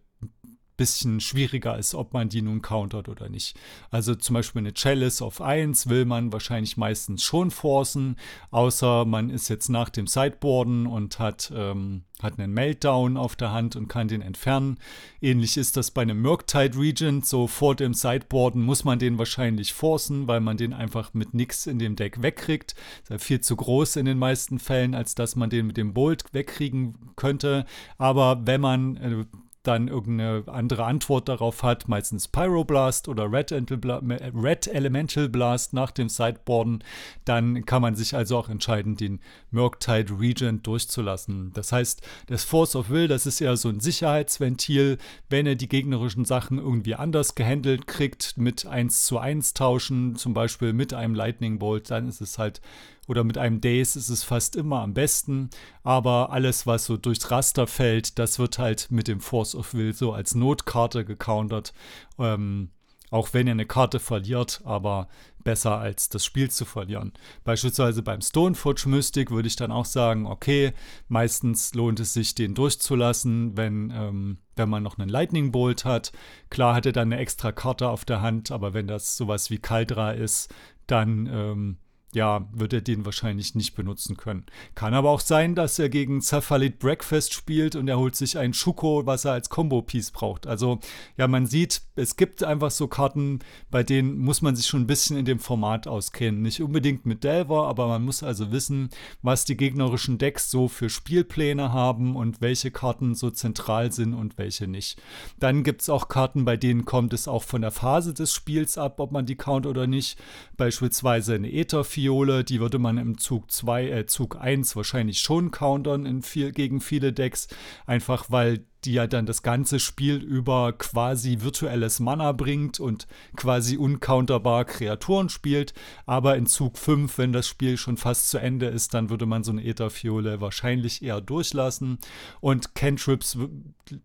bisschen 0.78 1.20
schwieriger 1.20 1.78
ist, 1.78 1.96
ob 1.96 2.14
man 2.14 2.30
die 2.30 2.42
nun 2.42 2.62
countert 2.62 3.10
oder 3.10 3.30
nicht. 3.30 3.58
Also 3.90 4.16
zum 4.16 4.36
Beispiel 4.36 4.60
eine 4.60 4.74
Chalice 4.74 5.22
auf 5.22 5.42
1 5.42 5.90
will 5.90 6.06
man 6.06 6.32
wahrscheinlich 6.32 6.78
meistens 6.78 7.24
schon 7.24 7.52
forcen, 7.52 8.16
außer 8.52 9.06
man 9.06 9.30
ist 9.30 9.50
jetzt 9.50 9.70
nach 9.70 9.90
dem 9.90 10.08
Sideboarden 10.08 10.86
und 10.86 11.20
hat, 11.20 11.52
ähm, 11.54 12.04
hat 12.22 12.40
einen 12.40 12.54
Meltdown 12.54 13.18
auf 13.18 13.36
der 13.36 13.52
Hand 13.52 13.76
und 13.76 13.88
kann 13.88 14.08
den 14.08 14.22
entfernen. 14.22 14.78
Ähnlich 15.20 15.58
ist 15.58 15.78
das 15.78 15.92
bei 15.92 16.04
einem 16.04 16.22
Murktide 16.22 16.78
Regent, 16.78 17.26
so 17.26 17.48
vor 17.48 17.76
dem 17.76 17.94
Sideboarden 17.94 18.62
muss 18.62 18.84
man 18.84 19.00
den 19.00 19.18
wahrscheinlich 19.18 19.74
forcen, 19.74 20.28
weil 20.28 20.42
man 20.42 20.58
den 20.58 20.74
einfach 20.74 21.14
mit 21.14 21.34
nix 21.34 21.66
in 21.66 21.80
dem 21.80 21.96
Deck 21.96 22.22
wegkriegt. 22.22 22.76
Ist 23.02 23.10
ja 23.10 23.18
viel 23.18 23.42
zu 23.42 23.56
groß 23.56 23.96
in 23.96 24.06
den 24.06 24.20
meisten 24.20 24.60
Fällen, 24.60 24.94
als 24.94 25.16
dass 25.16 25.36
man 25.36 25.50
den 25.50 25.68
mit 25.68 25.78
dem 25.78 25.94
Bolt 25.94 26.24
wegkriegen 26.34 27.14
könnte. 27.16 27.66
Aber 27.98 28.46
wenn 28.46 28.62
man 28.62 28.98
äh, 28.98 29.26
dann 29.68 29.88
irgendeine 29.88 30.44
andere 30.48 30.86
Antwort 30.86 31.28
darauf 31.28 31.64
hat, 31.64 31.88
meistens 31.88 32.28
Pyroblast 32.28 33.08
oder 33.08 33.32
Red, 33.32 33.52
Red 33.52 34.68
Elemental 34.68 35.28
Blast 35.30 35.74
nach 35.74 35.92
dem 35.92 36.10
Sideboarden, 36.10 36.84
dann 37.26 37.66
kann 37.66 37.82
man 37.82 37.96
sich 37.96 38.16
also 38.16 38.38
auch 38.38 38.50
entscheiden, 38.50 38.96
den 38.96 39.20
Murktide 39.52 40.18
Regent 40.20 40.66
durchzulassen. 40.66 41.52
Das 41.54 41.72
heißt, 41.72 42.02
das 42.28 42.44
Force 42.44 42.76
of 42.76 42.90
Will, 42.90 43.08
das 43.08 43.26
ist 43.26 43.42
eher 43.42 43.58
so 43.58 43.70
ein 43.70 43.80
Sicherheitsventil, 43.80 44.98
wenn 45.30 45.46
er 45.46 45.56
die 45.56 45.70
gegnerischen 45.70 46.26
Sachen 46.26 46.58
irgendwie 46.58 46.96
anders 46.96 47.36
gehandelt 47.36 47.88
kriegt, 47.88 48.38
mit 48.38 48.66
1 48.66 49.04
zu 49.04 49.18
1 49.18 49.54
tauschen, 49.54 50.16
zum 50.16 50.34
Beispiel 50.34 50.74
mit 50.74 50.94
einem 50.94 51.16
Lightning 51.16 51.60
Bolt, 51.60 51.92
dann 51.92 52.08
ist 52.08 52.22
es 52.22 52.38
halt 52.38 52.62
oder 53.08 53.24
mit 53.24 53.38
einem 53.38 53.62
Days 53.62 53.96
ist 53.96 54.10
es 54.10 54.24
fast 54.24 54.56
immer 54.56 54.82
am 54.82 54.94
besten. 54.94 55.50
Aber 55.84 56.32
alles, 56.32 56.68
was 56.68 56.86
so 56.86 56.98
durchs 56.98 57.32
Raster 57.32 57.68
fällt, 57.68 58.20
das 58.20 58.38
wird 58.38 58.60
halt 58.60 58.92
mit 58.92 59.08
dem 59.08 59.22
Force 59.22 59.56
of 59.56 59.74
Will 59.74 59.94
so 59.94 60.14
als 60.14 60.36
Notkarte 60.36 61.06
gecountert. 61.06 61.74
Ähm, 62.20 62.70
auch 63.10 63.34
wenn 63.34 63.48
ihr 63.48 63.52
eine 63.52 63.66
Karte 63.66 64.00
verliert, 64.00 64.62
aber 64.66 65.08
besser 65.44 65.78
als 65.78 66.10
das 66.10 66.26
Spiel 66.26 66.52
zu 66.52 66.66
verlieren. 66.66 67.14
Beispielsweise 67.46 68.04
beim 68.04 68.20
Stoneforge 68.20 68.90
Mystic 68.90 69.32
würde 69.32 69.48
ich 69.48 69.56
dann 69.56 69.72
auch 69.72 69.86
sagen, 69.86 70.28
okay, 70.28 70.74
meistens 71.08 71.74
lohnt 71.74 72.02
es 72.02 72.14
sich, 72.14 72.36
den 72.36 72.54
durchzulassen, 72.54 73.56
wenn, 73.56 73.94
ähm, 73.96 74.40
wenn 74.58 74.68
man 74.68 74.84
noch 74.84 74.98
einen 74.98 75.10
Lightning 75.10 75.54
Bolt 75.54 75.86
hat. 75.86 76.12
Klar 76.50 76.76
hat 76.76 76.86
er 76.86 76.92
dann 76.92 77.14
eine 77.14 77.22
extra 77.22 77.54
Karte 77.54 77.88
auf 77.88 78.04
der 78.04 78.22
Hand, 78.22 78.52
aber 78.52 78.74
wenn 78.74 78.88
das 78.88 79.16
sowas 79.16 79.50
wie 79.50 79.58
Kaldra 79.58 80.12
ist, 80.12 80.54
dann 80.86 81.30
ähm, 81.32 81.78
ja, 82.14 82.48
wird 82.54 82.72
er 82.74 82.82
den 82.82 83.06
wahrscheinlich 83.06 83.54
nicht 83.54 83.76
benutzen 83.76 84.16
können. 84.16 84.46
Kann 84.76 84.94
aber 84.94 85.10
auch 85.10 85.20
sein, 85.20 85.56
dass 85.56 85.78
er 85.78 85.90
gegen 85.90 86.22
Zafalit 86.22 86.80
Breakfast 86.80 87.34
spielt 87.34 87.76
und 87.76 87.88
er 87.88 88.00
holt 88.00 88.16
sich 88.16 88.38
ein 88.38 88.54
Schuko, 88.54 89.06
was 89.06 89.26
er 89.26 89.34
als 89.34 89.50
Combo-Piece 89.50 90.12
braucht. 90.12 90.48
Also, 90.48 90.80
ja, 91.18 91.28
man 91.28 91.48
sieht, 91.48 91.82
es 91.96 92.16
gibt 92.16 92.44
einfach 92.44 92.72
so 92.72 92.88
Karten, 92.88 93.40
bei 93.70 93.84
denen 93.84 94.18
muss 94.20 94.42
man 94.42 94.56
sich 94.56 94.68
schon 94.68 94.84
ein 94.84 94.88
bisschen 94.88 95.18
in 95.18 95.26
dem 95.26 95.40
Format 95.40 95.88
auskennen. 95.88 96.42
Nicht 96.42 96.62
unbedingt 96.62 97.06
mit 97.06 97.26
Delver, 97.26 97.68
aber 97.68 97.88
man 97.88 98.06
muss 98.06 98.24
also 98.24 98.52
wissen, 98.52 98.90
was 99.22 99.44
die 99.44 99.58
gegnerischen 99.58 100.18
Decks 100.18 100.50
so 100.50 100.70
für 100.70 100.90
Spielpläne 100.90 101.74
haben 101.74 102.16
und 102.16 102.40
welche 102.40 102.72
Karten 102.72 103.16
so 103.16 103.32
zentral 103.32 103.92
sind 103.92 104.14
und 104.14 104.38
welche 104.38 104.68
nicht. 104.68 105.02
Dann 105.40 105.64
gibt 105.64 105.82
es 105.82 105.90
auch 105.90 106.08
Karten, 106.08 106.46
bei 106.46 106.56
denen 106.56 106.86
kommt 106.86 107.14
es 107.14 107.28
auch 107.28 107.44
von 107.44 107.62
der 107.62 107.72
Phase 107.72 108.14
des 108.14 108.34
Spiels 108.34 108.78
ab, 108.78 109.00
ob 109.00 109.12
man 109.12 109.26
die 109.26 109.36
count 109.36 109.66
oder 109.66 109.88
nicht. 109.88 110.18
Beispielsweise 110.56 111.36
eine 111.36 111.52
Ether 111.52 111.84
Fiole, 112.08 112.46
die 112.46 112.62
würde 112.62 112.80
man 112.80 112.98
im 112.98 113.18
Zug 113.18 113.52
2, 113.52 113.90
äh, 113.90 114.06
Zug 114.06 114.40
1 114.40 114.78
wahrscheinlich 114.78 115.20
schon 115.20 115.52
countern 115.52 116.06
in 116.06 116.22
viel, 116.22 116.54
gegen 116.54 116.80
viele 116.80 117.12
Decks, 117.12 117.50
einfach 117.86 118.28
weil 118.30 118.66
die 118.88 118.94
ja 118.94 119.06
dann 119.06 119.26
das 119.26 119.44
ganze 119.44 119.82
Spiel 119.82 120.16
über 120.16 120.72
quasi 120.72 121.42
virtuelles 121.42 122.00
Mana 122.00 122.32
bringt 122.32 122.80
und 122.80 123.06
quasi 123.36 123.76
uncounterbar 123.76 124.64
Kreaturen 124.64 125.28
spielt. 125.28 125.74
Aber 126.06 126.38
in 126.38 126.48
Zug 126.48 126.78
5, 126.78 127.18
wenn 127.18 127.34
das 127.34 127.50
Spiel 127.50 127.76
schon 127.76 127.98
fast 127.98 128.30
zu 128.30 128.38
Ende 128.38 128.68
ist, 128.68 128.94
dann 128.94 129.10
würde 129.10 129.26
man 129.26 129.44
so 129.44 129.52
eine 129.52 129.66
Ätherfiole 129.66 130.40
wahrscheinlich 130.40 131.04
eher 131.04 131.20
durchlassen. 131.20 132.00
Und 132.40 132.76
Cantrips 132.76 133.38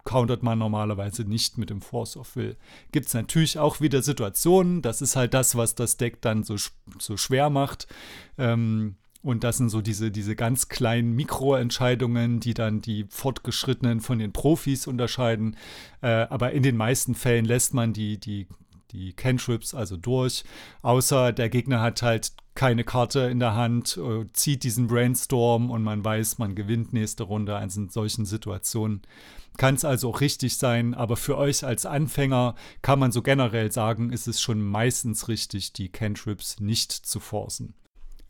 countert 0.04 0.42
man 0.42 0.58
normalerweise 0.58 1.22
nicht 1.22 1.58
mit 1.58 1.70
dem 1.70 1.80
Force 1.80 2.16
of 2.16 2.34
Will. 2.34 2.56
Gibt 2.90 3.06
es 3.06 3.14
natürlich 3.14 3.60
auch 3.60 3.80
wieder 3.80 4.02
Situationen, 4.02 4.82
das 4.82 5.00
ist 5.00 5.14
halt 5.14 5.32
das, 5.32 5.54
was 5.56 5.76
das 5.76 5.96
Deck 5.96 6.20
dann 6.22 6.42
so, 6.42 6.56
so 6.98 7.16
schwer 7.16 7.50
macht. 7.50 7.86
Ähm, 8.36 8.96
und 9.22 9.44
das 9.44 9.58
sind 9.58 9.68
so 9.68 9.80
diese, 9.80 10.11
diese 10.11 10.35
ganz 10.35 10.68
kleinen 10.68 11.12
Mikroentscheidungen, 11.12 12.40
die 12.40 12.54
dann 12.54 12.82
die 12.82 13.06
Fortgeschrittenen 13.08 14.00
von 14.00 14.18
den 14.18 14.32
Profis 14.32 14.87
unterscheiden. 14.87 15.56
Äh, 16.00 16.08
aber 16.08 16.52
in 16.52 16.64
den 16.64 16.76
meisten 16.76 17.14
Fällen 17.14 17.44
lässt 17.44 17.72
man 17.72 17.92
die, 17.92 18.18
die, 18.18 18.48
die 18.90 19.12
Cantrips 19.12 19.74
also 19.74 19.96
durch. 19.96 20.42
Außer 20.82 21.32
der 21.32 21.48
Gegner 21.50 21.80
hat 21.80 22.02
halt 22.02 22.32
keine 22.54 22.82
Karte 22.82 23.20
in 23.20 23.38
der 23.38 23.54
Hand, 23.54 23.96
äh, 23.96 24.26
zieht 24.32 24.64
diesen 24.64 24.88
Brainstorm 24.88 25.70
und 25.70 25.85
man 25.85 26.04
weiß, 26.04 26.38
man 26.38 26.56
gewinnt 26.56 26.92
nächste 26.92 27.22
Runde. 27.22 27.54
Also 27.54 27.80
in 27.80 27.90
solchen 27.90 28.26
Situationen 28.26 29.02
kann 29.56 29.76
es 29.76 29.85
also 29.85 30.11
auch 30.11 30.20
richtig 30.20 30.56
sein. 30.56 30.94
Aber 30.94 31.16
für 31.16 31.38
euch 31.38 31.64
als 31.64 31.87
Anfänger 31.87 32.56
kann 32.82 32.98
man 32.98 33.12
so 33.12 33.22
generell 33.22 33.70
sagen, 33.70 34.11
ist 34.11 34.26
es 34.26 34.40
schon 34.40 34.61
meistens 34.61 35.28
richtig, 35.28 35.72
die 35.72 35.90
Cantrips 35.90 36.58
nicht 36.58 36.90
zu 36.90 37.20
forcen. 37.20 37.74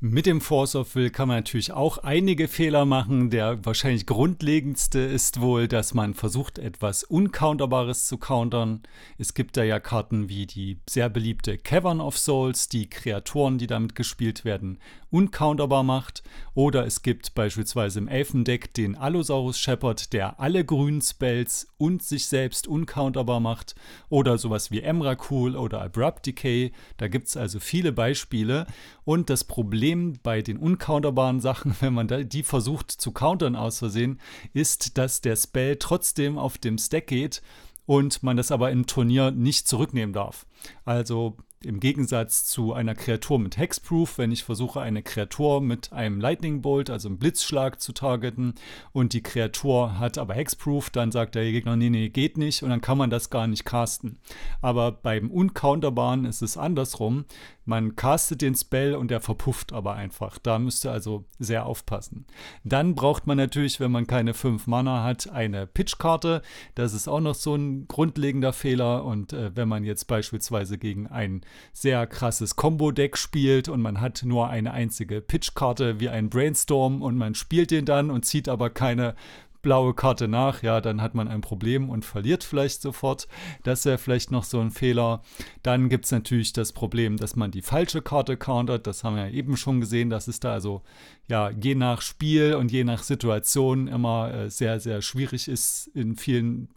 Mit 0.05 0.27
dem 0.27 0.41
Force 0.41 0.75
of 0.75 0.97
Will 0.97 1.11
kann 1.11 1.29
man 1.29 1.37
natürlich 1.37 1.71
auch 1.71 1.99
einige 1.99 2.49
Fehler 2.49 2.85
machen. 2.85 3.31
Der 3.31 3.65
wahrscheinlich 3.65 4.05
grundlegendste 4.05 4.99
ist 4.99 5.41
wohl, 5.41 5.69
dass 5.69 5.95
man 5.95 6.15
versucht, 6.15 6.59
etwas 6.59 7.05
Uncounterbares 7.05 8.07
zu 8.07 8.19
countern. 8.19 8.83
Es 9.17 9.33
gibt 9.33 9.57
da 9.57 9.63
ja 9.63 9.79
Karten 9.79 10.29
wie 10.29 10.47
die 10.47 10.81
sehr 10.91 11.09
beliebte 11.09 11.57
Cavern 11.57 12.01
of 12.01 12.19
Souls, 12.19 12.69
die 12.69 12.91
Kreaturen, 12.91 13.59
die 13.59 13.69
damit 13.69 13.95
gespielt 13.95 14.45
werden, 14.45 14.81
uncounterbar 15.13 15.83
macht. 15.83 16.23
Oder 16.55 16.87
es 16.87 17.03
gibt 17.03 17.35
beispielsweise 17.35 17.99
im 17.99 18.09
Elfendeck 18.09 18.75
den 18.75 18.97
Allosaurus 18.97 19.59
Shepherd, 19.59 20.13
der 20.13 20.41
alle 20.41 20.65
grünen 20.65 21.01
Spells 21.01 21.69
und 21.79 22.03
sich 22.03 22.27
selbst 22.27 22.67
uncounterbar 22.67 23.39
macht. 23.39 23.75
Oder 24.09 24.39
sowas 24.39 24.71
wie 24.71 24.81
Emrakul 24.81 25.57
oder 25.57 25.83
Abrupt 25.83 26.27
Decay. 26.27 26.73
Da 26.97 27.09
gibt 27.09 27.29
es 27.29 27.37
also 27.37 27.61
viele 27.61 27.93
Beispiele. 27.93 28.67
Und 29.05 29.31
das 29.31 29.45
Problem 29.45 30.15
bei 30.23 30.43
den 30.43 30.57
uncounterbaren 30.57 31.41
Sachen, 31.41 31.77
wenn 31.81 31.95
man 31.95 32.29
die 32.29 32.43
versucht 32.43 32.91
zu 32.91 33.13
countern 33.13 33.55
aus 33.55 33.79
Versehen, 33.79 34.21
ist, 34.55 34.99
dass 34.99 35.21
der 35.21 35.37
Spell 35.37 35.77
trotzdem 35.77 36.39
auf 36.39 36.59
dem 36.59 36.79
Stack 36.79 37.07
geht 37.07 37.43
und 37.85 38.23
man 38.23 38.37
das 38.37 38.51
aber 38.51 38.71
im 38.71 38.87
Turnier 38.87 39.31
nicht 39.31 39.69
zurücknehmen 39.69 40.13
darf. 40.13 40.47
Also 40.85 41.37
im 41.67 41.81
Gegensatz 41.81 42.45
zu 42.45 42.73
einer 42.73 42.95
Kreatur 42.95 43.39
mit 43.39 43.57
Hexproof, 43.57 44.19
wenn 44.19 44.33
ich 44.33 44.45
versuche, 44.45 44.81
eine 44.81 45.03
Kreatur 45.03 45.61
mit 45.61 45.93
einem 45.93 46.21
Lightning 46.21 46.63
Bolt, 46.63 46.91
also 46.91 47.09
einem 47.09 47.19
Blitzschlag 47.19 47.81
zu 47.81 47.93
targeten 47.93 48.55
und 48.93 49.13
die 49.13 49.23
Kreatur 49.23 49.99
hat 49.99 50.19
aber 50.19 50.35
Hexproof, 50.35 50.91
dann 50.91 51.13
sagt 51.13 51.35
der 51.35 51.51
Gegner, 51.51 51.77
nee, 51.77 51.91
nee, 51.91 52.09
geht 52.09 52.37
nicht 52.37 52.63
und 52.63 52.71
dann 52.71 52.81
kann 52.81 52.99
man 52.99 53.11
das 53.11 53.31
gar 53.31 53.47
nicht 53.47 53.65
casten. 53.65 54.19
Aber 54.61 54.93
beim 54.93 55.31
Uncounterbaren 55.31 56.25
ist 56.25 56.43
es 56.43 56.57
andersrum. 56.57 57.25
Man 57.65 57.95
castet 57.95 58.43
den 58.43 58.57
Spell 58.57 58.97
und 58.97 59.11
der 59.11 59.21
verpufft 59.21 59.73
aber 59.73 59.95
einfach. 59.95 60.39
Da 60.39 60.59
müsst 60.59 60.85
ihr 60.85 60.91
also 60.91 61.25
sehr 61.39 61.65
aufpassen. 61.65 62.27
Dann 62.65 62.97
braucht 62.97 63.29
man 63.29 63.37
natürlich, 63.37 63.79
wenn 63.79 63.93
man 63.93 64.09
keine 64.09 64.35
5 64.35 64.67
Mana 64.67 65.05
hat, 65.05 65.31
eine 65.31 65.69
Pitchkarte. 65.69 66.43
Das 66.75 66.93
ist 66.93 67.07
auch 67.07 67.21
noch 67.21 67.37
so 67.37 67.55
ein 67.55 67.87
grundlegender 67.87 68.53
Fehler. 68.53 69.05
Und 69.05 69.33
äh, 69.33 69.55
wenn 69.55 69.69
man 69.69 69.85
jetzt 69.85 70.07
beispielsweise 70.07 70.77
gegen 70.77 71.07
ein 71.07 71.43
sehr 71.73 72.07
krasses 72.07 72.57
Combo-Deck 72.57 73.17
spielt 73.17 73.69
und 73.69 73.81
man 73.81 74.01
hat 74.01 74.23
nur 74.25 74.49
eine 74.49 74.73
einzige 74.73 75.21
Pitchkarte 75.21 76.01
wie 76.01 76.09
ein 76.09 76.31
Brainstorm 76.31 77.03
und 77.03 77.17
man 77.17 77.35
spielt 77.35 77.71
den 77.71 77.85
dann 77.85 78.11
und 78.11 78.25
zieht 78.25 78.49
aber 78.49 78.71
keine 78.71 79.15
blaue 79.63 79.95
Karte 79.95 80.29
nach, 80.29 80.63
ja, 80.63 80.81
dann 80.81 81.01
hat 81.01 81.15
man 81.15 81.29
ein 81.29 81.41
Problem 81.41 81.89
und 81.89 82.05
verliert 82.05 82.45
vielleicht 82.45 82.83
sofort. 82.83 83.29
Das 83.63 83.85
wäre 83.85 83.99
vielleicht 83.99 84.31
noch 84.31 84.45
so 84.45 84.61
ein 84.61 84.71
Fehler. 84.71 85.23
Dann 85.63 85.89
gibt 85.89 86.05
es 86.05 86.11
natürlich 86.11 86.53
das 86.53 86.73
Problem, 86.73 87.17
dass 87.17 87.37
man 87.37 87.51
die 87.51 87.63
falsche 87.63 88.03
Karte 88.03 88.37
countert. 88.37 88.87
Das 88.87 89.05
haben 89.05 89.17
wir 89.17 89.29
ja 89.29 89.33
eben 89.33 89.57
schon 89.57 89.81
gesehen. 89.81 90.11
Das 90.11 90.29
ist 90.29 90.45
da 90.45 90.53
also 90.53 90.83
ja 91.29 91.51
je 91.51 91.75
nach 91.75 92.03
Spiel 92.03 92.55
und 92.55 92.73
je 92.73 92.85
nach 92.85 93.03
Situation 93.03 93.89
immer 93.89 94.35
äh, 94.35 94.51
sehr, 94.51 94.81
sehr 94.81 95.01
schwierig 95.01 95.49
ist, 95.49 95.87
in 95.95 96.17
vielen, 96.17 96.69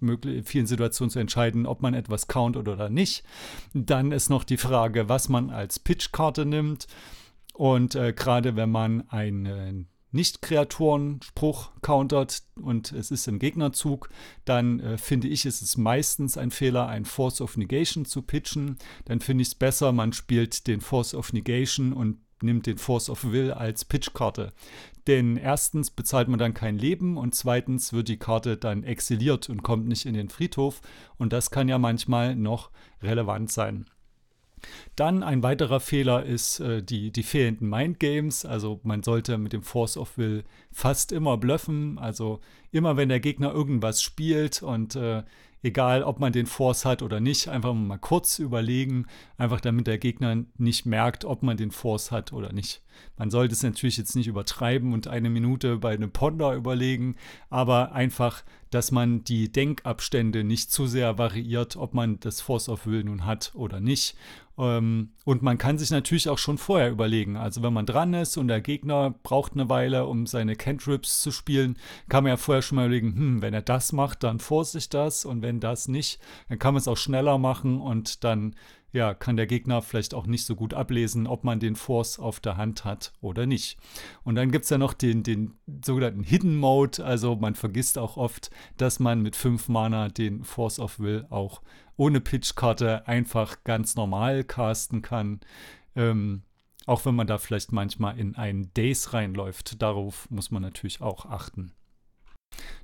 vielen 0.44 0.68
Situationen 0.68 1.10
zu 1.10 1.20
entscheiden, 1.20 1.66
ob 1.66 1.82
man 1.82 1.94
etwas 1.94 2.28
count 2.28 2.56
oder 2.56 2.90
nicht. 2.90 3.24
Dann 3.74 4.12
ist 4.12 4.30
noch 4.30 4.44
die 4.44 4.58
Frage, 4.58 5.10
was 5.10 5.28
man 5.28 5.50
als 5.50 5.80
Pitch-Karte 5.80 6.46
nimmt. 6.46 6.88
Und 7.54 7.96
äh, 7.96 8.14
gerade 8.14 8.56
wenn 8.56 8.70
man 8.70 9.10
einen 9.10 9.88
nicht-Kreaturen-Spruch 10.16 11.72
countert 11.82 12.44
und 12.56 12.92
es 12.92 13.12
ist 13.12 13.28
im 13.28 13.38
Gegnerzug, 13.38 14.10
dann 14.46 14.80
äh, 14.80 14.98
finde 14.98 15.28
ich, 15.28 15.46
ist 15.46 15.62
es 15.62 15.78
meistens 15.78 16.38
ein 16.38 16.52
Fehler, 16.52 16.88
ein 16.88 17.06
Force 17.06 17.42
of 17.42 17.58
Negation 17.58 18.06
zu 18.06 18.22
pitchen. 18.22 18.78
Dann 19.06 19.20
finde 19.20 19.44
ich 19.44 19.50
es 19.50 19.56
besser, 19.56 19.92
man 19.92 20.14
spielt 20.14 20.68
den 20.68 20.82
Force 20.82 21.14
of 21.14 21.34
Negation 21.34 21.94
und 21.94 22.18
nimmt 22.42 22.66
den 22.66 22.78
Force 22.78 23.10
of 23.10 23.32
Will 23.32 23.52
als 23.52 23.86
Pitchkarte. 23.86 24.54
Denn 25.08 25.38
erstens 25.38 25.92
bezahlt 25.92 26.28
man 26.28 26.40
dann 26.40 26.54
kein 26.54 26.78
Leben 26.78 27.18
und 27.18 27.36
zweitens 27.36 27.94
wird 27.94 28.08
die 28.08 28.18
Karte 28.18 28.58
dann 28.58 28.84
exiliert 28.84 29.50
und 29.50 29.64
kommt 29.64 29.88
nicht 29.88 30.06
in 30.06 30.14
den 30.14 30.30
Friedhof. 30.30 30.82
Und 31.18 31.32
das 31.32 31.52
kann 31.52 31.70
ja 31.70 31.78
manchmal 31.78 32.36
noch 32.36 32.72
relevant 33.02 33.52
sein. 33.52 33.86
Dann 34.96 35.24
ein 35.24 35.44
weiterer 35.44 35.80
Fehler 35.80 36.26
ist 36.26 36.60
äh, 36.60 36.82
die, 36.84 37.12
die 37.12 37.24
fehlenden 37.24 37.70
Mindgames. 37.70 38.46
Also 38.46 38.80
man 38.84 39.04
sollte 39.04 39.38
mit 39.38 39.54
dem 39.54 39.64
Force 39.64 39.98
of 39.98 40.18
Will 40.18 40.44
fast 40.72 41.12
immer 41.12 41.38
bluffen. 41.38 41.98
Also 41.98 42.40
immer 42.72 42.98
wenn 42.98 43.10
der 43.10 43.20
Gegner 43.20 43.52
irgendwas 43.52 44.02
spielt 44.02 44.64
und 44.64 44.96
äh, 44.96 45.24
egal 45.66 46.04
ob 46.04 46.20
man 46.20 46.32
den 46.32 46.46
Force 46.46 46.86
hat 46.86 47.02
oder 47.02 47.20
nicht, 47.20 47.48
einfach 47.48 47.74
mal 47.74 47.98
kurz 47.98 48.40
überlegen, 48.40 49.08
einfach 49.38 49.60
damit 49.60 49.88
der 49.88 49.98
Gegner 49.98 50.44
nicht 50.58 50.86
merkt, 50.86 51.26
ob 51.26 51.44
man 51.44 51.58
den 51.58 51.72
Force 51.72 52.12
hat 52.12 52.32
oder 52.32 52.54
nicht. 52.54 52.82
Man 53.18 53.30
sollte 53.32 53.54
es 53.54 53.64
natürlich 53.64 53.98
jetzt 53.98 54.16
nicht 54.16 54.28
übertreiben 54.28 54.94
und 54.94 55.08
eine 55.08 55.30
Minute 55.30 55.78
bei 55.78 55.94
einem 55.94 56.12
Ponder 56.12 56.54
überlegen, 56.54 57.16
aber 57.50 57.94
einfach, 57.94 58.44
dass 58.70 58.92
man 58.92 59.24
die 59.24 59.52
Denkabstände 59.52 60.44
nicht 60.44 60.72
zu 60.72 60.88
sehr 60.88 61.18
variiert, 61.18 61.78
ob 61.78 61.94
man 61.94 62.20
das 62.20 62.42
Force 62.42 62.70
of 62.70 62.86
Will 62.86 63.04
nun 63.04 63.26
hat 63.26 63.52
oder 63.56 63.80
nicht. 63.80 64.16
Ähm, 64.58 65.10
und 65.26 65.42
man 65.42 65.58
kann 65.58 65.78
sich 65.78 65.92
natürlich 65.92 66.30
auch 66.30 66.38
schon 66.38 66.58
vorher 66.58 66.90
überlegen. 66.90 67.36
Also 67.36 67.62
wenn 67.64 67.74
man 67.74 67.86
dran 67.86 68.14
ist 68.14 68.38
und 68.38 68.48
der 68.48 68.62
Gegner 68.62 69.16
braucht 69.24 69.54
eine 69.54 69.70
Weile, 69.70 70.06
um 70.06 70.28
seine 70.28 70.56
Cantrips 70.56 71.22
zu 71.22 71.32
spielen, 71.32 71.78
kann 72.10 72.24
man 72.24 72.32
ja 72.32 72.38
vorher 72.38 72.62
schon 72.62 72.78
mal 72.78 72.86
überlegen, 72.86 73.16
hm, 73.16 73.42
wenn 73.42 73.54
er 73.54 73.62
das 73.62 73.92
macht, 73.92 74.24
dann 74.24 74.40
force 74.40 74.76
ich 74.76 74.90
das 74.90 75.26
und 75.26 75.42
wenn 75.42 75.60
das 75.60 75.88
nicht, 75.88 76.20
dann 76.50 76.60
kann 76.60 76.74
man 76.74 76.82
es 76.82 76.88
auch 76.88 76.98
schneller 76.98 77.38
machen 77.38 77.82
und 77.82 78.24
dann 78.24 78.56
ja, 78.96 79.14
kann 79.14 79.36
der 79.36 79.46
Gegner 79.46 79.82
vielleicht 79.82 80.14
auch 80.14 80.26
nicht 80.26 80.46
so 80.46 80.56
gut 80.56 80.74
ablesen, 80.74 81.28
ob 81.28 81.44
man 81.44 81.60
den 81.60 81.76
Force 81.76 82.18
auf 82.18 82.40
der 82.40 82.58
Hand 82.58 82.86
hat 82.86 83.14
oder 83.22 83.46
nicht. 83.46 83.78
Und 84.24 84.36
dann 84.36 84.52
gibt 84.52 84.64
es 84.64 84.70
ja 84.70 84.78
noch 84.78 84.94
den, 84.94 85.22
den 85.22 85.54
sogenannten 85.84 86.24
Hidden 86.24 86.56
Mode, 86.56 87.04
also 87.04 87.36
man 87.36 87.56
vergisst 87.56 87.98
auch 87.98 88.18
oft, 88.18 88.50
dass 88.78 89.00
man 89.00 89.22
mit 89.22 89.36
5 89.36 89.68
Mana 89.68 90.08
den 90.08 90.44
Force 90.44 90.80
of 90.80 91.00
Will 91.00 91.28
auch 91.30 91.62
ohne 91.98 92.22
Pitchkarte 92.22 93.08
einfach 93.08 93.64
ganz 93.64 93.96
normal 93.96 94.44
casten 94.44 95.02
kann. 95.02 95.42
Ähm, 95.96 96.44
auch 96.86 97.06
wenn 97.06 97.16
man 97.16 97.28
da 97.28 97.38
vielleicht 97.38 97.72
manchmal 97.72 98.18
in 98.18 98.36
einen 98.36 98.74
Days 98.74 99.14
reinläuft. 99.14 99.82
Darauf 99.82 100.30
muss 100.30 100.52
man 100.52 100.62
natürlich 100.62 101.02
auch 101.02 101.26
achten. 101.26 101.74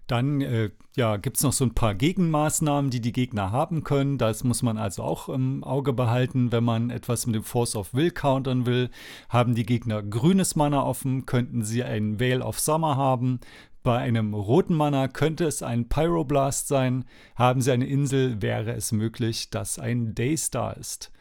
Dann 0.08 0.42
äh, 0.42 0.72
ja, 0.98 1.16
gibt 1.16 1.38
es 1.38 1.44
noch 1.44 1.54
so 1.54 1.64
ein 1.64 1.74
paar 1.74 1.96
Gegenmaßnahmen, 1.96 2.92
die 2.92 3.00
die 3.00 3.14
Gegner 3.14 3.52
haben 3.52 3.84
können. 3.84 4.18
Das 4.18 4.44
muss 4.44 4.62
man 4.62 4.78
also 4.78 5.04
auch 5.04 5.30
im 5.30 5.64
Auge 5.64 5.94
behalten, 5.94 6.52
wenn 6.52 6.66
man 6.66 6.90
etwas 6.90 7.26
mit 7.28 7.36
dem 7.36 7.44
Force 7.44 7.76
of 7.76 7.94
Will 7.94 8.12
countern 8.12 8.66
will. 8.66 8.90
Haben 9.30 9.56
die 9.56 9.66
Gegner 9.66 10.04
grünes 10.04 10.56
Mana 10.58 10.84
offen, 10.84 11.26
könnten 11.26 11.64
sie 11.64 11.84
einen 11.84 12.20
Veil 12.20 12.42
of 12.42 12.60
Summer 12.60 12.98
haben. 12.98 13.40
Bei 13.84 13.98
einem 13.98 14.34
roten 14.34 14.76
Mana 14.76 15.08
könnte 15.08 15.46
es 15.46 15.64
ein 15.64 15.88
Pyroblast 15.88 16.68
sein. 16.68 17.06
Haben 17.36 17.62
sie 17.62 17.72
eine 17.72 17.88
Insel, 17.88 18.42
wäre 18.42 18.74
es 18.74 18.92
möglich, 18.92 19.50
dass 19.50 19.80
ein 19.80 20.14
Daystar 20.14 20.78
ist. 20.78 21.12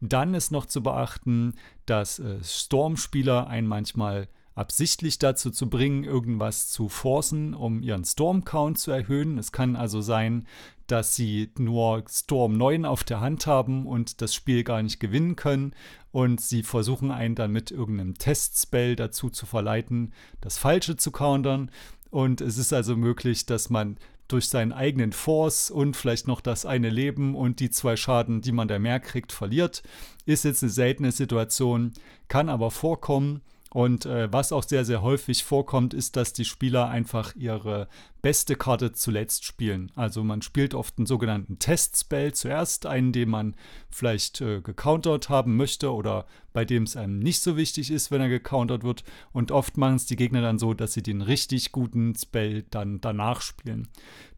Dann 0.00 0.34
ist 0.34 0.50
noch 0.50 0.66
zu 0.66 0.82
beachten, 0.82 1.54
dass 1.86 2.18
äh, 2.18 2.42
Stormspieler 2.42 3.46
einen 3.46 3.68
manchmal 3.68 4.28
absichtlich 4.54 5.18
dazu 5.18 5.50
zu 5.50 5.70
bringen, 5.70 6.04
irgendwas 6.04 6.68
zu 6.68 6.88
forcen, 6.88 7.54
um 7.54 7.82
ihren 7.82 8.04
Storm-Count 8.04 8.78
zu 8.78 8.90
erhöhen. 8.90 9.38
Es 9.38 9.52
kann 9.52 9.76
also 9.76 10.00
sein, 10.00 10.46
dass 10.86 11.14
sie 11.14 11.52
nur 11.56 12.04
Storm 12.08 12.56
9 12.56 12.84
auf 12.84 13.04
der 13.04 13.20
Hand 13.20 13.46
haben 13.46 13.86
und 13.86 14.20
das 14.20 14.34
Spiel 14.34 14.64
gar 14.64 14.82
nicht 14.82 14.98
gewinnen 14.98 15.36
können 15.36 15.72
und 16.10 16.40
sie 16.40 16.62
versuchen 16.62 17.10
einen 17.12 17.36
dann 17.36 17.52
mit 17.52 17.70
irgendeinem 17.70 18.18
Testspell 18.18 18.96
dazu 18.96 19.30
zu 19.30 19.46
verleiten, 19.46 20.12
das 20.40 20.58
Falsche 20.58 20.96
zu 20.96 21.12
countern 21.12 21.70
und 22.10 22.40
es 22.40 22.58
ist 22.58 22.72
also 22.72 22.96
möglich, 22.96 23.46
dass 23.46 23.70
man 23.70 23.98
durch 24.26 24.48
seinen 24.48 24.72
eigenen 24.72 25.12
Force 25.12 25.70
und 25.70 25.96
vielleicht 25.96 26.28
noch 26.28 26.40
das 26.40 26.64
eine 26.66 26.90
Leben 26.90 27.34
und 27.34 27.60
die 27.60 27.70
zwei 27.70 27.96
Schaden, 27.96 28.40
die 28.42 28.52
man 28.52 28.68
da 28.68 28.78
mehr 28.78 29.00
kriegt, 29.00 29.32
verliert. 29.32 29.82
Ist 30.24 30.44
jetzt 30.44 30.62
eine 30.62 30.70
seltene 30.70 31.12
Situation, 31.12 31.92
kann 32.28 32.48
aber 32.48 32.70
vorkommen. 32.70 33.42
Und 33.72 34.04
äh, 34.04 34.32
was 34.32 34.52
auch 34.52 34.64
sehr, 34.64 34.84
sehr 34.84 35.00
häufig 35.00 35.44
vorkommt, 35.44 35.94
ist, 35.94 36.16
dass 36.16 36.32
die 36.32 36.44
Spieler 36.44 36.88
einfach 36.88 37.36
ihre 37.36 37.88
beste 38.22 38.56
Karte 38.56 38.92
zuletzt 38.92 39.44
spielen. 39.44 39.90
Also 39.94 40.22
man 40.24 40.42
spielt 40.42 40.74
oft 40.74 40.98
einen 40.98 41.06
sogenannten 41.06 41.58
Test-Spell 41.58 42.32
zuerst, 42.34 42.86
einen, 42.86 43.12
den 43.12 43.30
man 43.30 43.56
vielleicht 43.90 44.40
äh, 44.40 44.60
gecountert 44.60 45.28
haben 45.28 45.56
möchte 45.56 45.92
oder 45.92 46.26
bei 46.52 46.64
dem 46.64 46.82
es 46.82 46.96
einem 46.96 47.18
nicht 47.18 47.40
so 47.40 47.56
wichtig 47.56 47.90
ist, 47.90 48.10
wenn 48.10 48.20
er 48.20 48.28
gecountert 48.28 48.82
wird. 48.82 49.04
Und 49.32 49.52
oft 49.52 49.76
machen 49.76 49.96
es 49.96 50.06
die 50.06 50.16
Gegner 50.16 50.42
dann 50.42 50.58
so, 50.58 50.74
dass 50.74 50.92
sie 50.92 51.02
den 51.02 51.22
richtig 51.22 51.72
guten 51.72 52.14
Spell 52.16 52.64
dann 52.70 53.00
danach 53.00 53.40
spielen, 53.40 53.88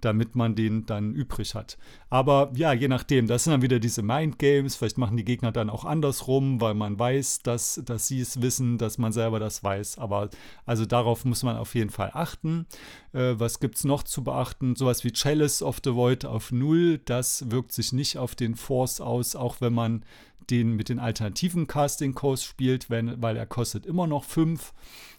damit 0.01 0.35
man 0.35 0.55
den 0.55 0.85
dann 0.87 1.15
übrig 1.15 1.55
hat. 1.55 1.79
Aber 2.11 2.53
ja, 2.55 2.73
je 2.73 2.89
nachdem, 2.89 3.27
das 3.27 3.45
sind 3.45 3.53
dann 3.53 3.63
wieder 3.63 3.79
diese 3.79 4.03
Mind-Games. 4.03 4.77
Vielleicht 4.77 4.99
machen 4.99 5.17
die 5.17 5.25
Gegner 5.25 5.53
dann 5.53 5.71
auch 5.71 5.85
andersrum, 5.85 6.61
weil 6.61 6.75
man 6.75 6.99
weiß, 6.99 7.41
dass, 7.41 7.81
dass 7.85 8.09
sie 8.09 8.21
es 8.21 8.43
wissen, 8.43 8.79
dass 8.79 8.99
man 8.99 9.13
selber 9.13 9.41
das 9.41 9.65
weiß. 9.65 9.99
Aber 9.99 10.29
also 10.67 10.85
darauf 10.85 11.25
muss 11.25 11.43
man 11.43 11.57
auf 11.57 11.75
jeden 11.75 11.91
Fall 11.91 12.11
achten. 12.13 12.67
Äh, 13.13 13.35
was 13.39 13.61
gibt 13.61 13.72
es 13.77 13.85
noch 13.85 14.03
zu 14.03 14.25
beachten? 14.25 14.77
Sowas 14.77 15.05
wie 15.05 15.13
Chalice 15.13 15.63
of 15.63 15.81
the 15.85 15.95
Void 15.95 16.25
auf 16.25 16.53
Null, 16.53 16.99
das 16.99 17.51
wirkt 17.51 17.73
sich 17.73 17.93
nicht 17.93 18.19
auf 18.19 18.35
den 18.35 18.55
Force 18.55 19.01
aus, 19.01 19.37
auch 19.37 19.61
wenn 19.61 19.73
man 19.73 20.05
den 20.51 20.73
mit 20.73 20.89
den 20.89 20.99
alternativen 20.99 21.67
Casting-Codes 21.67 22.45
spielt, 22.45 22.91
wenn, 22.91 23.23
weil 23.23 23.37
er 23.37 23.47
kostet 23.47 23.87
immer 23.87 24.07
noch 24.07 24.25
5. 24.25 24.73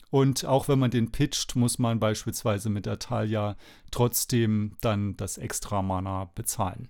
Und 0.10 0.46
auch 0.46 0.68
wenn 0.68 0.80
man 0.80 0.92
den 0.92 1.12
pitcht, 1.12 1.56
muss 1.56 1.80
man 1.80 2.00
beispielsweise 2.00 2.70
mit 2.70 2.86
der 2.86 3.00
Talia 3.00 3.56
trotzdem 3.90 4.78
dann 4.82 5.18
das 5.18 5.38
extra 5.38 5.82
Mana 5.82 6.26
bezahlen. 6.36 6.90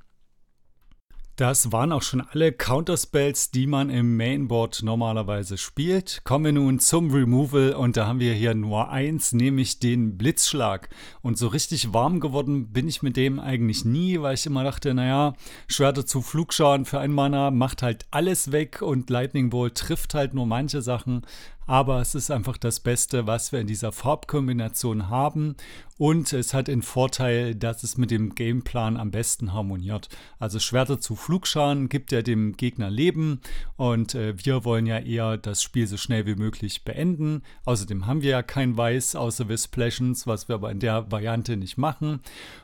Das 1.35 1.71
waren 1.71 1.91
auch 1.91 2.03
schon 2.03 2.21
alle 2.21 2.51
Counterspells, 2.51 3.49
die 3.49 3.65
man 3.65 3.89
im 3.89 4.17
Mainboard 4.17 4.83
normalerweise 4.83 5.57
spielt. 5.57 6.21
Kommen 6.23 6.45
wir 6.45 6.51
nun 6.51 6.77
zum 6.77 7.09
Removal 7.09 7.73
und 7.73 7.97
da 7.97 8.05
haben 8.05 8.19
wir 8.19 8.35
hier 8.35 8.53
nur 8.53 8.91
eins, 8.91 9.33
nämlich 9.33 9.79
den 9.79 10.15
Blitzschlag. 10.15 10.89
Und 11.23 11.39
so 11.39 11.47
richtig 11.47 11.91
warm 11.91 12.19
geworden 12.19 12.71
bin 12.71 12.87
ich 12.87 13.01
mit 13.01 13.17
dem 13.17 13.39
eigentlich 13.39 13.83
nie, 13.83 14.21
weil 14.21 14.35
ich 14.35 14.45
immer 14.45 14.63
dachte, 14.63 14.93
naja, 14.93 15.33
Schwerter 15.67 16.05
zu 16.05 16.21
Flugschaden 16.21 16.85
für 16.85 16.99
ein 16.99 17.11
Mana 17.11 17.49
macht 17.49 17.81
halt 17.81 18.05
alles 18.11 18.51
weg 18.51 18.83
und 18.83 19.09
Lightning 19.09 19.49
Bolt 19.49 19.73
trifft 19.73 20.13
halt 20.13 20.35
nur 20.35 20.45
manche 20.45 20.83
Sachen 20.83 21.25
aber 21.65 22.01
es 22.01 22.15
ist 22.15 22.31
einfach 22.31 22.57
das 22.57 22.79
Beste, 22.79 23.27
was 23.27 23.51
wir 23.51 23.59
in 23.59 23.67
dieser 23.67 23.91
Farbkombination 23.91 25.09
haben 25.09 25.55
und 25.97 26.33
es 26.33 26.53
hat 26.53 26.67
den 26.67 26.81
Vorteil, 26.81 27.55
dass 27.55 27.83
es 27.83 27.97
mit 27.97 28.11
dem 28.11 28.33
Gameplan 28.33 28.97
am 28.97 29.11
besten 29.11 29.53
harmoniert. 29.53 30.09
Also 30.39 30.59
Schwerter 30.59 30.99
zu 30.99 31.15
Flugscharen 31.15 31.87
gibt 31.87 32.11
ja 32.11 32.21
dem 32.21 32.57
Gegner 32.57 32.89
Leben 32.89 33.41
und 33.77 34.15
äh, 34.15 34.33
wir 34.43 34.65
wollen 34.65 34.85
ja 34.85 34.99
eher 34.99 35.37
das 35.37 35.61
Spiel 35.61 35.87
so 35.87 35.97
schnell 35.97 36.25
wie 36.25 36.35
möglich 36.35 36.83
beenden. 36.83 37.43
Außerdem 37.65 38.07
haben 38.07 38.21
wir 38.21 38.31
ja 38.31 38.43
kein 38.43 38.75
Weiß 38.75 39.15
außer 39.15 39.47
Visplations, 39.47 40.25
was 40.25 40.47
wir 40.47 40.55
aber 40.55 40.71
in 40.71 40.79
der 40.79 41.11
Variante 41.11 41.57
nicht 41.57 41.77
machen. 41.77 42.21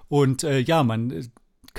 Und 0.08 0.44
äh, 0.44 0.60
ja, 0.60 0.84
man 0.84 1.30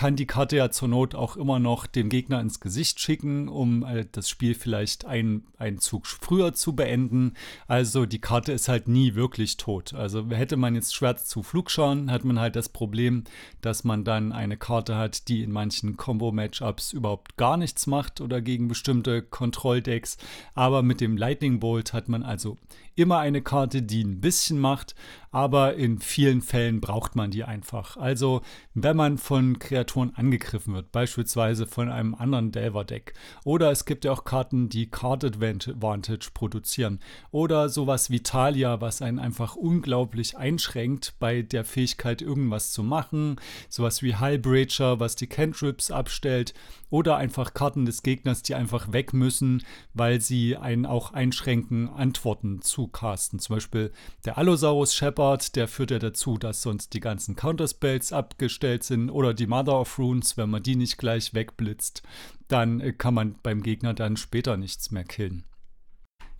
kann 0.00 0.16
die 0.16 0.24
Karte 0.24 0.56
ja 0.56 0.70
zur 0.70 0.88
Not 0.88 1.14
auch 1.14 1.36
immer 1.36 1.58
noch 1.58 1.86
dem 1.86 2.08
Gegner 2.08 2.40
ins 2.40 2.58
Gesicht 2.58 3.00
schicken, 3.00 3.50
um 3.50 3.84
äh, 3.84 4.06
das 4.10 4.30
Spiel 4.30 4.54
vielleicht 4.54 5.04
einen, 5.04 5.44
Zug 5.76 6.06
früher 6.06 6.54
zu 6.54 6.74
beenden. 6.74 7.34
Also 7.68 8.06
die 8.06 8.18
Karte 8.18 8.52
ist 8.52 8.70
halt 8.70 8.88
nie 8.88 9.14
wirklich 9.14 9.58
tot. 9.58 9.92
Also 9.92 10.26
hätte 10.30 10.56
man 10.56 10.74
jetzt 10.74 10.94
Schwert 10.94 11.20
zu 11.20 11.42
Flugschauen, 11.42 12.10
hat 12.10 12.24
man 12.24 12.40
halt 12.40 12.56
das 12.56 12.70
Problem, 12.70 13.24
dass 13.60 13.84
man 13.84 14.02
dann 14.02 14.32
eine 14.32 14.56
Karte 14.56 14.96
hat, 14.96 15.28
die 15.28 15.42
in 15.42 15.52
manchen 15.52 15.98
Combo-Matchups 15.98 16.94
überhaupt 16.94 17.36
gar 17.36 17.58
nichts 17.58 17.86
macht 17.86 18.22
oder 18.22 18.40
gegen 18.40 18.68
bestimmte 18.68 19.20
Kontrolldecks. 19.20 20.16
Aber 20.54 20.82
mit 20.82 21.02
dem 21.02 21.18
Lightning 21.18 21.60
Bolt 21.60 21.92
hat 21.92 22.08
man 22.08 22.22
also 22.22 22.56
immer 23.00 23.18
eine 23.18 23.42
Karte, 23.42 23.82
die 23.82 24.04
ein 24.04 24.20
bisschen 24.20 24.58
macht, 24.58 24.94
aber 25.32 25.74
in 25.74 26.00
vielen 26.00 26.42
Fällen 26.42 26.80
braucht 26.80 27.14
man 27.14 27.30
die 27.30 27.44
einfach. 27.44 27.96
Also, 27.96 28.42
wenn 28.74 28.96
man 28.96 29.16
von 29.16 29.58
Kreaturen 29.58 30.12
angegriffen 30.16 30.74
wird, 30.74 30.90
beispielsweise 30.90 31.66
von 31.66 31.88
einem 31.88 32.14
anderen 32.14 32.50
Delver-Deck, 32.50 33.14
oder 33.44 33.70
es 33.70 33.84
gibt 33.84 34.04
ja 34.04 34.12
auch 34.12 34.24
Karten, 34.24 34.68
die 34.68 34.90
Card 34.90 35.24
Advantage 35.24 36.30
produzieren, 36.34 36.98
oder 37.30 37.68
sowas 37.68 38.10
wie 38.10 38.22
Talia, 38.22 38.80
was 38.80 39.02
einen 39.02 39.20
einfach 39.20 39.54
unglaublich 39.54 40.36
einschränkt 40.36 41.14
bei 41.20 41.42
der 41.42 41.64
Fähigkeit, 41.64 42.22
irgendwas 42.22 42.72
zu 42.72 42.82
machen, 42.82 43.36
sowas 43.68 44.02
wie 44.02 44.16
Highbreacher, 44.16 44.98
was 44.98 45.14
die 45.14 45.28
Cantrips 45.28 45.90
abstellt, 45.90 46.54
oder 46.90 47.16
einfach 47.16 47.54
Karten 47.54 47.86
des 47.86 48.02
Gegners, 48.02 48.42
die 48.42 48.56
einfach 48.56 48.92
weg 48.92 49.12
müssen, 49.12 49.62
weil 49.94 50.20
sie 50.20 50.56
einen 50.56 50.86
auch 50.86 51.12
einschränken, 51.12 51.88
Antworten 51.88 52.62
zu 52.62 52.88
casten. 52.92 53.38
Zum 53.38 53.56
Beispiel 53.56 53.92
der 54.24 54.38
Allosaurus 54.38 54.94
Shepard, 54.94 55.56
der 55.56 55.68
führt 55.68 55.90
ja 55.90 55.98
dazu, 55.98 56.38
dass 56.38 56.62
sonst 56.62 56.94
die 56.94 57.00
ganzen 57.00 57.36
Counterspells 57.36 58.12
abgestellt 58.12 58.84
sind 58.84 59.10
oder 59.10 59.34
die 59.34 59.46
Mother 59.46 59.80
of 59.80 59.98
Runes, 59.98 60.36
wenn 60.36 60.50
man 60.50 60.62
die 60.62 60.76
nicht 60.76 60.98
gleich 60.98 61.34
wegblitzt, 61.34 62.02
dann 62.48 62.80
äh, 62.80 62.92
kann 62.92 63.14
man 63.14 63.36
beim 63.42 63.62
Gegner 63.62 63.94
dann 63.94 64.16
später 64.16 64.56
nichts 64.56 64.90
mehr 64.90 65.04
killen. 65.04 65.44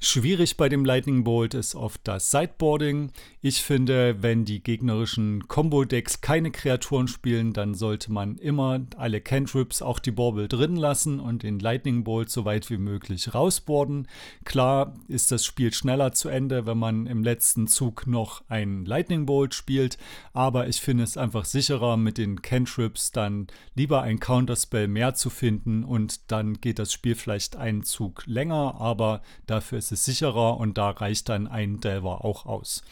Schwierig 0.02 0.56
bei 0.56 0.70
dem 0.70 0.86
Lightning 0.86 1.24
Bolt 1.24 1.52
ist 1.52 1.74
oft 1.74 2.00
das 2.04 2.30
Sideboarding. 2.30 3.12
Ich 3.42 3.60
finde, 3.60 4.22
wenn 4.22 4.46
die 4.46 4.62
gegnerischen 4.62 5.46
Combo-Decks 5.46 6.22
keine 6.22 6.50
Kreaturen 6.50 7.06
spielen, 7.06 7.52
dann 7.52 7.74
sollte 7.74 8.10
man 8.10 8.36
immer 8.38 8.80
alle 8.96 9.20
Cantrips, 9.20 9.82
auch 9.82 9.98
die 9.98 10.10
Bauble 10.10 10.48
drin 10.48 10.76
lassen 10.76 11.20
und 11.20 11.42
den 11.42 11.58
Lightning 11.58 12.02
Bolt 12.02 12.30
so 12.30 12.46
weit 12.46 12.70
wie 12.70 12.78
möglich 12.78 13.34
rausboarden. 13.34 14.08
Klar 14.46 14.94
ist 15.06 15.32
das 15.32 15.44
Spiel 15.44 15.70
schneller 15.74 16.12
zu 16.12 16.30
Ende, 16.30 16.64
wenn 16.64 16.78
man 16.78 17.06
im 17.06 17.22
letzten 17.22 17.66
Zug 17.66 18.06
noch 18.06 18.42
einen 18.48 18.86
Lightning 18.86 19.26
Bolt 19.26 19.54
spielt, 19.54 19.98
aber 20.32 20.66
ich 20.66 20.80
finde 20.80 21.04
es 21.04 21.18
einfach 21.18 21.44
sicherer, 21.44 21.98
mit 21.98 22.16
den 22.16 22.40
Cantrips 22.40 23.12
dann 23.12 23.48
lieber 23.74 24.00
ein 24.00 24.18
Counterspell 24.18 24.88
mehr 24.88 25.12
zu 25.12 25.28
finden 25.28 25.84
und 25.84 26.32
dann 26.32 26.54
geht 26.54 26.78
das 26.78 26.90
Spiel 26.90 27.16
vielleicht 27.16 27.56
einen 27.56 27.82
Zug 27.82 28.22
länger, 28.24 28.80
aber 28.80 29.20
dafür 29.46 29.76
ist 29.76 29.89
ist 29.92 30.04
sicherer 30.04 30.56
und 30.58 30.78
da 30.78 30.90
reicht 30.90 31.28
dann 31.28 31.46
ein 31.46 31.80
Delver 31.80 32.24
auch 32.24 32.46
aus. 32.46 32.82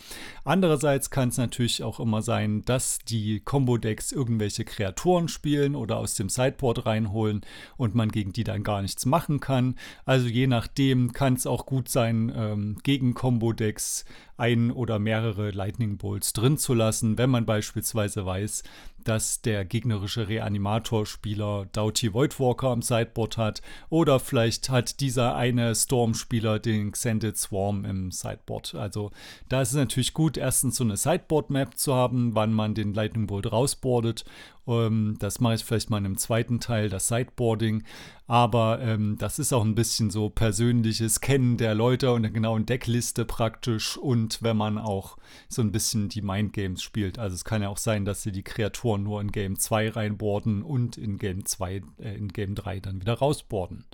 Andererseits 0.44 1.10
kann 1.10 1.28
es 1.28 1.38
natürlich 1.38 1.82
auch 1.82 2.00
immer 2.00 2.22
sein, 2.22 2.64
dass 2.64 2.98
die 2.98 3.40
Combo-Decks 3.40 4.12
irgendwelche 4.12 4.64
Kreaturen 4.64 5.28
spielen 5.28 5.74
oder 5.74 5.98
aus 5.98 6.14
dem 6.14 6.28
Sideboard 6.28 6.86
reinholen 6.86 7.42
und 7.76 7.94
man 7.94 8.10
gegen 8.10 8.32
die 8.32 8.44
dann 8.44 8.62
gar 8.62 8.82
nichts 8.82 9.06
machen 9.06 9.40
kann. 9.40 9.76
Also 10.04 10.28
je 10.28 10.46
nachdem 10.46 11.12
kann 11.12 11.34
es 11.34 11.46
auch 11.46 11.66
gut 11.66 11.88
sein, 11.88 12.32
ähm, 12.34 12.78
gegen 12.82 13.14
Combo-Decks 13.14 14.04
ein 14.38 14.70
oder 14.70 14.98
mehrere 14.98 15.50
Lightning 15.50 15.98
Bolts 15.98 16.32
drin 16.32 16.58
zu 16.58 16.72
lassen, 16.72 17.18
wenn 17.18 17.28
man 17.28 17.44
beispielsweise 17.44 18.24
weiß, 18.24 18.62
dass 19.08 19.40
der 19.40 19.64
gegnerische 19.64 20.28
Reanimator-Spieler 20.28 21.66
Doughty 21.72 22.12
Voidwalker 22.12 22.68
am 22.68 22.82
Sideboard 22.82 23.38
hat 23.38 23.62
oder 23.88 24.20
vielleicht 24.20 24.68
hat 24.68 25.00
dieser 25.00 25.34
eine 25.34 25.74
Storm-Spieler 25.74 26.58
den 26.58 26.92
Xended 26.92 27.38
Swarm 27.38 27.86
im 27.86 28.10
Sideboard. 28.10 28.74
Also 28.74 29.10
da 29.48 29.62
ist 29.62 29.70
es 29.70 29.76
natürlich 29.76 30.12
gut, 30.12 30.36
erstens 30.36 30.76
so 30.76 30.84
eine 30.84 30.98
Sideboard-Map 30.98 31.78
zu 31.78 31.94
haben, 31.94 32.34
wann 32.34 32.52
man 32.52 32.74
den 32.74 32.92
Lightning 32.92 33.26
Bolt 33.26 33.50
rausboardet 33.50 34.26
ähm, 34.68 35.16
das 35.18 35.40
mache 35.40 35.54
ich 35.54 35.64
vielleicht 35.64 35.90
mal 35.90 35.98
in 35.98 36.06
einem 36.06 36.18
zweiten 36.18 36.60
Teil, 36.60 36.88
das 36.88 37.08
Sideboarding. 37.08 37.84
Aber 38.26 38.80
ähm, 38.80 39.16
das 39.18 39.38
ist 39.38 39.52
auch 39.52 39.64
ein 39.64 39.74
bisschen 39.74 40.10
so 40.10 40.28
persönliches 40.28 41.20
Kennen 41.20 41.56
der 41.56 41.74
Leute 41.74 42.12
und 42.12 42.22
der 42.22 42.30
genauen 42.30 42.66
Deckliste 42.66 43.24
praktisch. 43.24 43.96
Und 43.96 44.42
wenn 44.42 44.56
man 44.56 44.78
auch 44.78 45.16
so 45.48 45.62
ein 45.62 45.72
bisschen 45.72 46.08
die 46.08 46.22
Mindgames 46.22 46.82
spielt. 46.82 47.18
Also 47.18 47.34
es 47.34 47.44
kann 47.44 47.62
ja 47.62 47.68
auch 47.68 47.78
sein, 47.78 48.04
dass 48.04 48.22
sie 48.22 48.32
die 48.32 48.42
Kreaturen 48.42 49.02
nur 49.02 49.20
in 49.20 49.32
Game 49.32 49.58
2 49.58 49.90
reinboarden 49.90 50.62
und 50.62 50.98
in 50.98 51.18
Game 51.18 51.44
2, 51.44 51.82
äh, 52.00 52.16
in 52.16 52.28
Game 52.28 52.54
3 52.54 52.80
dann 52.80 53.00
wieder 53.00 53.14
rausboarden. 53.14 53.84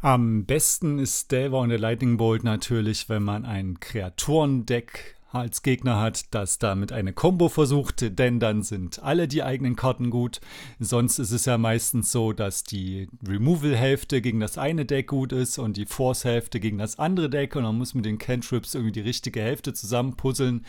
Am 0.00 0.44
besten 0.44 0.98
ist 0.98 1.32
Delver 1.32 1.60
und 1.60 1.70
der 1.70 1.78
Lightning 1.78 2.16
Bolt 2.16 2.44
natürlich, 2.44 3.08
wenn 3.08 3.22
man 3.22 3.44
ein 3.44 3.80
Kreaturendeck 3.80 5.16
als 5.40 5.62
Gegner 5.62 6.00
hat, 6.00 6.34
das 6.34 6.58
damit 6.58 6.92
eine 6.92 7.12
Combo 7.12 7.48
versucht, 7.48 8.18
denn 8.18 8.40
dann 8.40 8.62
sind 8.62 9.02
alle 9.02 9.28
die 9.28 9.42
eigenen 9.42 9.76
Karten 9.76 10.10
gut. 10.10 10.40
Sonst 10.78 11.18
ist 11.18 11.30
es 11.30 11.44
ja 11.44 11.58
meistens 11.58 12.12
so, 12.12 12.32
dass 12.32 12.64
die 12.64 13.08
Removal-Hälfte 13.26 14.20
gegen 14.20 14.40
das 14.40 14.58
eine 14.58 14.84
Deck 14.84 15.08
gut 15.08 15.32
ist 15.32 15.58
und 15.58 15.76
die 15.76 15.86
Force-Hälfte 15.86 16.60
gegen 16.60 16.78
das 16.78 16.98
andere 16.98 17.30
Deck 17.30 17.56
und 17.56 17.62
man 17.62 17.78
muss 17.78 17.94
mit 17.94 18.04
den 18.04 18.18
Cantrips 18.18 18.74
irgendwie 18.74 18.92
die 18.92 19.00
richtige 19.00 19.40
Hälfte 19.40 19.72
zusammenpuzzeln. 19.72 20.64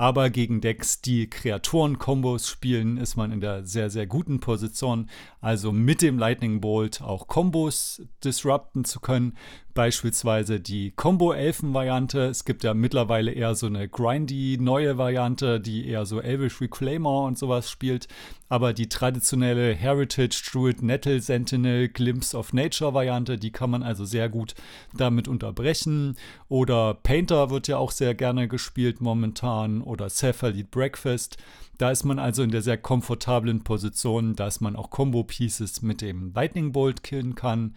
Aber 0.00 0.30
gegen 0.30 0.62
Decks, 0.62 1.02
die 1.02 1.28
Kreaturen-Kombos 1.28 2.48
spielen, 2.48 2.96
ist 2.96 3.16
man 3.16 3.32
in 3.32 3.42
der 3.42 3.66
sehr, 3.66 3.90
sehr 3.90 4.06
guten 4.06 4.40
Position. 4.40 5.10
Also 5.42 5.72
mit 5.72 6.00
dem 6.00 6.18
Lightning 6.18 6.62
Bolt 6.62 7.02
auch 7.02 7.28
Kombos 7.28 8.00
disrupten 8.24 8.86
zu 8.86 9.00
können. 9.00 9.36
Beispielsweise 9.74 10.58
die 10.58 10.90
Combo-Elfen-Variante. 10.90 12.22
Es 12.22 12.44
gibt 12.44 12.64
ja 12.64 12.74
mittlerweile 12.74 13.30
eher 13.30 13.54
so 13.54 13.66
eine 13.66 13.88
grindy 13.88 14.58
neue 14.58 14.98
Variante, 14.98 15.60
die 15.60 15.86
eher 15.86 16.06
so 16.06 16.20
Elvish 16.20 16.60
Reclaimer 16.60 17.24
und 17.24 17.38
sowas 17.38 17.70
spielt. 17.70 18.08
Aber 18.48 18.72
die 18.72 18.88
traditionelle 18.88 19.72
Heritage 19.72 20.42
Druid 20.50 20.82
Nettle 20.82 21.20
Sentinel 21.20 21.88
Glimpse 21.88 22.36
of 22.36 22.52
Nature 22.52 22.94
Variante, 22.94 23.38
die 23.38 23.52
kann 23.52 23.70
man 23.70 23.84
also 23.84 24.04
sehr 24.04 24.28
gut 24.28 24.54
damit 24.92 25.28
unterbrechen. 25.28 26.16
Oder 26.48 26.94
Painter 26.94 27.50
wird 27.50 27.68
ja 27.68 27.78
auch 27.78 27.92
sehr 27.92 28.14
gerne 28.14 28.48
gespielt 28.48 29.00
momentan. 29.00 29.82
Oder 29.90 30.08
Cephalid 30.08 30.70
Breakfast. 30.70 31.36
Da 31.76 31.90
ist 31.90 32.04
man 32.04 32.20
also 32.20 32.44
in 32.44 32.52
der 32.52 32.62
sehr 32.62 32.78
komfortablen 32.78 33.64
Position, 33.64 34.36
dass 34.36 34.60
man 34.60 34.76
auch 34.76 34.90
Combo-Pieces 34.90 35.82
mit 35.82 36.00
dem 36.00 36.32
Lightning 36.32 36.70
Bolt 36.70 37.02
killen 37.02 37.34
kann. 37.34 37.74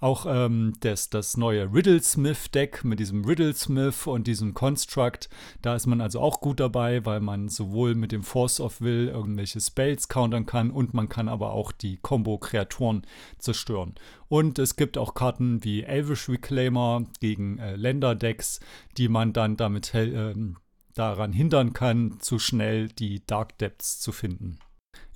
Auch 0.00 0.24
ähm, 0.26 0.72
das, 0.80 1.10
das 1.10 1.36
neue 1.36 1.70
Riddlesmith-Deck 1.70 2.84
mit 2.84 2.98
diesem 2.98 3.26
Riddlesmith 3.26 4.06
und 4.06 4.26
diesem 4.26 4.54
Construct, 4.54 5.28
da 5.60 5.74
ist 5.74 5.86
man 5.86 6.00
also 6.00 6.20
auch 6.20 6.40
gut 6.40 6.58
dabei, 6.58 7.04
weil 7.04 7.20
man 7.20 7.50
sowohl 7.50 7.94
mit 7.94 8.10
dem 8.10 8.22
Force 8.22 8.58
of 8.60 8.80
Will 8.80 9.08
irgendwelche 9.08 9.60
Spells 9.60 10.08
countern 10.08 10.46
kann 10.46 10.70
und 10.70 10.94
man 10.94 11.10
kann 11.10 11.28
aber 11.28 11.52
auch 11.52 11.72
die 11.72 11.98
Combo-Kreaturen 11.98 13.02
zerstören. 13.38 13.94
Und 14.28 14.58
es 14.58 14.76
gibt 14.76 14.96
auch 14.96 15.12
Karten 15.12 15.62
wie 15.64 15.82
Elvish 15.82 16.30
Reclaimer 16.30 17.04
gegen 17.20 17.58
äh, 17.58 17.76
Länder-Decks, 17.76 18.60
die 18.96 19.08
man 19.08 19.34
dann 19.34 19.58
damit 19.58 19.94
äh, 19.94 20.34
daran 21.00 21.32
hindern 21.32 21.72
kann, 21.72 22.20
zu 22.20 22.38
schnell 22.38 22.88
die 22.88 23.24
Dark 23.26 23.56
Depths 23.56 24.00
zu 24.00 24.12
finden. 24.12 24.58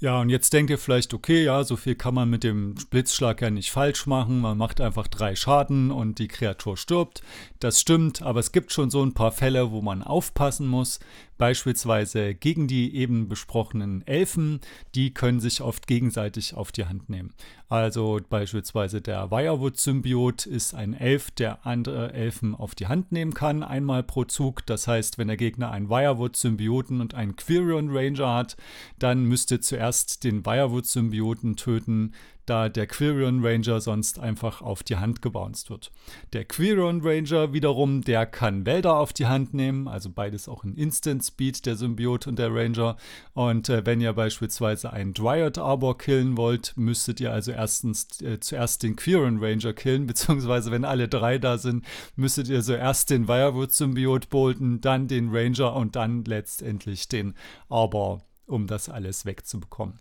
Ja, 0.00 0.20
und 0.20 0.30
jetzt 0.30 0.52
denkt 0.54 0.70
ihr 0.70 0.78
vielleicht, 0.78 1.12
okay, 1.12 1.44
ja, 1.44 1.62
so 1.62 1.76
viel 1.76 1.94
kann 1.94 2.14
man 2.14 2.28
mit 2.28 2.42
dem 2.42 2.74
Blitzschlag 2.90 3.42
ja 3.42 3.50
nicht 3.50 3.70
falsch 3.70 4.06
machen. 4.06 4.40
Man 4.40 4.56
macht 4.56 4.80
einfach 4.80 5.08
drei 5.08 5.36
Schaden 5.36 5.90
und 5.90 6.18
die 6.18 6.28
Kreatur 6.28 6.78
stirbt. 6.78 7.22
Das 7.60 7.80
stimmt, 7.80 8.22
aber 8.22 8.40
es 8.40 8.52
gibt 8.52 8.72
schon 8.72 8.90
so 8.90 9.02
ein 9.04 9.14
paar 9.14 9.30
Fälle, 9.30 9.72
wo 9.72 9.82
man 9.82 10.02
aufpassen 10.02 10.68
muss. 10.68 11.00
Beispielsweise 11.38 12.34
gegen 12.34 12.68
die 12.68 12.94
eben 12.94 13.28
besprochenen 13.28 14.06
Elfen, 14.06 14.60
die 14.94 15.12
können 15.12 15.40
sich 15.40 15.60
oft 15.60 15.86
gegenseitig 15.86 16.54
auf 16.54 16.72
die 16.72 16.84
Hand 16.84 17.08
nehmen. 17.08 17.32
Also 17.68 18.20
beispielsweise 18.28 19.00
der 19.00 19.30
Wirewood-Symbiot 19.30 20.46
ist 20.46 20.74
ein 20.74 20.94
Elf, 20.94 21.30
der 21.32 21.66
andere 21.66 22.12
Elfen 22.12 22.54
auf 22.54 22.74
die 22.74 22.86
Hand 22.86 23.10
nehmen 23.10 23.34
kann, 23.34 23.62
einmal 23.62 24.02
pro 24.02 24.24
Zug. 24.24 24.64
Das 24.66 24.86
heißt, 24.86 25.18
wenn 25.18 25.28
der 25.28 25.36
Gegner 25.36 25.70
einen 25.70 25.88
Wirewood-Symbioten 25.88 27.00
und 27.00 27.14
einen 27.14 27.34
Quirion 27.36 27.88
Ranger 27.90 28.34
hat, 28.34 28.56
dann 28.98 29.24
müsste 29.24 29.60
zuerst 29.60 30.22
den 30.22 30.46
Wirewood-Symbioten 30.46 31.56
töten, 31.56 32.12
da 32.46 32.68
der 32.68 32.86
Quirion 32.86 33.44
Ranger 33.44 33.80
sonst 33.80 34.18
einfach 34.18 34.62
auf 34.62 34.82
die 34.82 34.96
Hand 34.96 35.22
gebounced 35.22 35.70
wird. 35.70 35.90
Der 36.32 36.44
Quirion 36.44 37.00
Ranger 37.02 37.52
wiederum, 37.52 38.02
der 38.02 38.26
kann 38.26 38.66
Wälder 38.66 38.96
auf 38.96 39.12
die 39.12 39.26
Hand 39.26 39.54
nehmen, 39.54 39.88
also 39.88 40.10
beides 40.10 40.48
auch 40.48 40.64
in 40.64 40.74
Instant 40.74 41.24
Speed, 41.24 41.66
der 41.66 41.76
Symbiot 41.76 42.26
und 42.26 42.38
der 42.38 42.54
Ranger. 42.54 42.96
Und 43.32 43.68
äh, 43.68 43.84
wenn 43.86 44.00
ihr 44.00 44.12
beispielsweise 44.12 44.92
einen 44.92 45.14
Dryad 45.14 45.58
Arbor 45.58 45.98
killen 45.98 46.36
wollt, 46.36 46.74
müsstet 46.76 47.20
ihr 47.20 47.32
also 47.32 47.52
erstens 47.52 48.20
äh, 48.20 48.40
zuerst 48.40 48.82
den 48.82 48.96
Quirion 48.96 49.42
Ranger 49.42 49.72
killen, 49.72 50.06
beziehungsweise 50.06 50.70
wenn 50.70 50.84
alle 50.84 51.08
drei 51.08 51.38
da 51.38 51.58
sind, 51.58 51.84
müsstet 52.16 52.48
ihr 52.48 52.62
zuerst 52.62 53.10
den 53.10 53.28
Wirewood 53.28 53.72
Symbiot 53.72 54.28
bolten, 54.28 54.80
dann 54.80 55.08
den 55.08 55.30
Ranger 55.30 55.74
und 55.74 55.96
dann 55.96 56.24
letztendlich 56.24 57.08
den 57.08 57.34
Arbor 57.68 58.22
um 58.46 58.66
das 58.66 58.88
alles 58.88 59.24
wegzubekommen. 59.24 60.00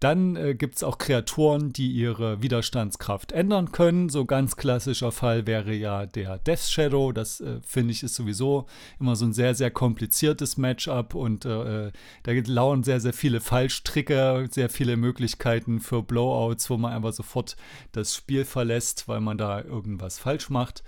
Dann 0.00 0.36
äh, 0.36 0.54
gibt 0.54 0.76
es 0.76 0.82
auch 0.82 0.98
Kreaturen, 0.98 1.72
die 1.72 1.92
ihre 1.92 2.42
Widerstandskraft 2.42 3.32
ändern 3.32 3.70
können. 3.70 4.08
So 4.08 4.24
ganz 4.24 4.56
klassischer 4.56 5.12
Fall 5.12 5.46
wäre 5.46 5.72
ja 5.72 6.06
der 6.06 6.38
Death 6.38 6.68
Shadow. 6.68 7.12
Das 7.12 7.40
äh, 7.40 7.60
finde 7.64 7.92
ich 7.92 8.02
ist 8.02 8.14
sowieso 8.14 8.66
immer 8.98 9.14
so 9.14 9.24
ein 9.24 9.32
sehr, 9.32 9.54
sehr 9.54 9.70
kompliziertes 9.70 10.56
Matchup 10.56 11.14
und 11.14 11.44
äh, 11.44 11.86
äh 11.86 11.92
da 12.24 12.32
lauern 12.32 12.82
sehr, 12.82 13.00
sehr 13.00 13.12
viele 13.12 13.40
Fallstricke, 13.40 14.48
sehr 14.50 14.68
viele 14.68 14.96
Möglichkeiten 14.96 15.80
für 15.80 16.02
Blowouts, 16.02 16.68
wo 16.70 16.76
man 16.76 16.92
einfach 16.92 17.12
sofort 17.12 17.56
das 17.92 18.14
Spiel 18.14 18.44
verlässt, 18.44 19.06
weil 19.08 19.20
man 19.20 19.38
da 19.38 19.62
irgendwas 19.62 20.18
falsch 20.18 20.50
macht. 20.50 20.82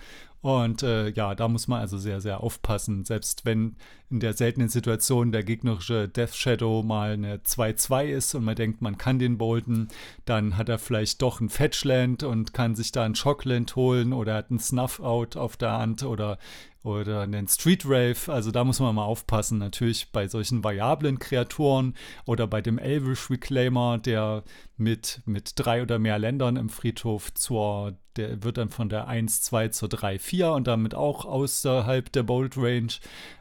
Und 0.45 0.83
äh, 0.83 1.09
ja, 1.09 1.35
da 1.35 1.49
muss 1.49 1.69
man 1.69 1.81
also 1.81 1.97
sehr, 1.97 2.21
sehr 2.21 2.43
aufpassen. 2.43 3.07
Selbst 3.07 3.47
wenn 3.47 3.77
in 4.11 4.21
der 4.21 4.35
seltenen 4.35 4.69
Situation 4.69 5.33
der 5.33 5.43
gegnerische 5.43 6.07
Death 6.07 6.35
Shadow 6.35 6.83
mal 6.83 7.13
eine 7.13 7.39
2-2 7.39 8.05
ist 8.09 8.35
und 8.35 8.45
man 8.45 8.55
denkt, 8.55 8.83
man 8.83 8.99
kann 8.99 9.19
den 9.19 9.39
bolten, 9.39 9.89
dann 10.27 10.59
hat 10.59 10.69
er 10.69 10.79
vielleicht 10.79 11.23
doch 11.23 11.41
ein 11.41 11.49
Fetchland 11.49 12.25
und 12.25 12.53
kann 12.53 12.75
sich 12.75 12.93
da 12.93 13.05
ein 13.05 13.15
Shockland 13.15 13.75
holen 13.75 14.13
oder 14.13 14.35
hat 14.35 14.51
einen 14.51 14.59
Snuff-Out 14.59 15.39
auf 15.39 15.57
der 15.57 15.73
Hand 15.79 16.03
oder 16.03 16.37
oder 16.85 17.23
einen 17.23 17.49
Street 17.49 17.85
Rave. 17.87 18.31
Also 18.33 18.51
da 18.51 18.63
muss 18.63 18.79
man 18.79 18.95
mal 18.95 19.05
aufpassen. 19.05 19.59
Natürlich 19.59 20.13
bei 20.13 20.29
solchen 20.29 20.63
variablen 20.63 21.19
Kreaturen 21.19 21.95
oder 22.27 22.47
bei 22.47 22.61
dem 22.61 22.79
Elvish 22.79 23.31
Reclaimer, 23.31 23.99
der 23.99 24.45
mit, 24.77 25.23
mit 25.25 25.53
drei 25.57 25.83
oder 25.83 25.99
mehr 25.99 26.19
Ländern 26.19 26.57
im 26.57 26.69
Friedhof 26.69 27.33
zur, 27.33 27.97
der 28.17 28.43
wird 28.43 28.59
dann 28.59 28.69
von 28.69 28.91
der 28.91 29.09
1, 29.09 29.41
2 29.43 29.69
zur 29.69 29.89
3, 29.89 30.19
4 30.19 30.53
und 30.53 30.67
damit 30.67 30.95
auch 30.95 31.25
außerhalb 31.25 32.13
der 32.13 32.23
Bolt 32.23 32.57
Range. 32.59 32.93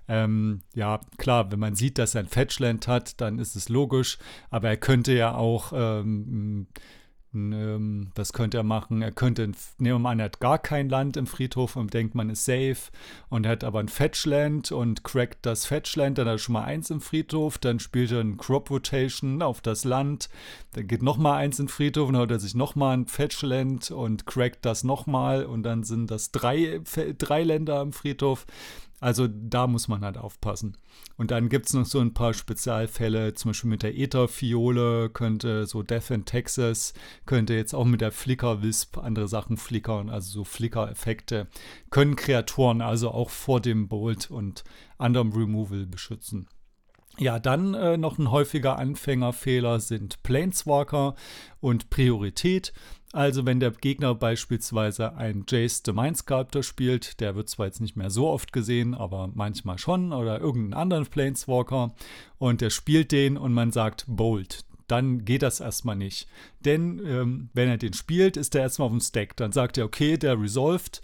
Ähm, 0.07 0.61
ja, 0.73 1.01
klar, 1.17 1.51
wenn 1.51 1.59
man 1.59 1.75
sieht, 1.75 1.97
dass 1.97 2.15
er 2.15 2.21
ein 2.21 2.27
Fetchland 2.27 2.87
hat, 2.87 3.19
dann 3.19 3.39
ist 3.39 3.57
es 3.57 3.67
logisch, 3.67 4.19
aber 4.51 4.69
er 4.69 4.77
könnte 4.77 5.13
ja 5.13 5.35
auch 5.35 5.73
ähm, 5.75 6.67
ähm, 7.33 8.11
was 8.15 8.33
könnte 8.33 8.57
er 8.57 8.63
machen? 8.63 9.01
Er 9.01 9.11
könnte, 9.11 9.47
nehmen 9.47 9.95
wir 9.95 9.99
mal 9.99 10.11
an, 10.11 10.19
er 10.19 10.25
hat 10.25 10.39
gar 10.39 10.59
kein 10.59 10.89
Land 10.89 11.17
im 11.17 11.27
Friedhof 11.27 11.75
und 11.75 11.93
denkt, 11.93 12.15
man 12.15 12.29
ist 12.29 12.45
safe 12.45 12.91
und 13.29 13.45
er 13.45 13.53
hat 13.53 13.63
aber 13.63 13.79
ein 13.79 13.87
Fetchland 13.87 14.71
und 14.71 15.03
crackt 15.03 15.45
das 15.45 15.65
Fetchland, 15.65 16.17
dann 16.17 16.27
hat 16.27 16.35
er 16.35 16.37
schon 16.39 16.53
mal 16.53 16.63
eins 16.63 16.89
im 16.89 17.01
Friedhof, 17.01 17.57
dann 17.57 17.79
spielt 17.79 18.11
er 18.11 18.21
ein 18.21 18.37
Crop 18.37 18.69
Rotation 18.69 19.41
auf 19.41 19.61
das 19.61 19.83
Land, 19.83 20.29
dann 20.73 20.87
geht 20.87 21.03
nochmal 21.03 21.37
eins 21.39 21.59
im 21.59 21.67
Friedhof 21.67 22.07
und 22.07 22.13
dann 22.13 22.23
hat 22.23 22.31
er 22.31 22.39
sich 22.39 22.55
nochmal 22.55 22.97
ein 22.97 23.07
Fetchland 23.07 23.91
und 23.91 24.25
crackt 24.25 24.65
das 24.65 24.83
nochmal 24.83 25.45
und 25.45 25.63
dann 25.63 25.83
sind 25.83 26.11
das 26.11 26.31
drei, 26.31 26.81
drei 27.17 27.43
Länder 27.43 27.81
im 27.81 27.93
Friedhof. 27.93 28.45
Also 29.03 29.27
da 29.27 29.67
muss 29.67 29.89
man 29.89 30.05
halt 30.05 30.17
aufpassen. 30.17 30.77
Und 31.17 31.31
dann 31.31 31.49
gibt 31.49 31.65
es 31.65 31.73
noch 31.73 31.85
so 31.85 31.99
ein 31.99 32.13
paar 32.13 32.33
Spezialfälle, 32.33 33.33
zum 33.33 33.49
Beispiel 33.49 33.69
mit 33.69 33.83
der 33.83 33.97
Ether-Fiole 33.97 35.09
könnte 35.09 35.65
so 35.65 35.83
Death 35.83 36.09
in 36.11 36.23
Texas, 36.23 36.93
könnte 37.25 37.53
jetzt 37.53 37.75
auch 37.75 37.83
mit 37.83 37.99
der 37.99 38.13
Flicker-Wisp 38.13 38.97
andere 38.97 39.27
Sachen 39.27 39.57
flickern, 39.57 40.09
also 40.09 40.31
so 40.31 40.43
Flicker-Effekte, 40.45 41.47
können 41.89 42.15
Kreaturen 42.15 42.79
also 42.79 43.11
auch 43.11 43.29
vor 43.29 43.59
dem 43.59 43.89
Bolt 43.89 44.31
und 44.31 44.63
anderem 44.97 45.33
Removal 45.33 45.85
beschützen. 45.85 46.47
Ja, 47.19 47.39
dann 47.39 47.73
äh, 47.73 47.97
noch 47.97 48.17
ein 48.17 48.31
häufiger 48.31 48.79
Anfängerfehler 48.79 49.81
sind 49.81 50.23
Planeswalker 50.23 51.15
und 51.59 51.89
Priorität. 51.89 52.71
Also 53.13 53.45
wenn 53.45 53.59
der 53.59 53.69
Gegner 53.69 54.15
beispielsweise 54.15 55.15
ein 55.15 55.45
Jace 55.47 55.83
the 55.85 55.93
Mind 55.93 56.17
Sculptor 56.17 56.63
spielt, 56.63 57.19
der 57.19 57.35
wird 57.35 57.47
zwar 57.47 57.67
jetzt 57.67 57.79
nicht 57.79 57.95
mehr 57.95 58.09
so 58.09 58.27
oft 58.27 58.51
gesehen, 58.51 58.95
aber 58.95 59.29
manchmal 59.35 59.77
schon, 59.77 60.11
oder 60.11 60.41
irgendeinen 60.41 60.73
anderen 60.73 61.05
Planeswalker, 61.05 61.93
und 62.39 62.59
der 62.59 62.71
spielt 62.71 63.11
den 63.11 63.37
und 63.37 63.53
man 63.53 63.71
sagt 63.71 64.05
Bold, 64.07 64.65
dann 64.87 65.25
geht 65.25 65.43
das 65.43 65.59
erstmal 65.59 65.95
nicht. 65.95 66.27
Denn 66.65 66.99
ähm, 67.05 67.49
wenn 67.53 67.69
er 67.69 67.77
den 67.77 67.93
spielt, 67.93 68.35
ist 68.35 68.55
er 68.55 68.61
erstmal 68.61 68.87
auf 68.87 68.91
dem 68.93 68.99
Stack. 68.99 69.37
Dann 69.37 69.51
sagt 69.51 69.77
er, 69.77 69.85
okay, 69.85 70.17
der 70.17 70.41
resolved 70.41 71.03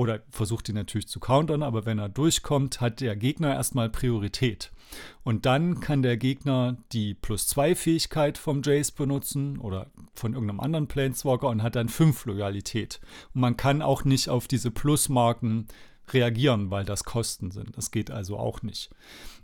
oder 0.00 0.22
versucht 0.30 0.70
ihn 0.70 0.76
natürlich 0.76 1.08
zu 1.08 1.20
countern, 1.20 1.62
aber 1.62 1.84
wenn 1.84 1.98
er 1.98 2.08
durchkommt, 2.08 2.80
hat 2.80 3.02
der 3.02 3.16
Gegner 3.16 3.52
erstmal 3.52 3.90
Priorität. 3.90 4.72
Und 5.24 5.44
dann 5.44 5.80
kann 5.80 6.00
der 6.00 6.16
Gegner 6.16 6.78
die 6.92 7.12
Plus-2-Fähigkeit 7.12 8.38
vom 8.38 8.62
Jace 8.62 8.92
benutzen 8.92 9.58
oder 9.58 9.90
von 10.14 10.32
irgendeinem 10.32 10.60
anderen 10.60 10.88
Planeswalker 10.88 11.48
und 11.48 11.62
hat 11.62 11.76
dann 11.76 11.90
5 11.90 12.24
Loyalität. 12.24 12.98
Und 13.34 13.42
man 13.42 13.58
kann 13.58 13.82
auch 13.82 14.04
nicht 14.04 14.30
auf 14.30 14.48
diese 14.48 14.70
Plusmarken 14.70 15.66
reagieren, 16.12 16.70
weil 16.70 16.84
das 16.84 17.04
Kosten 17.04 17.50
sind. 17.50 17.76
Das 17.76 17.90
geht 17.90 18.10
also 18.10 18.38
auch 18.38 18.62
nicht. 18.62 18.90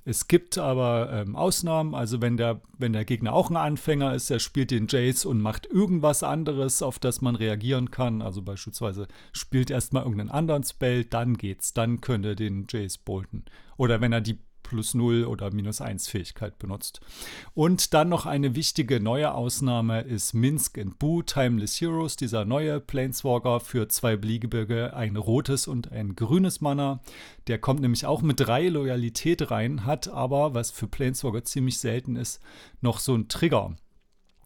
Es 0.04 0.28
gibt 0.28 0.56
aber 0.56 1.10
ähm, 1.12 1.34
Ausnahmen, 1.34 1.94
also 1.94 2.22
wenn 2.22 2.36
der, 2.36 2.60
wenn 2.78 2.92
der 2.92 3.04
Gegner 3.04 3.32
auch 3.32 3.50
ein 3.50 3.56
Anfänger 3.56 4.14
ist, 4.14 4.30
er 4.30 4.38
spielt 4.38 4.70
den 4.70 4.86
Jace 4.88 5.24
und 5.24 5.40
macht 5.40 5.66
irgendwas 5.66 6.22
anderes, 6.22 6.80
auf 6.80 7.00
das 7.00 7.20
man 7.22 7.34
reagieren 7.34 7.90
kann, 7.90 8.22
also 8.22 8.40
beispielsweise 8.40 9.08
spielt 9.32 9.68
erstmal 9.68 10.04
irgendeinen 10.04 10.30
anderen 10.30 10.62
Spell, 10.62 11.04
dann 11.04 11.36
geht's, 11.36 11.72
dann 11.72 12.00
könnte 12.00 12.28
er 12.30 12.34
den 12.36 12.66
Jace 12.70 12.98
bolten. 12.98 13.44
Oder 13.76 14.00
wenn 14.00 14.12
er 14.12 14.20
die 14.20 14.38
plus 14.66 14.94
0 14.94 15.24
oder 15.24 15.52
minus 15.52 15.80
1 15.80 16.08
Fähigkeit 16.08 16.58
benutzt. 16.58 17.00
Und 17.54 17.94
dann 17.94 18.08
noch 18.08 18.26
eine 18.26 18.56
wichtige 18.56 19.00
neue 19.00 19.32
Ausnahme 19.32 20.00
ist 20.00 20.34
Minsk 20.34 20.78
and 20.78 20.98
Boo 20.98 21.22
Timeless 21.22 21.80
Heroes, 21.80 22.16
dieser 22.16 22.44
neue 22.44 22.80
Planeswalker 22.80 23.60
für 23.60 23.88
zwei 23.88 24.16
Beliebige, 24.16 24.94
ein 24.94 25.16
rotes 25.16 25.68
und 25.68 25.92
ein 25.92 26.16
grünes 26.16 26.60
Mana. 26.60 27.00
Der 27.46 27.58
kommt 27.58 27.80
nämlich 27.80 28.06
auch 28.06 28.22
mit 28.22 28.40
drei 28.40 28.68
Loyalität 28.68 29.50
rein, 29.50 29.86
hat 29.86 30.08
aber, 30.08 30.54
was 30.54 30.72
für 30.72 30.88
Planeswalker 30.88 31.44
ziemlich 31.44 31.78
selten 31.78 32.16
ist, 32.16 32.42
noch 32.80 32.98
so 32.98 33.14
ein 33.14 33.28
Trigger. 33.28 33.76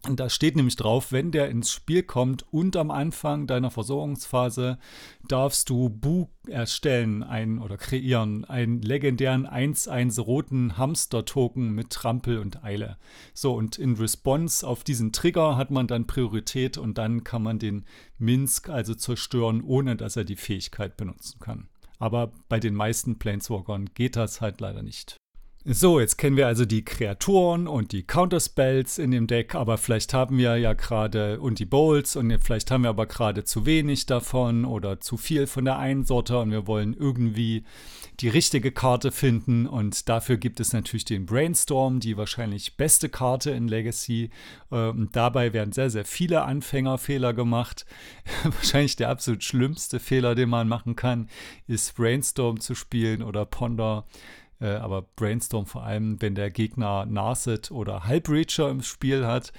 Und 0.07 0.19
da 0.19 0.29
steht 0.31 0.55
nämlich 0.55 0.75
drauf, 0.75 1.11
wenn 1.11 1.29
der 1.29 1.49
ins 1.49 1.71
Spiel 1.71 2.01
kommt 2.01 2.43
und 2.51 2.75
am 2.75 2.89
Anfang 2.89 3.45
deiner 3.45 3.69
Versorgungsphase 3.69 4.79
darfst 5.27 5.69
du 5.69 5.89
Bu 5.89 6.27
erstellen 6.47 7.21
ein, 7.21 7.59
oder 7.59 7.77
kreieren, 7.77 8.43
einen 8.45 8.81
legendären 8.81 9.45
1-1 9.45 10.19
roten 10.19 10.75
Hamster-Token 10.75 11.69
mit 11.69 11.91
Trampel 11.91 12.39
und 12.39 12.63
Eile. 12.63 12.97
So, 13.35 13.53
und 13.53 13.77
in 13.77 13.95
Response 13.95 14.67
auf 14.67 14.83
diesen 14.83 15.11
Trigger 15.11 15.55
hat 15.55 15.69
man 15.69 15.85
dann 15.85 16.07
Priorität 16.07 16.79
und 16.79 16.97
dann 16.97 17.23
kann 17.23 17.43
man 17.43 17.59
den 17.59 17.85
Minsk 18.17 18.69
also 18.69 18.95
zerstören, 18.95 19.61
ohne 19.61 19.95
dass 19.97 20.15
er 20.15 20.23
die 20.23 20.35
Fähigkeit 20.35 20.97
benutzen 20.97 21.39
kann. 21.39 21.69
Aber 21.99 22.31
bei 22.49 22.59
den 22.59 22.73
meisten 22.73 23.19
Planeswalkern 23.19 23.91
geht 23.93 24.15
das 24.15 24.41
halt 24.41 24.61
leider 24.61 24.81
nicht. 24.81 25.17
So, 25.63 25.99
jetzt 25.99 26.17
kennen 26.17 26.37
wir 26.37 26.47
also 26.47 26.65
die 26.65 26.83
Kreaturen 26.83 27.67
und 27.67 27.91
die 27.91 28.01
Counterspells 28.01 28.97
in 28.97 29.11
dem 29.11 29.27
Deck, 29.27 29.53
aber 29.53 29.77
vielleicht 29.77 30.11
haben 30.11 30.39
wir 30.39 30.57
ja 30.57 30.73
gerade 30.73 31.39
und 31.39 31.59
die 31.59 31.67
Bowls 31.67 32.15
und 32.15 32.35
vielleicht 32.39 32.71
haben 32.71 32.81
wir 32.81 32.89
aber 32.89 33.05
gerade 33.05 33.43
zu 33.43 33.67
wenig 33.67 34.07
davon 34.07 34.65
oder 34.65 34.99
zu 34.99 35.17
viel 35.17 35.45
von 35.45 35.65
der 35.65 35.77
einen 35.77 36.03
Sorte 36.03 36.39
und 36.39 36.49
wir 36.49 36.65
wollen 36.65 36.95
irgendwie 36.95 37.63
die 38.21 38.29
richtige 38.29 38.71
Karte 38.71 39.11
finden. 39.11 39.67
Und 39.67 40.09
dafür 40.09 40.37
gibt 40.37 40.59
es 40.59 40.73
natürlich 40.73 41.05
den 41.05 41.25
Brainstorm, 41.25 41.99
die 41.99 42.17
wahrscheinlich 42.17 42.77
beste 42.77 43.09
Karte 43.09 43.51
in 43.51 43.67
Legacy. 43.67 44.29
Und 44.69 45.09
dabei 45.13 45.53
werden 45.53 45.73
sehr, 45.73 45.89
sehr 45.89 46.05
viele 46.05 46.43
Anfängerfehler 46.43 47.33
gemacht. 47.33 47.85
wahrscheinlich 48.43 48.95
der 48.95 49.09
absolut 49.09 49.43
schlimmste 49.43 49.99
Fehler, 49.99 50.35
den 50.35 50.49
man 50.49 50.67
machen 50.67 50.95
kann, 50.95 51.29
ist 51.67 51.95
Brainstorm 51.95 52.59
zu 52.59 52.75
spielen 52.75 53.23
oder 53.23 53.45
Ponder 53.45 54.05
äh, 54.61 54.75
aber 54.75 55.03
Brainstorm 55.15 55.65
vor 55.65 55.83
allem, 55.83 56.21
wenn 56.21 56.35
der 56.35 56.51
Gegner 56.51 57.05
Narset 57.05 57.71
oder 57.71 58.05
Halbreacher 58.05 58.69
im 58.69 58.81
Spiel 58.81 59.25
hat, 59.25 59.51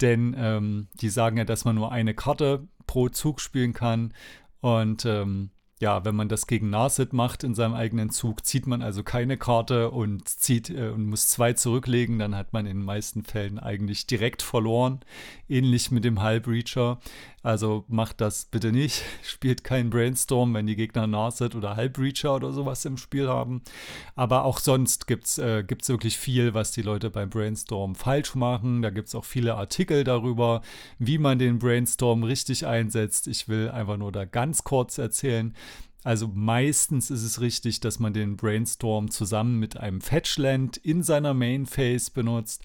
denn 0.00 0.34
ähm, 0.38 0.88
die 1.00 1.08
sagen 1.08 1.38
ja, 1.38 1.44
dass 1.44 1.64
man 1.64 1.76
nur 1.76 1.92
eine 1.92 2.14
Karte 2.14 2.68
pro 2.86 3.08
Zug 3.08 3.40
spielen 3.40 3.72
kann 3.72 4.12
und 4.60 5.04
ähm, 5.04 5.50
ja, 5.80 6.04
wenn 6.04 6.16
man 6.16 6.28
das 6.28 6.46
gegen 6.46 6.70
Narset 6.70 7.12
macht 7.12 7.44
in 7.44 7.54
seinem 7.54 7.74
eigenen 7.74 8.10
Zug, 8.10 8.44
zieht 8.44 8.66
man 8.66 8.82
also 8.82 9.04
keine 9.04 9.36
Karte 9.36 9.90
und 9.90 10.28
zieht 10.28 10.70
äh, 10.70 10.88
und 10.88 11.06
muss 11.06 11.28
zwei 11.28 11.52
zurücklegen, 11.52 12.18
dann 12.18 12.34
hat 12.34 12.52
man 12.52 12.66
in 12.66 12.78
den 12.78 12.84
meisten 12.84 13.22
Fällen 13.22 13.58
eigentlich 13.58 14.06
direkt 14.06 14.42
verloren. 14.42 15.00
Ähnlich 15.48 15.90
mit 15.90 16.04
dem 16.04 16.20
Halbreacher. 16.20 16.98
Also 17.42 17.84
macht 17.88 18.20
das 18.20 18.46
bitte 18.46 18.72
nicht. 18.72 19.02
Spielt 19.22 19.64
keinen 19.64 19.90
Brainstorm, 19.90 20.54
wenn 20.54 20.66
die 20.66 20.76
Gegner 20.76 21.06
Narset 21.06 21.54
oder 21.54 21.76
Halbreacher 21.76 22.34
oder 22.34 22.52
sowas 22.52 22.84
im 22.84 22.96
Spiel 22.96 23.28
haben. 23.28 23.62
Aber 24.16 24.44
auch 24.44 24.58
sonst 24.58 25.06
gibt 25.06 25.26
es 25.26 25.38
äh, 25.38 25.64
wirklich 25.86 26.18
viel, 26.18 26.54
was 26.54 26.72
die 26.72 26.82
Leute 26.82 27.10
beim 27.10 27.30
Brainstorm 27.30 27.94
falsch 27.94 28.34
machen. 28.34 28.82
Da 28.82 28.90
gibt 28.90 29.08
es 29.08 29.14
auch 29.14 29.24
viele 29.24 29.54
Artikel 29.54 30.04
darüber, 30.04 30.62
wie 30.98 31.18
man 31.18 31.38
den 31.38 31.58
Brainstorm 31.58 32.24
richtig 32.24 32.66
einsetzt. 32.66 33.28
Ich 33.28 33.48
will 33.48 33.70
einfach 33.70 33.96
nur 33.96 34.12
da 34.12 34.24
ganz 34.24 34.64
kurz 34.64 34.98
erzählen. 34.98 35.54
Also 36.04 36.28
meistens 36.28 37.10
ist 37.10 37.22
es 37.22 37.40
richtig, 37.40 37.80
dass 37.80 37.98
man 37.98 38.12
den 38.12 38.36
Brainstorm 38.36 39.10
zusammen 39.10 39.58
mit 39.58 39.76
einem 39.76 40.00
Fetchland 40.00 40.76
in 40.76 41.02
seiner 41.02 41.34
Main 41.34 41.66
Phase 41.66 42.10
benutzt. 42.12 42.64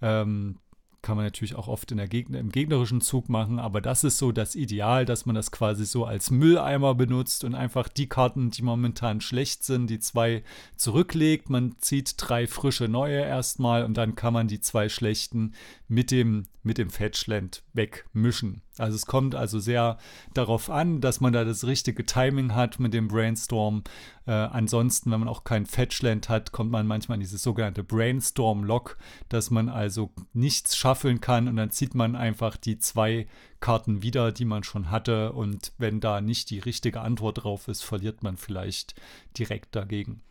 Ähm, 0.00 0.58
kann 1.02 1.16
man 1.16 1.26
natürlich 1.26 1.56
auch 1.56 1.68
oft 1.68 1.90
in 1.90 1.98
der 1.98 2.08
Gegner, 2.08 2.38
im 2.38 2.50
gegnerischen 2.50 3.00
Zug 3.00 3.28
machen, 3.28 3.58
aber 3.58 3.80
das 3.80 4.04
ist 4.04 4.18
so 4.18 4.30
das 4.32 4.54
Ideal, 4.54 5.04
dass 5.04 5.26
man 5.26 5.34
das 5.34 5.50
quasi 5.50 5.84
so 5.84 6.04
als 6.04 6.30
Mülleimer 6.30 6.94
benutzt 6.94 7.44
und 7.44 7.54
einfach 7.54 7.88
die 7.88 8.08
Karten, 8.08 8.50
die 8.50 8.62
momentan 8.62 9.20
schlecht 9.20 9.64
sind, 9.64 9.88
die 9.88 9.98
zwei 9.98 10.44
zurücklegt. 10.76 11.50
Man 11.50 11.74
zieht 11.78 12.14
drei 12.16 12.46
frische 12.46 12.88
neue 12.88 13.20
erstmal 13.20 13.84
und 13.84 13.96
dann 13.96 14.14
kann 14.14 14.32
man 14.32 14.46
die 14.48 14.60
zwei 14.60 14.88
schlechten 14.88 15.54
mit 15.88 16.10
dem, 16.10 16.44
mit 16.62 16.78
dem 16.78 16.90
Fetchland 16.90 17.62
wegmischen. 17.72 18.62
Also 18.78 18.96
es 18.96 19.04
kommt 19.04 19.34
also 19.34 19.58
sehr 19.58 19.98
darauf 20.32 20.70
an, 20.70 21.02
dass 21.02 21.20
man 21.20 21.32
da 21.32 21.44
das 21.44 21.66
richtige 21.66 22.06
Timing 22.06 22.54
hat 22.54 22.80
mit 22.80 22.94
dem 22.94 23.08
Brainstorm. 23.08 23.82
Äh, 24.26 24.32
ansonsten, 24.32 25.10
wenn 25.10 25.20
man 25.20 25.28
auch 25.28 25.44
kein 25.44 25.66
Fetchland 25.66 26.30
hat, 26.30 26.52
kommt 26.52 26.70
man 26.70 26.86
manchmal 26.86 27.16
in 27.16 27.20
dieses 27.20 27.42
sogenannte 27.42 27.84
Brainstorm-Lock, 27.84 28.96
dass 29.28 29.50
man 29.50 29.68
also 29.68 30.10
nichts 30.32 30.76
schaffeln 30.76 31.20
kann 31.20 31.48
und 31.48 31.56
dann 31.56 31.70
zieht 31.70 31.94
man 31.94 32.16
einfach 32.16 32.56
die 32.56 32.78
zwei 32.78 33.26
Karten 33.60 34.02
wieder, 34.02 34.32
die 34.32 34.46
man 34.46 34.64
schon 34.64 34.90
hatte 34.90 35.32
und 35.32 35.72
wenn 35.76 36.00
da 36.00 36.20
nicht 36.20 36.48
die 36.48 36.58
richtige 36.58 37.02
Antwort 37.02 37.44
drauf 37.44 37.68
ist, 37.68 37.82
verliert 37.82 38.22
man 38.22 38.38
vielleicht 38.38 38.94
direkt 39.36 39.76
dagegen. 39.76 40.22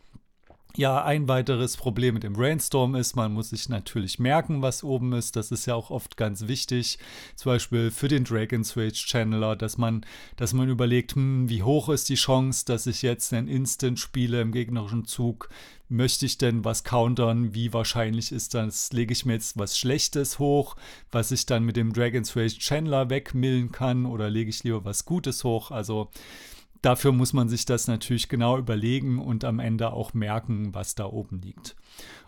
Ja, 0.74 1.04
ein 1.04 1.28
weiteres 1.28 1.76
Problem 1.76 2.14
mit 2.14 2.22
dem 2.22 2.32
Brainstorm 2.32 2.94
ist, 2.94 3.14
man 3.14 3.34
muss 3.34 3.50
sich 3.50 3.68
natürlich 3.68 4.18
merken, 4.18 4.62
was 4.62 4.82
oben 4.82 5.12
ist. 5.12 5.36
Das 5.36 5.52
ist 5.52 5.66
ja 5.66 5.74
auch 5.74 5.90
oft 5.90 6.16
ganz 6.16 6.48
wichtig. 6.48 6.98
Zum 7.36 7.52
Beispiel 7.52 7.90
für 7.90 8.08
den 8.08 8.24
Dragon's 8.24 8.74
Rage 8.74 9.04
Channeler, 9.06 9.54
dass 9.54 9.76
man, 9.76 10.06
dass 10.36 10.54
man 10.54 10.70
überlegt, 10.70 11.14
hm, 11.14 11.50
wie 11.50 11.62
hoch 11.62 11.90
ist 11.90 12.08
die 12.08 12.14
Chance, 12.14 12.64
dass 12.64 12.86
ich 12.86 13.02
jetzt 13.02 13.34
einen 13.34 13.48
Instant 13.48 13.98
spiele 13.98 14.40
im 14.40 14.50
gegnerischen 14.50 15.04
Zug? 15.04 15.50
Möchte 15.90 16.24
ich 16.24 16.38
denn 16.38 16.64
was 16.64 16.84
countern? 16.84 17.52
Wie 17.52 17.74
wahrscheinlich 17.74 18.32
ist 18.32 18.54
das? 18.54 18.94
Lege 18.94 19.12
ich 19.12 19.26
mir 19.26 19.34
jetzt 19.34 19.58
was 19.58 19.76
Schlechtes 19.76 20.38
hoch, 20.38 20.76
was 21.10 21.32
ich 21.32 21.44
dann 21.44 21.64
mit 21.64 21.76
dem 21.76 21.92
Dragon's 21.92 22.34
Rage 22.34 22.60
Channeler 22.60 23.10
wegmillen 23.10 23.72
kann? 23.72 24.06
Oder 24.06 24.30
lege 24.30 24.48
ich 24.48 24.64
lieber 24.64 24.86
was 24.86 25.04
Gutes 25.04 25.44
hoch? 25.44 25.70
Also 25.70 26.08
dafür 26.82 27.12
muss 27.12 27.32
man 27.32 27.48
sich 27.48 27.64
das 27.64 27.86
natürlich 27.86 28.28
genau 28.28 28.58
überlegen 28.58 29.18
und 29.20 29.44
am 29.44 29.60
Ende 29.60 29.92
auch 29.92 30.12
merken, 30.14 30.74
was 30.74 30.94
da 30.94 31.06
oben 31.06 31.40
liegt. 31.40 31.76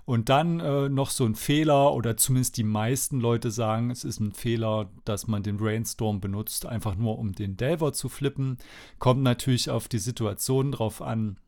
Und 0.07 0.29
dann 0.29 0.61
äh, 0.61 0.89
noch 0.89 1.11
so 1.11 1.25
ein 1.25 1.35
Fehler, 1.35 1.93
oder 1.95 2.17
zumindest 2.17 2.57
die 2.57 2.65
meisten 2.65 3.21
Leute 3.21 3.51
sagen, 3.51 3.91
es 3.91 4.05
ist 4.05 4.21
ein 4.21 4.33
Fehler, 4.33 4.91
dass 5.05 5.27
man 5.27 5.43
den 5.43 5.57
Brainstorm 5.57 6.21
benutzt, 6.21 6.67
einfach 6.67 6.95
nur 6.95 7.19
um 7.19 7.33
den 7.33 7.57
Delver 7.57 7.93
zu 7.93 8.09
flippen. 8.09 8.59
Kommt 8.99 9.23
natürlich 9.23 9.71
auf 9.71 9.89
die 9.89 9.99
Situation 9.99 10.73
drauf 10.73 11.03
an. 11.03 11.39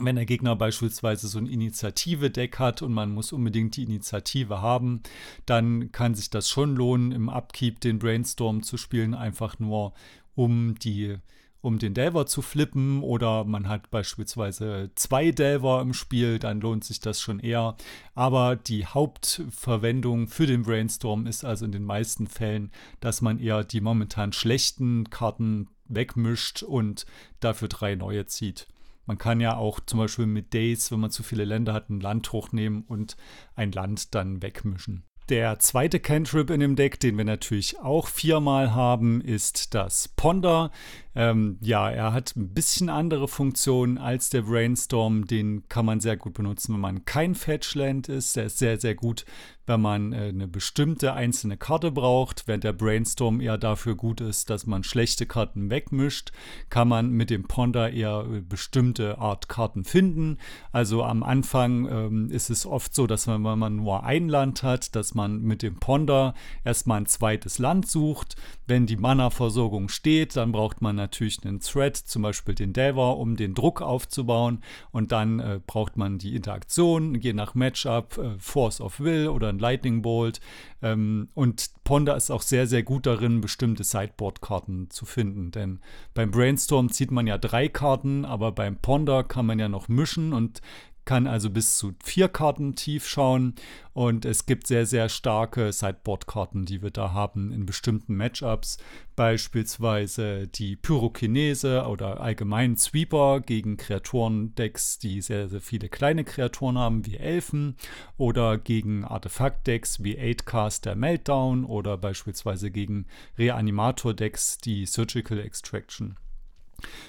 Wenn 0.00 0.14
der 0.16 0.24
Gegner 0.24 0.54
beispielsweise 0.54 1.26
so 1.26 1.38
ein 1.38 1.46
Initiative-Deck 1.46 2.60
hat 2.60 2.80
und 2.80 2.92
man 2.92 3.10
muss 3.10 3.32
unbedingt 3.32 3.76
die 3.76 3.82
Initiative 3.82 4.62
haben, 4.62 5.02
dann 5.46 5.90
kann 5.90 6.14
sich 6.14 6.30
das 6.30 6.48
schon 6.48 6.76
lohnen, 6.76 7.10
im 7.10 7.28
Upkeep 7.28 7.80
den 7.80 7.98
Brainstorm 7.98 8.62
zu 8.62 8.76
spielen, 8.76 9.14
einfach 9.14 9.58
nur 9.58 9.92
um 10.36 10.76
die 10.78 11.18
um 11.60 11.78
den 11.78 11.94
Delver 11.94 12.26
zu 12.26 12.42
flippen 12.42 13.02
oder 13.02 13.44
man 13.44 13.68
hat 13.68 13.90
beispielsweise 13.90 14.90
zwei 14.94 15.30
Delver 15.30 15.80
im 15.80 15.92
Spiel, 15.92 16.38
dann 16.38 16.60
lohnt 16.60 16.84
sich 16.84 17.00
das 17.00 17.20
schon 17.20 17.38
eher. 17.38 17.76
Aber 18.14 18.56
die 18.56 18.86
Hauptverwendung 18.86 20.28
für 20.28 20.46
den 20.46 20.62
Brainstorm 20.62 21.26
ist 21.26 21.44
also 21.44 21.64
in 21.64 21.72
den 21.72 21.84
meisten 21.84 22.26
Fällen, 22.26 22.70
dass 23.00 23.20
man 23.20 23.38
eher 23.38 23.64
die 23.64 23.80
momentan 23.80 24.32
schlechten 24.32 25.10
Karten 25.10 25.68
wegmischt 25.86 26.62
und 26.62 27.04
dafür 27.40 27.68
drei 27.68 27.94
neue 27.94 28.26
zieht. 28.26 28.68
Man 29.06 29.18
kann 29.18 29.40
ja 29.40 29.56
auch 29.56 29.80
zum 29.80 29.98
Beispiel 29.98 30.26
mit 30.26 30.54
Days, 30.54 30.92
wenn 30.92 31.00
man 31.00 31.10
zu 31.10 31.22
viele 31.22 31.44
Länder 31.44 31.72
hat, 31.72 31.90
ein 31.90 32.00
Land 32.00 32.32
hochnehmen 32.32 32.82
und 32.82 33.16
ein 33.56 33.72
Land 33.72 34.14
dann 34.14 34.40
wegmischen. 34.40 35.04
Der 35.30 35.60
zweite 35.60 36.00
Cantrip 36.00 36.50
in 36.50 36.58
dem 36.58 36.74
Deck, 36.74 36.98
den 36.98 37.16
wir 37.16 37.24
natürlich 37.24 37.78
auch 37.78 38.08
viermal 38.08 38.74
haben, 38.74 39.20
ist 39.20 39.76
das 39.76 40.08
Ponder. 40.08 40.72
Ähm, 41.14 41.56
ja, 41.60 41.88
er 41.88 42.12
hat 42.12 42.34
ein 42.34 42.52
bisschen 42.52 42.88
andere 42.88 43.28
Funktionen 43.28 43.96
als 43.96 44.30
der 44.30 44.42
Brainstorm. 44.42 45.28
Den 45.28 45.68
kann 45.68 45.86
man 45.86 46.00
sehr 46.00 46.16
gut 46.16 46.34
benutzen, 46.34 46.74
wenn 46.74 46.80
man 46.80 47.04
kein 47.04 47.36
Fetchland 47.36 48.08
ist. 48.08 48.34
Der 48.34 48.46
ist 48.46 48.58
sehr, 48.58 48.80
sehr 48.80 48.96
gut, 48.96 49.24
wenn 49.66 49.80
man 49.80 50.12
äh, 50.12 50.28
eine 50.28 50.48
bestimmte 50.48 51.12
einzelne 51.12 51.56
Karte 51.56 51.90
braucht. 51.90 52.46
Während 52.46 52.64
der 52.64 52.72
Brainstorm 52.72 53.40
eher 53.40 53.58
dafür 53.58 53.94
gut 53.94 54.20
ist, 54.20 54.50
dass 54.50 54.66
man 54.66 54.82
schlechte 54.82 55.26
Karten 55.26 55.70
wegmischt, 55.70 56.32
kann 56.70 56.88
man 56.88 57.10
mit 57.10 57.30
dem 57.30 57.44
Ponder 57.44 57.92
eher 57.92 58.26
äh, 58.30 58.40
bestimmte 58.40 59.18
Art 59.18 59.48
Karten 59.48 59.84
finden. 59.84 60.38
Also 60.72 61.04
am 61.04 61.22
Anfang 61.22 61.88
ähm, 61.88 62.30
ist 62.30 62.50
es 62.50 62.66
oft 62.66 62.94
so, 62.94 63.06
dass 63.06 63.26
man, 63.26 63.44
wenn 63.44 63.58
man 63.58 63.76
nur 63.76 64.04
ein 64.04 64.28
Land 64.28 64.62
hat, 64.62 64.96
dass 64.96 65.14
man 65.14 65.40
mit 65.42 65.62
dem 65.62 65.76
Ponder 65.76 66.34
erstmal 66.64 67.02
ein 67.02 67.06
zweites 67.06 67.58
Land 67.58 67.88
sucht. 67.88 68.36
Wenn 68.66 68.86
die 68.86 68.96
Mana-Versorgung 68.96 69.88
steht, 69.88 70.36
dann 70.36 70.52
braucht 70.52 70.82
man 70.82 70.96
natürlich 70.96 71.44
einen 71.44 71.60
Thread, 71.60 71.96
zum 71.96 72.22
Beispiel 72.22 72.54
den 72.54 72.72
Delver, 72.72 73.16
um 73.16 73.36
den 73.36 73.54
Druck 73.54 73.82
aufzubauen. 73.82 74.62
Und 74.90 75.12
dann 75.12 75.40
äh, 75.40 75.60
braucht 75.64 75.96
man 75.96 76.18
die 76.18 76.34
Interaktion, 76.34 77.14
je 77.14 77.32
nach 77.32 77.54
Matchup, 77.54 78.18
äh, 78.18 78.38
Force 78.38 78.80
of 78.80 79.00
Will 79.00 79.28
oder 79.28 79.49
ein 79.50 79.58
Lightning 79.58 80.02
Bolt. 80.02 80.40
Ähm, 80.82 81.28
und 81.34 81.70
Ponder 81.84 82.16
ist 82.16 82.30
auch 82.30 82.42
sehr, 82.42 82.66
sehr 82.66 82.82
gut 82.82 83.06
darin, 83.06 83.40
bestimmte 83.40 83.84
Sideboard-Karten 83.84 84.90
zu 84.90 85.04
finden. 85.04 85.50
Denn 85.50 85.80
beim 86.14 86.30
Brainstorm 86.30 86.90
zieht 86.90 87.10
man 87.10 87.26
ja 87.26 87.36
drei 87.36 87.68
Karten, 87.68 88.24
aber 88.24 88.52
beim 88.52 88.76
Ponder 88.76 89.24
kann 89.24 89.46
man 89.46 89.58
ja 89.58 89.68
noch 89.68 89.88
mischen 89.88 90.32
und 90.32 90.62
kann 91.04 91.26
also 91.26 91.50
bis 91.50 91.76
zu 91.76 91.92
vier 92.02 92.28
Karten 92.28 92.74
tief 92.76 93.06
schauen 93.06 93.54
und 93.92 94.24
es 94.24 94.46
gibt 94.46 94.66
sehr, 94.66 94.86
sehr 94.86 95.08
starke 95.08 95.72
Sideboard-Karten, 95.72 96.64
die 96.64 96.82
wir 96.82 96.90
da 96.90 97.12
haben 97.12 97.52
in 97.52 97.66
bestimmten 97.66 98.16
Matchups. 98.16 98.78
Beispielsweise 99.16 100.46
die 100.46 100.76
Pyrokinese 100.76 101.86
oder 101.86 102.20
allgemein 102.20 102.76
Sweeper 102.76 103.40
gegen 103.40 103.76
Kreaturen-Decks, 103.76 104.98
die 104.98 105.20
sehr, 105.20 105.48
sehr 105.48 105.60
viele 105.60 105.88
kleine 105.88 106.24
Kreaturen 106.24 106.78
haben, 106.78 107.04
wie 107.06 107.16
Elfen. 107.16 107.76
Oder 108.16 108.56
gegen 108.56 109.04
Artefakt-Decks 109.04 110.02
wie 110.04 110.18
8-Caster 110.18 110.94
Meltdown 110.94 111.64
oder 111.64 111.98
beispielsweise 111.98 112.70
gegen 112.70 113.06
Reanimator-Decks, 113.36 114.58
die 114.58 114.86
Surgical 114.86 115.40
Extraction. 115.40 116.16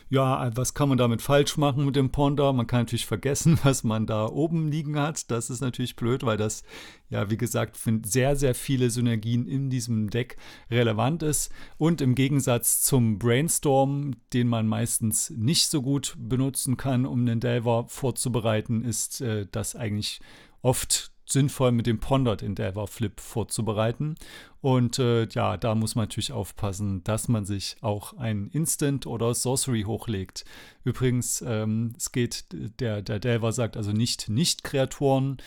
Ja, 0.09 0.49
was 0.55 0.73
kann 0.73 0.89
man 0.89 0.97
damit 0.97 1.21
falsch 1.21 1.57
machen 1.57 1.85
mit 1.85 1.95
dem 1.95 2.11
Ponder? 2.11 2.53
Man 2.53 2.67
kann 2.67 2.81
natürlich 2.81 3.05
vergessen, 3.05 3.59
was 3.63 3.83
man 3.83 4.05
da 4.05 4.25
oben 4.25 4.69
liegen 4.69 4.99
hat. 4.99 5.29
Das 5.31 5.49
ist 5.49 5.61
natürlich 5.61 5.95
blöd, 5.95 6.23
weil 6.23 6.37
das, 6.37 6.63
ja, 7.09 7.29
wie 7.29 7.37
gesagt, 7.37 7.77
für 7.77 7.99
sehr, 8.03 8.35
sehr 8.35 8.55
viele 8.55 8.89
Synergien 8.89 9.47
in 9.47 9.69
diesem 9.69 10.09
Deck 10.09 10.37
relevant 10.69 11.23
ist. 11.23 11.51
Und 11.77 12.01
im 12.01 12.15
Gegensatz 12.15 12.81
zum 12.81 13.19
Brainstorm, 13.19 14.15
den 14.33 14.47
man 14.47 14.67
meistens 14.67 15.29
nicht 15.29 15.69
so 15.69 15.81
gut 15.81 16.15
benutzen 16.17 16.77
kann, 16.77 17.05
um 17.05 17.25
den 17.25 17.39
Delver 17.39 17.85
vorzubereiten, 17.87 18.83
ist 18.83 19.21
äh, 19.21 19.47
das 19.51 19.75
eigentlich 19.75 20.21
oft 20.61 21.10
sinnvoll 21.31 21.71
mit 21.71 21.87
dem 21.87 21.99
Pondered 21.99 22.41
Endeavor 22.41 22.87
Flip 22.87 23.19
vorzubereiten. 23.19 24.15
Und 24.61 24.99
äh, 24.99 25.27
ja, 25.29 25.57
da 25.57 25.75
muss 25.75 25.95
man 25.95 26.03
natürlich 26.03 26.31
aufpassen, 26.31 27.03
dass 27.03 27.27
man 27.27 27.45
sich 27.45 27.77
auch 27.81 28.17
ein 28.17 28.49
Instant 28.53 29.07
oder 29.07 29.33
Sorcery 29.33 29.83
hochlegt. 29.83 30.45
Übrigens, 30.83 31.43
ähm, 31.45 31.93
es 31.97 32.11
geht, 32.11 32.45
der, 32.79 33.01
der 33.01 33.19
Delver 33.19 33.51
sagt 33.51 33.77
also 33.77 33.91
nicht 33.91 34.29
Nicht-Kreaturen. 34.29 35.37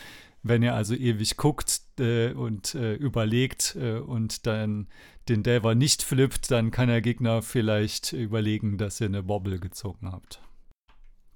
Wenn 0.43 0.61
ihr 0.61 0.75
also 0.75 0.93
ewig 0.93 1.37
guckt 1.37 1.81
äh, 1.99 2.31
und 2.31 2.75
äh, 2.75 2.93
überlegt 2.93 3.75
äh, 3.79 3.97
und 3.97 4.45
dann 4.45 4.87
den 5.27 5.41
Delver 5.41 5.73
nicht 5.73 6.03
flippt, 6.03 6.51
dann 6.51 6.69
kann 6.69 6.87
der 6.87 7.01
Gegner 7.01 7.41
vielleicht 7.41 8.13
überlegen, 8.13 8.77
dass 8.77 9.01
ihr 9.01 9.07
eine 9.07 9.27
Wobble 9.27 9.59
gezogen 9.59 10.11
habt. 10.11 10.44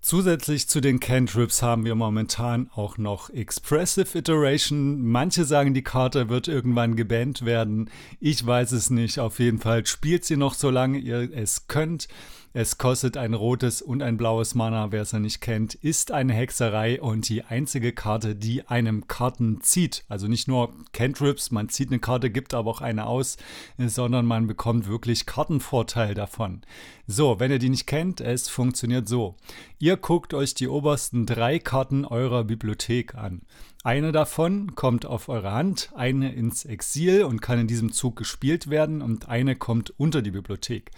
Zusätzlich 0.02 0.70
zu 0.70 0.80
den 0.80 1.02
Cantrips 1.02 1.62
haben 1.62 1.84
wir 1.84 1.94
momentan 1.94 2.70
auch 2.74 2.98
noch 2.98 3.30
Expressive 3.30 4.18
Iteration. 4.18 5.06
Manche 5.06 5.44
sagen, 5.44 5.74
die 5.74 5.84
Karte 5.84 6.30
wird 6.30 6.48
irgendwann 6.48 6.96
gebannt 6.96 7.44
werden. 7.44 7.90
Ich 8.22 8.46
weiß 8.46 8.72
es 8.72 8.90
nicht. 8.90 9.20
Auf 9.20 9.40
jeden 9.40 9.60
Fall 9.60 9.86
spielt 9.86 10.24
sie 10.24 10.38
noch, 10.38 10.54
solange 10.54 11.00
ihr 11.00 11.30
es 11.34 11.68
könnt. 11.68 12.08
Es 12.52 12.80
kostet 12.80 13.16
ein 13.16 13.36
rotes 13.36 13.80
und 13.84 14.02
ein 14.02 14.18
blaues 14.18 14.56
Mana, 14.56 14.92
wer 14.92 15.04
es 15.04 15.14
noch 15.14 15.20
nicht 15.20 15.40
kennt, 15.40 15.76
ist 15.76 16.12
eine 16.12 16.34
Hexerei 16.34 17.00
und 17.00 17.30
die 17.30 17.44
einzige 17.44 17.94
Karte, 17.94 18.36
die 18.36 18.68
einem 18.68 19.08
Karten 19.08 19.62
zieht. 19.62 20.04
Also 20.10 20.28
nicht 20.28 20.48
nur 20.48 20.74
Cantrips, 20.92 21.52
man 21.52 21.70
zieht 21.70 21.90
eine 21.90 22.00
Karte, 22.00 22.32
gibt 22.32 22.56
aber 22.56 22.72
auch 22.72 22.82
eine 22.82 23.06
aus, 23.06 23.38
sondern 23.78 24.26
man 24.26 24.48
bekommt 24.48 24.88
wirklich 24.88 25.28
Kartenvorteil 25.28 26.16
davon. 26.16 26.62
So, 27.06 27.40
wenn 27.40 27.52
ihr 27.52 27.60
die 27.60 27.70
nicht 27.70 27.86
kennt, 27.86 28.20
es 28.20 28.50
funktioniert 28.50 29.08
so. 29.08 29.36
Ihr 29.78 29.98
guckt 29.98 30.34
euch 30.34 30.56
die 30.56 30.68
obersten 30.68 31.28
drei 31.28 31.60
Karten 31.60 32.04
eurer 32.04 32.46
Bibliothek 32.46 33.14
an. 33.14 33.44
Eine 33.84 34.12
davon 34.12 34.74
kommt 34.74 35.06
auf 35.06 35.30
eure 35.30 35.52
Hand, 35.52 35.92
eine 35.94 36.34
ins 36.34 36.66
Exil 36.66 37.26
und 37.26 37.42
kann 37.42 37.60
in 37.60 37.68
diesem 37.68 37.92
Zug 37.92 38.16
gespielt 38.16 38.72
werden 38.72 39.04
und 39.04 39.30
eine 39.30 39.56
kommt 39.56 39.94
unter 39.98 40.24
die 40.24 40.32
Bibliothek. 40.32 40.90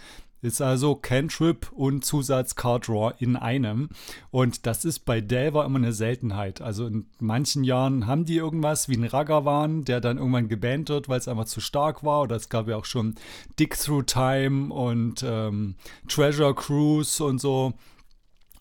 Ist 0.42 0.60
also 0.60 0.96
Cantrip 0.96 1.70
und 1.72 2.04
Zusatz 2.04 2.56
Card 2.56 2.88
Draw 2.88 3.14
in 3.18 3.36
einem. 3.36 3.88
Und 4.30 4.66
das 4.66 4.84
ist 4.84 5.04
bei 5.04 5.20
Delver 5.20 5.64
immer 5.64 5.78
eine 5.78 5.92
Seltenheit. 5.92 6.60
Also 6.60 6.86
in 6.86 7.06
manchen 7.20 7.62
Jahren 7.62 8.06
haben 8.08 8.24
die 8.24 8.36
irgendwas 8.36 8.88
wie 8.88 8.96
ein 8.96 9.04
Ragavan, 9.04 9.84
der 9.84 10.00
dann 10.00 10.18
irgendwann 10.18 10.48
gebannt 10.48 10.88
wird, 10.88 11.08
weil 11.08 11.18
es 11.20 11.28
einfach 11.28 11.44
zu 11.44 11.60
stark 11.60 12.02
war. 12.02 12.22
Oder 12.22 12.36
es 12.36 12.48
gab 12.48 12.66
ja 12.66 12.76
auch 12.76 12.84
schon 12.84 13.14
Dig 13.58 13.78
Through 13.78 14.02
Time 14.02 14.74
und 14.74 15.24
ähm, 15.24 15.76
Treasure 16.08 16.54
Cruise 16.54 17.24
und 17.24 17.40
so. 17.40 17.74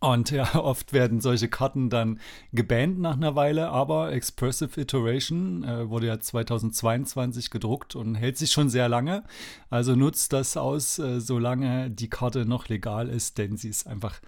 Und 0.01 0.31
ja, 0.31 0.55
oft 0.59 0.93
werden 0.93 1.21
solche 1.21 1.47
Karten 1.47 1.89
dann 1.89 2.19
gebannt 2.51 2.99
nach 2.99 3.15
einer 3.15 3.35
Weile, 3.35 3.69
aber 3.69 4.11
Expressive 4.11 4.81
Iteration 4.81 5.63
äh, 5.63 5.89
wurde 5.89 6.07
ja 6.07 6.19
2022 6.19 7.51
gedruckt 7.51 7.95
und 7.95 8.15
hält 8.15 8.37
sich 8.37 8.51
schon 8.51 8.69
sehr 8.69 8.89
lange. 8.89 9.23
Also 9.69 9.95
nutzt 9.95 10.33
das 10.33 10.57
aus, 10.57 10.97
äh, 10.99 11.21
solange 11.21 11.91
die 11.91 12.09
Karte 12.09 12.45
noch 12.45 12.67
legal 12.67 13.07
ist, 13.07 13.37
denn 13.37 13.57
sie 13.57 13.69
ist 13.69 13.85
einfach 13.87 14.19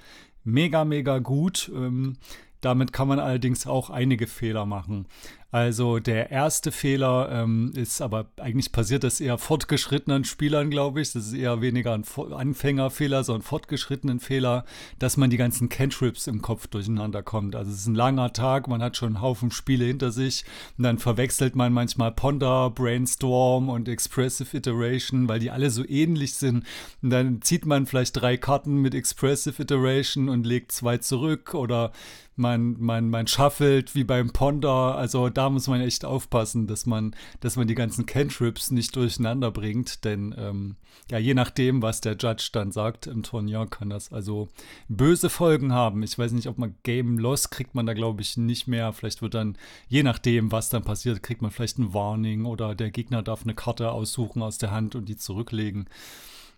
mega, 0.43 0.85
mega 0.85 1.17
gut. 1.17 1.71
Ähm, 1.73 2.17
damit 2.61 2.93
kann 2.93 3.07
man 3.07 3.19
allerdings 3.19 3.67
auch 3.67 3.89
einige 3.89 4.27
Fehler 4.27 4.65
machen. 4.65 5.07
Also 5.53 5.99
der 5.99 6.31
erste 6.31 6.71
Fehler 6.71 7.29
ähm, 7.31 7.73
ist 7.75 8.01
aber 8.01 8.25
eigentlich 8.37 8.71
passiert 8.71 9.03
das 9.03 9.21
eher 9.21 9.37
fortgeschrittenen 9.37 10.23
Spielern, 10.23 10.71
glaube 10.71 10.99
ich. 10.99 11.13
Das 11.13 11.27
ist 11.27 11.33
eher 11.33 11.61
weniger 11.61 11.93
ein 11.93 12.05
Anfängerfehler, 12.31 13.23
sondern 13.23 13.43
fortgeschrittenen 13.43 14.19
Fehler, 14.19 14.65
dass 14.97 15.15
man 15.15 15.29
die 15.29 15.37
ganzen 15.37 15.69
Cantrips 15.69 16.25
im 16.25 16.41
Kopf 16.41 16.65
durcheinander 16.65 17.21
kommt. 17.21 17.55
Also 17.55 17.69
es 17.69 17.81
ist 17.81 17.85
ein 17.85 17.93
langer 17.93 18.33
Tag, 18.33 18.67
man 18.67 18.81
hat 18.81 18.97
schon 18.97 19.09
einen 19.09 19.21
Haufen 19.21 19.51
Spiele 19.51 19.85
hinter 19.85 20.11
sich 20.11 20.43
und 20.79 20.85
dann 20.85 20.97
verwechselt 20.97 21.55
man 21.55 21.71
manchmal 21.71 22.11
Ponder, 22.11 22.71
Brainstorm 22.71 23.69
und 23.69 23.87
Expressive 23.87 24.57
Iteration, 24.57 25.29
weil 25.29 25.37
die 25.37 25.51
alle 25.51 25.69
so 25.69 25.87
ähnlich 25.87 26.33
sind. 26.33 26.65
Und 27.03 27.11
dann 27.11 27.43
zieht 27.43 27.67
man 27.67 27.85
vielleicht 27.85 28.19
drei 28.19 28.37
Karten 28.37 28.81
mit 28.81 28.95
Expressive 28.95 29.61
Iteration 29.61 30.29
und 30.29 30.47
legt 30.47 30.71
zwei 30.71 30.97
zurück 30.97 31.53
oder 31.53 31.91
man, 32.35 32.79
man, 32.79 33.09
man 33.09 33.27
shuffelt 33.27 33.95
wie 33.95 34.03
beim 34.03 34.31
Ponder. 34.31 34.95
Also 34.95 35.29
da 35.29 35.49
muss 35.49 35.67
man 35.67 35.81
echt 35.81 36.05
aufpassen, 36.05 36.67
dass 36.67 36.85
man, 36.85 37.15
dass 37.39 37.55
man 37.55 37.67
die 37.67 37.75
ganzen 37.75 38.05
Cantrips 38.05 38.71
nicht 38.71 38.95
durcheinander 38.95 39.51
bringt. 39.51 40.03
Denn 40.03 40.33
ähm, 40.37 40.75
ja, 41.11 41.17
je 41.17 41.33
nachdem, 41.33 41.81
was 41.81 42.01
der 42.01 42.15
Judge 42.17 42.49
dann 42.51 42.71
sagt 42.71 43.07
im 43.07 43.23
Turnier, 43.23 43.67
kann 43.69 43.89
das 43.89 44.11
also 44.11 44.49
böse 44.87 45.29
Folgen 45.29 45.73
haben. 45.73 46.01
Ich 46.03 46.17
weiß 46.17 46.31
nicht, 46.31 46.47
ob 46.47 46.57
man 46.57 46.75
Game 46.83 47.17
Loss 47.17 47.49
kriegt 47.49 47.75
man 47.75 47.85
da, 47.85 47.93
glaube 47.93 48.21
ich, 48.21 48.37
nicht 48.37 48.67
mehr. 48.67 48.93
Vielleicht 48.93 49.21
wird 49.21 49.33
dann, 49.33 49.57
je 49.87 50.03
nachdem, 50.03 50.51
was 50.51 50.69
dann 50.69 50.83
passiert, 50.83 51.21
kriegt 51.21 51.41
man 51.41 51.51
vielleicht 51.51 51.77
ein 51.77 51.93
Warning 51.93 52.45
oder 52.45 52.73
der 52.73 52.91
Gegner 52.91 53.21
darf 53.21 53.43
eine 53.43 53.53
Karte 53.53 53.91
aussuchen 53.91 54.41
aus 54.41 54.57
der 54.57 54.71
Hand 54.71 54.95
und 54.95 55.09
die 55.09 55.17
zurücklegen. 55.17 55.87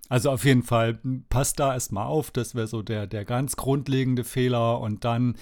Also 0.09 0.31
auf 0.31 0.45
jeden 0.45 0.63
Fall 0.63 0.99
passt 1.29 1.59
da 1.59 1.73
erstmal 1.73 2.05
auf, 2.05 2.31
das 2.31 2.55
wäre 2.55 2.67
so 2.67 2.81
der, 2.81 3.07
der 3.07 3.25
ganz 3.25 3.55
grundlegende 3.55 4.23
Fehler 4.23 4.79
und 4.79 5.03
dann 5.03 5.35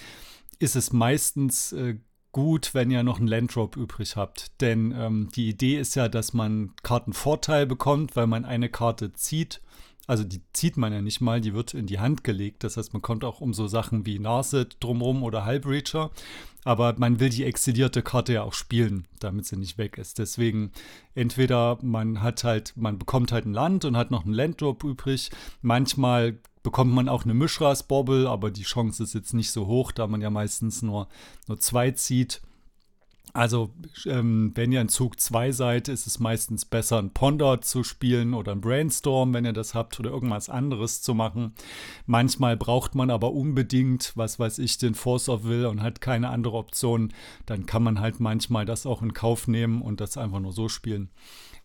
ist 0.60 0.76
es 0.76 0.94
meistens 0.94 1.74
äh, 1.74 1.98
gut, 2.32 2.74
wenn 2.74 2.92
ihr 2.92 3.04
noch 3.04 3.20
einen 3.20 3.28
Landdrop 3.28 3.78
übrig 3.78 4.16
habt. 4.16 4.60
Denn 4.62 4.94
ähm, 4.98 5.30
die 5.36 5.50
Idee 5.50 5.78
ist 5.78 5.96
ja, 5.96 6.10
dass 6.10 6.34
man 6.34 6.74
Kartenvorteil 6.82 7.66
bekommt, 7.66 8.16
weil 8.16 8.28
man 8.28 8.46
eine 8.46 8.70
Karte 8.70 9.14
zieht. 9.14 9.62
Also 10.06 10.26
die 10.26 10.42
zieht 10.52 10.76
man 10.76 10.92
ja 10.92 11.02
nicht 11.02 11.22
mal, 11.22 11.40
die 11.40 11.54
wird 11.54 11.74
in 11.74 11.88
die 11.88 12.00
Hand 12.00 12.24
gelegt. 12.24 12.64
Das 12.64 12.76
heißt, 12.76 12.92
man 12.92 13.02
kommt 13.02 13.24
auch 13.24 13.40
um 13.40 13.54
so 13.54 13.68
Sachen 13.68 14.06
wie 14.06 14.20
Narset 14.20 14.76
drumherum 14.82 15.24
oder 15.24 15.46
Hullbreacher. 15.46 16.12
Aber 16.66 16.96
man 16.98 17.20
will 17.20 17.30
die 17.30 17.46
exilierte 17.46 18.02
Karte 18.02 18.34
ja 18.34 18.44
auch 18.44 18.54
spielen, 18.54 19.08
damit 19.20 19.46
sie 19.46 19.58
nicht 19.58 19.78
weg 19.78 19.98
ist. 19.98 20.20
Deswegen 20.20 20.72
entweder 21.16 21.78
man 21.82 22.22
hat 22.22 22.44
halt, 22.44 22.74
man 22.76 23.00
bekommt 23.00 23.32
halt 23.32 23.46
ein 23.46 23.54
Land 23.54 23.86
und 23.86 23.96
hat 23.96 24.12
noch 24.12 24.26
einen 24.26 24.34
Landdrop 24.34 24.84
übrig. 24.84 25.30
Manchmal 25.62 26.38
bekommt 26.64 26.94
man 26.94 27.10
auch 27.10 27.24
eine 27.24 27.34
Mischras-Bobble, 27.34 28.28
aber 28.28 28.52
die 28.52 28.64
Chance 28.64 29.04
ist 29.04 29.14
jetzt 29.14 29.34
nicht 29.34 29.52
so 29.52 29.68
hoch, 29.68 29.92
da 29.92 30.08
man 30.08 30.22
ja 30.22 30.30
meistens 30.30 30.82
nur, 30.82 31.08
nur 31.48 31.60
zwei 31.60 31.92
zieht. 31.92 32.42
Also, 33.36 33.72
ähm, 34.06 34.52
wenn 34.54 34.72
ihr 34.72 34.80
in 34.80 34.90
Zug 34.90 35.20
2 35.20 35.52
seid, 35.52 35.88
ist 35.88 36.06
es 36.06 36.20
meistens 36.20 36.66
besser, 36.66 37.00
ein 37.00 37.10
Ponder 37.10 37.62
zu 37.62 37.84
spielen 37.84 38.36
oder 38.36 38.52
ein 38.52 38.62
Brainstorm, 38.62 39.34
wenn 39.34 39.44
ihr 39.44 39.54
das 39.54 39.74
habt, 39.74 40.00
oder 40.00 40.12
irgendwas 40.12 40.50
anderes 40.50 41.02
zu 41.02 41.16
machen. 41.16 41.56
Manchmal 42.06 42.56
braucht 42.58 42.94
man 42.94 43.10
aber 43.10 43.34
unbedingt, 43.34 44.14
was 44.16 44.38
weiß 44.38 44.60
ich, 44.60 44.78
den 44.78 44.94
Force 44.94 45.30
of 45.30 45.46
Will 45.46 45.66
und 45.66 45.82
hat 45.82 46.00
keine 46.00 46.30
andere 46.30 46.58
Option. 46.58 47.12
Dann 47.48 47.66
kann 47.66 47.82
man 47.82 48.00
halt 48.00 48.20
manchmal 48.20 48.66
das 48.66 48.86
auch 48.86 49.02
in 49.02 49.14
Kauf 49.14 49.48
nehmen 49.48 49.82
und 49.82 50.00
das 50.00 50.16
einfach 50.16 50.40
nur 50.40 50.54
so 50.54 50.70
spielen. 50.70 51.10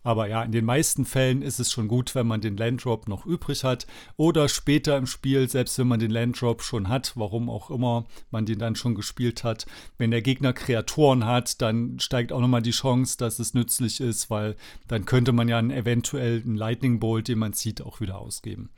Aber 0.01 0.27
ja, 0.27 0.43
in 0.43 0.51
den 0.51 0.65
meisten 0.65 1.05
Fällen 1.05 1.41
ist 1.41 1.59
es 1.59 1.71
schon 1.71 1.89
gut, 1.89 2.15
wenn 2.15 2.25
man 2.25 2.39
den 2.39 2.55
Landdrop 2.55 3.09
noch 3.09 3.25
übrig 3.25 3.63
hat. 3.63 3.85
Oder 4.15 4.47
später 4.47 4.97
im 4.97 5.05
Spiel, 5.05 5.49
selbst 5.49 5.77
wenn 5.77 5.87
man 5.87 5.99
den 5.99 6.11
Landdrop 6.11 6.61
schon 6.61 6.87
hat, 6.87 7.13
warum 7.15 7.49
auch 7.49 7.69
immer 7.69 8.05
man 8.31 8.45
den 8.45 8.59
dann 8.59 8.75
schon 8.75 8.95
gespielt 8.95 9.43
hat. 9.43 9.65
Wenn 9.97 10.11
der 10.11 10.21
Gegner 10.21 10.53
Kreaturen 10.53 11.25
hat, 11.25 11.61
dann 11.61 11.99
steigt 11.99 12.31
auch 12.31 12.39
nochmal 12.39 12.61
die 12.61 12.71
Chance, 12.71 13.17
dass 13.17 13.39
es 13.39 13.53
nützlich 13.53 13.99
ist, 13.99 14.29
weil 14.29 14.55
dann 14.87 15.05
könnte 15.05 15.33
man 15.33 15.49
ja 15.49 15.57
einen 15.57 15.71
eventuell 15.71 16.41
einen 16.45 16.55
Lightning 16.55 16.99
Bolt, 16.99 17.27
den 17.27 17.39
man 17.39 17.53
zieht, 17.53 17.81
auch 17.81 17.99
wieder 17.99 18.19
ausgeben. 18.19 18.69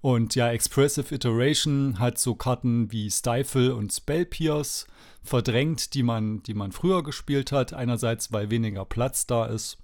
Und 0.00 0.36
ja, 0.36 0.50
Expressive 0.50 1.12
Iteration 1.12 1.98
hat 1.98 2.18
so 2.18 2.36
Karten 2.36 2.92
wie 2.92 3.10
Stifle 3.10 3.74
und 3.74 3.92
Spell 3.92 4.26
Pierce 4.26 4.86
verdrängt, 5.24 5.94
die 5.94 6.04
man, 6.04 6.42
die 6.44 6.54
man 6.54 6.70
früher 6.70 7.02
gespielt 7.02 7.50
hat. 7.50 7.72
Einerseits, 7.72 8.32
weil 8.32 8.50
weniger 8.50 8.84
Platz 8.84 9.26
da 9.26 9.46
ist 9.46 9.78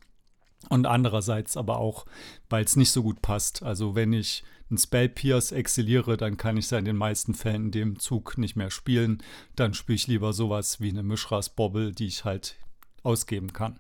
Und 0.69 0.87
andererseits 0.87 1.57
aber 1.57 1.79
auch, 1.79 2.07
weil 2.49 2.65
es 2.65 2.77
nicht 2.77 2.91
so 2.91 3.03
gut 3.03 3.23
passt. 3.23 3.63
Also 3.63 3.95
wenn 3.95 4.13
ich 4.13 4.45
einen 4.71 4.79
Spell 4.79 5.09
Pierce 5.09 5.53
exiliere, 5.53 6.17
dann 6.17 6.37
kann 6.37 6.57
ich 6.57 6.67
es 6.67 6.73
in 6.73 6.85
den 6.85 6.97
meisten 6.97 7.35
Fällen 7.35 7.67
in 7.67 7.71
dem 7.71 7.99
Zug 7.99 8.39
nicht 8.39 8.57
mehr 8.57 8.71
spielen. 8.71 9.23
Dann 9.57 9.75
spiele 9.75 9.97
ich 9.97 10.07
lieber 10.07 10.33
sowas 10.33 10.81
wie 10.81 10.91
eine 10.91 11.03
Mischras 11.03 11.51
Bobble, 11.51 11.93
die 11.93 12.07
ich 12.07 12.25
halt 12.25 12.57
ausgeben 13.03 13.53
kann. 13.53 13.79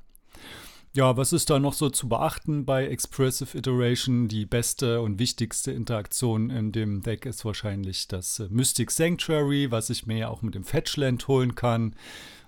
Ja, 0.96 1.16
was 1.16 1.32
ist 1.32 1.50
da 1.50 1.58
noch 1.58 1.72
so 1.72 1.90
zu 1.90 2.08
beachten 2.08 2.64
bei 2.64 2.86
Expressive 2.86 3.58
Iteration? 3.58 4.28
Die 4.28 4.46
beste 4.46 5.00
und 5.00 5.18
wichtigste 5.18 5.72
Interaktion 5.72 6.50
in 6.50 6.70
dem 6.70 7.02
Deck 7.02 7.26
ist 7.26 7.44
wahrscheinlich 7.44 8.06
das 8.06 8.38
äh, 8.38 8.46
Mystic 8.48 8.92
Sanctuary, 8.92 9.72
was 9.72 9.90
ich 9.90 10.06
mir 10.06 10.18
ja 10.18 10.28
auch 10.28 10.42
mit 10.42 10.54
dem 10.54 10.62
Fetchland 10.62 11.26
holen 11.26 11.56
kann. 11.56 11.96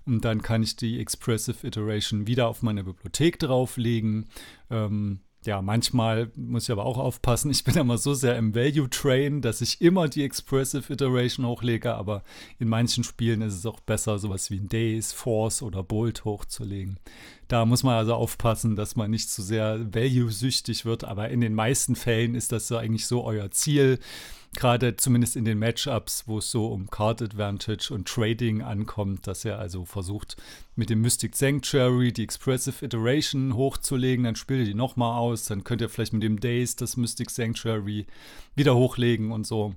Und 0.07 0.25
dann 0.25 0.41
kann 0.41 0.63
ich 0.63 0.77
die 0.77 1.01
Expressive 1.01 1.67
Iteration 1.67 2.27
wieder 2.27 2.49
auf 2.49 2.63
meine 2.63 2.85
Bibliothek 2.85 3.39
drauflegen. 3.39 4.27
Ähm, 4.71 5.21
ja, 5.47 5.63
manchmal 5.63 6.31
muss 6.37 6.65
ich 6.65 6.71
aber 6.71 6.85
auch 6.85 6.99
aufpassen. 6.99 7.51
Ich 7.51 7.65
bin 7.65 7.77
immer 7.77 7.99
so 7.99 8.15
sehr 8.15 8.37
im 8.37 8.55
Value 8.55 8.91
Train, 8.91 9.41
dass 9.43 9.61
ich 9.61 9.81
immer 9.81 10.09
die 10.09 10.25
Expressive 10.25 10.93
Iteration 10.93 11.47
hochlege, 11.47 11.95
aber 11.95 12.23
in 12.59 12.69
manchen 12.69 13.05
Spielen 13.05 13.43
ist 13.43 13.55
es 13.55 13.67
auch 13.67 13.81
besser, 13.81 14.19
sowas 14.19 14.51
wie 14.51 14.59
ein 14.59 14.69
Days, 14.69 15.13
Force 15.13 15.63
oder 15.63 15.83
Bolt 15.83 16.25
hochzulegen. 16.25 16.99
Da 17.49 17.65
muss 17.65 17.83
man 17.85 17.95
also 17.95 18.15
aufpassen, 18.15 18.75
dass 18.75 18.97
man 18.97 19.11
nicht 19.11 19.31
zu 19.31 19.41
sehr 19.41 19.95
value-süchtig 19.95 20.85
wird, 20.85 21.05
aber 21.05 21.29
in 21.29 21.41
den 21.41 21.55
meisten 21.55 21.95
Fällen 21.95 22.35
ist 22.35 22.51
das 22.51 22.67
so 22.67 22.77
eigentlich 22.77 23.07
so 23.07 23.25
euer 23.25 23.51
Ziel, 23.53 24.01
gerade 24.57 24.97
zumindest 24.97 25.37
in 25.37 25.45
den 25.45 25.59
Matchups, 25.59 26.25
wo 26.27 26.39
es 26.39 26.51
so 26.51 26.67
um 26.69 26.91
Card 26.91 27.23
Advantage 27.23 27.93
und 27.93 28.09
Trading 28.09 28.63
ankommt, 28.63 29.27
dass 29.27 29.45
er 29.45 29.59
also 29.59 29.85
versucht, 29.85 30.37
mit 30.75 30.91
dem 30.91 31.03
Mystic 31.03 31.37
Sanctuary 31.37 32.13
die 32.13 32.25
Expressive 32.25 32.85
Iteration 32.85 33.55
hochzulegen, 33.55 34.25
dann 34.25 34.37
spielt 34.37 34.61
ihr 34.61 34.67
die 34.67 34.75
nochmal 34.75 35.19
aus, 35.19 35.45
dann 35.45 35.63
könnt 35.63 35.83
ihr 35.83 35.89
vielleicht 35.89 36.15
mit 36.15 36.23
dem 36.23 36.41
Days 36.41 36.75
das 36.75 36.97
Mystic 36.97 37.31
Sanctuary 37.31 38.07
wieder 38.57 38.75
hochlegen 38.75 39.31
und 39.31 39.47
so 39.47 39.75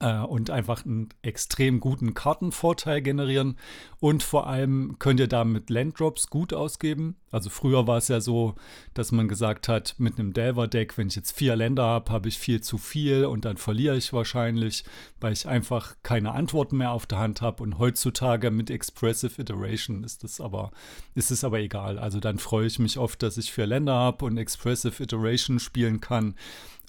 äh, 0.00 0.18
und 0.18 0.50
einfach 0.50 0.84
einen 0.84 1.08
extrem 1.22 1.80
guten 1.80 2.14
Kartenvorteil 2.14 3.02
generieren. 3.02 3.56
Und 4.00 4.22
vor 4.22 4.46
allem 4.46 4.96
könnt 4.98 5.20
ihr 5.20 5.28
damit 5.28 5.70
Landdrops 5.70 6.28
gut 6.28 6.52
ausgeben. 6.52 7.16
Also 7.30 7.50
früher 7.50 7.86
war 7.86 7.98
es 7.98 8.08
ja 8.08 8.20
so, 8.20 8.54
dass 8.94 9.12
man 9.12 9.28
gesagt 9.28 9.68
hat, 9.68 9.96
mit 9.98 10.18
einem 10.18 10.32
Delver-Deck, 10.32 10.96
wenn 10.96 11.08
ich 11.08 11.16
jetzt 11.16 11.32
vier 11.36 11.56
Länder 11.56 11.84
habe, 11.84 12.12
habe 12.12 12.28
ich 12.28 12.38
viel 12.38 12.60
zu 12.60 12.78
viel 12.78 13.26
und 13.26 13.44
dann 13.44 13.56
verliere 13.56 13.96
ich 13.96 14.12
wahrscheinlich, 14.12 14.84
weil 15.20 15.32
ich 15.32 15.46
einfach 15.46 15.96
keine 16.02 16.32
Antworten 16.32 16.76
mehr 16.78 16.92
auf 16.92 17.06
der 17.06 17.18
Hand 17.18 17.42
habe. 17.42 17.62
Und 17.62 17.78
heutzutage 17.78 18.50
mit 18.50 18.70
Expressive 18.70 19.40
Iteration 19.40 20.04
ist 20.04 20.24
es 20.24 20.40
aber, 20.40 20.70
es 21.14 21.44
aber 21.44 21.58
egal. 21.58 21.98
Also 21.98 22.20
dann 22.20 22.38
freue 22.38 22.66
ich 22.66 22.78
mich 22.78 22.98
oft, 22.98 23.22
dass 23.22 23.36
ich 23.36 23.52
vier 23.52 23.66
Länder 23.66 23.94
habe 23.94 24.24
und 24.24 24.38
Expressive 24.38 25.02
Iteration 25.02 25.58
spielen 25.58 26.00
kann 26.00 26.34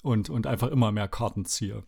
und, 0.02 0.30
und 0.30 0.46
einfach 0.46 0.68
immer 0.68 0.92
mehr 0.92 1.08
Karten 1.08 1.44
ziehe 1.44 1.82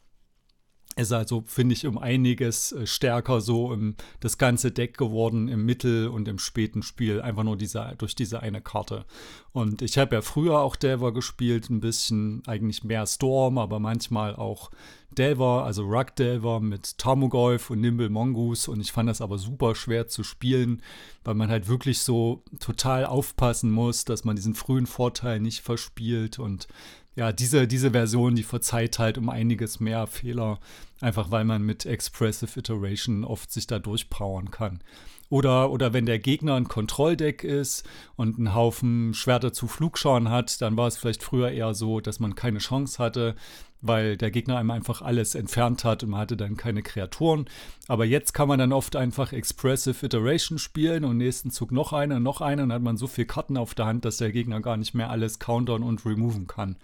ist 0.96 1.12
also, 1.12 1.42
finde 1.46 1.74
ich, 1.74 1.86
um 1.86 1.96
einiges 1.96 2.72
äh, 2.72 2.86
stärker 2.86 3.40
so 3.40 3.72
im, 3.72 3.96
das 4.20 4.36
ganze 4.36 4.70
Deck 4.70 4.98
geworden 4.98 5.48
im 5.48 5.64
Mittel- 5.64 6.08
und 6.08 6.28
im 6.28 6.38
späten 6.38 6.82
Spiel. 6.82 7.20
Einfach 7.20 7.44
nur 7.44 7.56
diese, 7.56 7.94
durch 7.98 8.14
diese 8.14 8.40
eine 8.40 8.60
Karte. 8.60 9.04
Und 9.52 9.82
ich 9.82 9.98
habe 9.98 10.14
ja 10.14 10.22
früher 10.22 10.60
auch 10.60 10.76
Delver 10.76 11.12
gespielt, 11.12 11.70
ein 11.70 11.80
bisschen 11.80 12.42
eigentlich 12.46 12.84
mehr 12.84 13.06
Storm, 13.06 13.58
aber 13.58 13.80
manchmal 13.80 14.36
auch 14.36 14.70
Delver, 15.10 15.64
also 15.64 15.84
Rug 15.84 16.16
Delver 16.16 16.60
mit 16.60 16.98
Tarmogoyf 16.98 17.70
und 17.70 17.80
Nimble 17.80 18.08
Mongoose. 18.08 18.70
Und 18.70 18.80
ich 18.80 18.92
fand 18.92 19.08
das 19.08 19.20
aber 19.20 19.38
super 19.38 19.74
schwer 19.74 20.08
zu 20.08 20.22
spielen, 20.22 20.82
weil 21.24 21.34
man 21.34 21.50
halt 21.50 21.68
wirklich 21.68 22.00
so 22.00 22.42
total 22.60 23.06
aufpassen 23.06 23.70
muss, 23.70 24.04
dass 24.04 24.24
man 24.24 24.36
diesen 24.36 24.54
frühen 24.54 24.86
Vorteil 24.86 25.40
nicht 25.40 25.60
verspielt 25.60 26.38
und 26.38 26.66
ja, 27.14 27.32
diese, 27.32 27.66
diese 27.66 27.90
Version, 27.90 28.34
die 28.34 28.42
verzeiht 28.42 28.98
halt 28.98 29.18
um 29.18 29.28
einiges 29.28 29.80
mehr 29.80 30.06
Fehler, 30.06 30.60
einfach 31.00 31.30
weil 31.30 31.44
man 31.44 31.62
mit 31.62 31.84
Expressive 31.84 32.58
Iteration 32.58 33.24
oft 33.24 33.52
sich 33.52 33.66
da 33.66 33.78
durchpowern 33.78 34.50
kann. 34.50 34.80
Oder, 35.28 35.70
oder 35.70 35.94
wenn 35.94 36.04
der 36.04 36.18
Gegner 36.18 36.56
ein 36.56 36.68
Kontrolldeck 36.68 37.42
ist 37.42 37.88
und 38.16 38.36
einen 38.36 38.54
Haufen 38.54 39.14
Schwerter 39.14 39.52
zu 39.52 39.66
Flugschauen 39.66 40.28
hat, 40.28 40.60
dann 40.60 40.76
war 40.76 40.88
es 40.88 40.98
vielleicht 40.98 41.22
früher 41.22 41.50
eher 41.50 41.72
so, 41.72 42.00
dass 42.00 42.20
man 42.20 42.34
keine 42.34 42.58
Chance 42.58 43.02
hatte, 43.02 43.34
weil 43.82 44.16
der 44.16 44.30
Gegner 44.30 44.56
einem 44.56 44.70
einfach 44.70 45.02
alles 45.02 45.34
entfernt 45.34 45.84
hat 45.84 46.02
und 46.02 46.10
man 46.10 46.20
hatte 46.20 46.36
dann 46.36 46.56
keine 46.56 46.82
Kreaturen. 46.82 47.46
Aber 47.88 48.04
jetzt 48.04 48.32
kann 48.32 48.48
man 48.48 48.58
dann 48.58 48.72
oft 48.72 48.96
einfach 48.96 49.32
Expressive 49.32 50.06
Iteration 50.06 50.58
spielen 50.58 51.04
und 51.04 51.18
nächsten 51.18 51.50
Zug 51.50 51.72
noch 51.72 51.92
eine 51.92 52.16
und 52.16 52.22
noch 52.22 52.40
eine 52.40 52.62
und 52.62 52.70
dann 52.70 52.76
hat 52.76 52.82
man 52.82 52.96
so 52.96 53.08
viele 53.08 53.26
Karten 53.26 53.56
auf 53.56 53.74
der 53.74 53.86
Hand, 53.86 54.04
dass 54.04 54.16
der 54.16 54.32
Gegner 54.32 54.60
gar 54.60 54.76
nicht 54.76 54.94
mehr 54.94 55.10
alles 55.10 55.40
countern 55.40 55.82
und 55.82 56.06
removen 56.06 56.46
kann. 56.46 56.76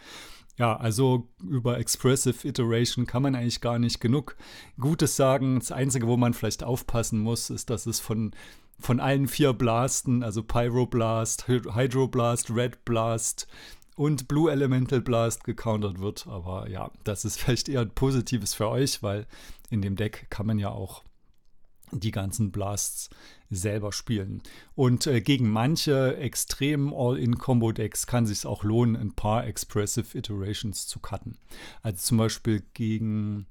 Ja, 0.58 0.76
also 0.76 1.28
über 1.40 1.78
Expressive 1.78 2.46
Iteration 2.46 3.06
kann 3.06 3.22
man 3.22 3.36
eigentlich 3.36 3.60
gar 3.60 3.78
nicht 3.78 4.00
genug 4.00 4.36
Gutes 4.80 5.14
sagen. 5.14 5.60
Das 5.60 5.70
Einzige, 5.70 6.08
wo 6.08 6.16
man 6.16 6.34
vielleicht 6.34 6.64
aufpassen 6.64 7.20
muss, 7.20 7.48
ist, 7.48 7.70
dass 7.70 7.86
es 7.86 8.00
von, 8.00 8.32
von 8.80 8.98
allen 8.98 9.28
vier 9.28 9.52
Blasten, 9.52 10.24
also 10.24 10.42
Pyroblast, 10.42 11.46
Hydroblast, 11.46 12.50
Red 12.50 12.84
Blast 12.84 13.46
und 13.98 14.28
Blue 14.28 14.48
Elemental 14.50 15.00
Blast 15.00 15.42
gecountert 15.42 15.98
wird. 15.98 16.28
Aber 16.28 16.70
ja, 16.70 16.92
das 17.02 17.24
ist 17.24 17.40
vielleicht 17.40 17.68
eher 17.68 17.84
Positives 17.84 18.54
für 18.54 18.68
euch, 18.68 19.02
weil 19.02 19.26
in 19.70 19.82
dem 19.82 19.96
Deck 19.96 20.28
kann 20.30 20.46
man 20.46 20.58
ja 20.58 20.70
auch 20.70 21.02
die 21.90 22.12
ganzen 22.12 22.52
Blasts 22.52 23.10
selber 23.50 23.92
spielen. 23.92 24.42
Und 24.76 25.06
äh, 25.06 25.20
gegen 25.20 25.50
manche 25.50 26.16
extremen 26.16 26.92
All-in-Combo-Decks 26.94 28.06
kann 28.06 28.24
es 28.24 28.30
sich 28.30 28.46
auch 28.46 28.62
lohnen, 28.62 28.94
ein 28.94 29.14
paar 29.14 29.46
Expressive 29.46 30.16
Iterations 30.16 30.86
zu 30.86 31.00
cutten. 31.00 31.36
Also 31.82 31.98
zum 31.98 32.18
Beispiel 32.18 32.62
gegen, 32.74 33.46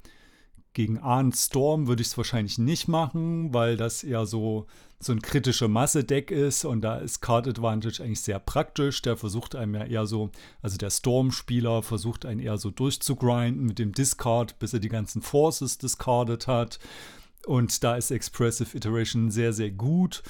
gegen 0.74 1.00
Arn 1.00 1.34
Storm 1.34 1.88
würde 1.88 2.04
ich 2.04 2.10
es 2.10 2.18
wahrscheinlich 2.18 2.58
nicht 2.58 2.88
machen, 2.88 3.54
weil 3.54 3.76
das 3.76 4.04
eher 4.04 4.26
so, 4.26 4.68
so 5.00 5.12
ein 5.12 5.22
kritische 5.22 5.68
Masse-Deck 5.68 6.32
ist 6.32 6.66
und 6.66 6.82
da 6.82 6.98
ist 6.98 7.22
Card 7.22 7.48
Advantage 7.48 8.02
eigentlich 8.02 8.22
sehr 8.22 8.40
praktisch. 8.40 9.02
Der 9.04 9.16
versucht 9.16 9.56
einem 9.56 9.76
ja 9.76 9.86
eher 9.86 10.06
so, 10.08 10.32
also 10.62 10.78
der 10.78 10.90
Storm-Spieler 10.90 11.84
versucht 11.84 12.26
einen 12.26 12.40
eher 12.40 12.58
so 12.58 12.72
durchzugrinden 12.72 13.66
mit 13.66 13.78
dem 13.78 13.92
Discard, 13.92 14.58
bis 14.58 14.74
er 14.74 14.80
die 14.80 14.90
ganzen 14.90 15.22
Forces 15.22 15.78
discarded 15.78 16.48
hat. 16.48 16.80
Und 17.46 17.84
da 17.84 17.96
ist 17.96 18.10
Expressive 18.10 18.76
Iteration 18.76 19.30
sehr, 19.30 19.54
sehr 19.54 19.72
gut. 19.72 20.24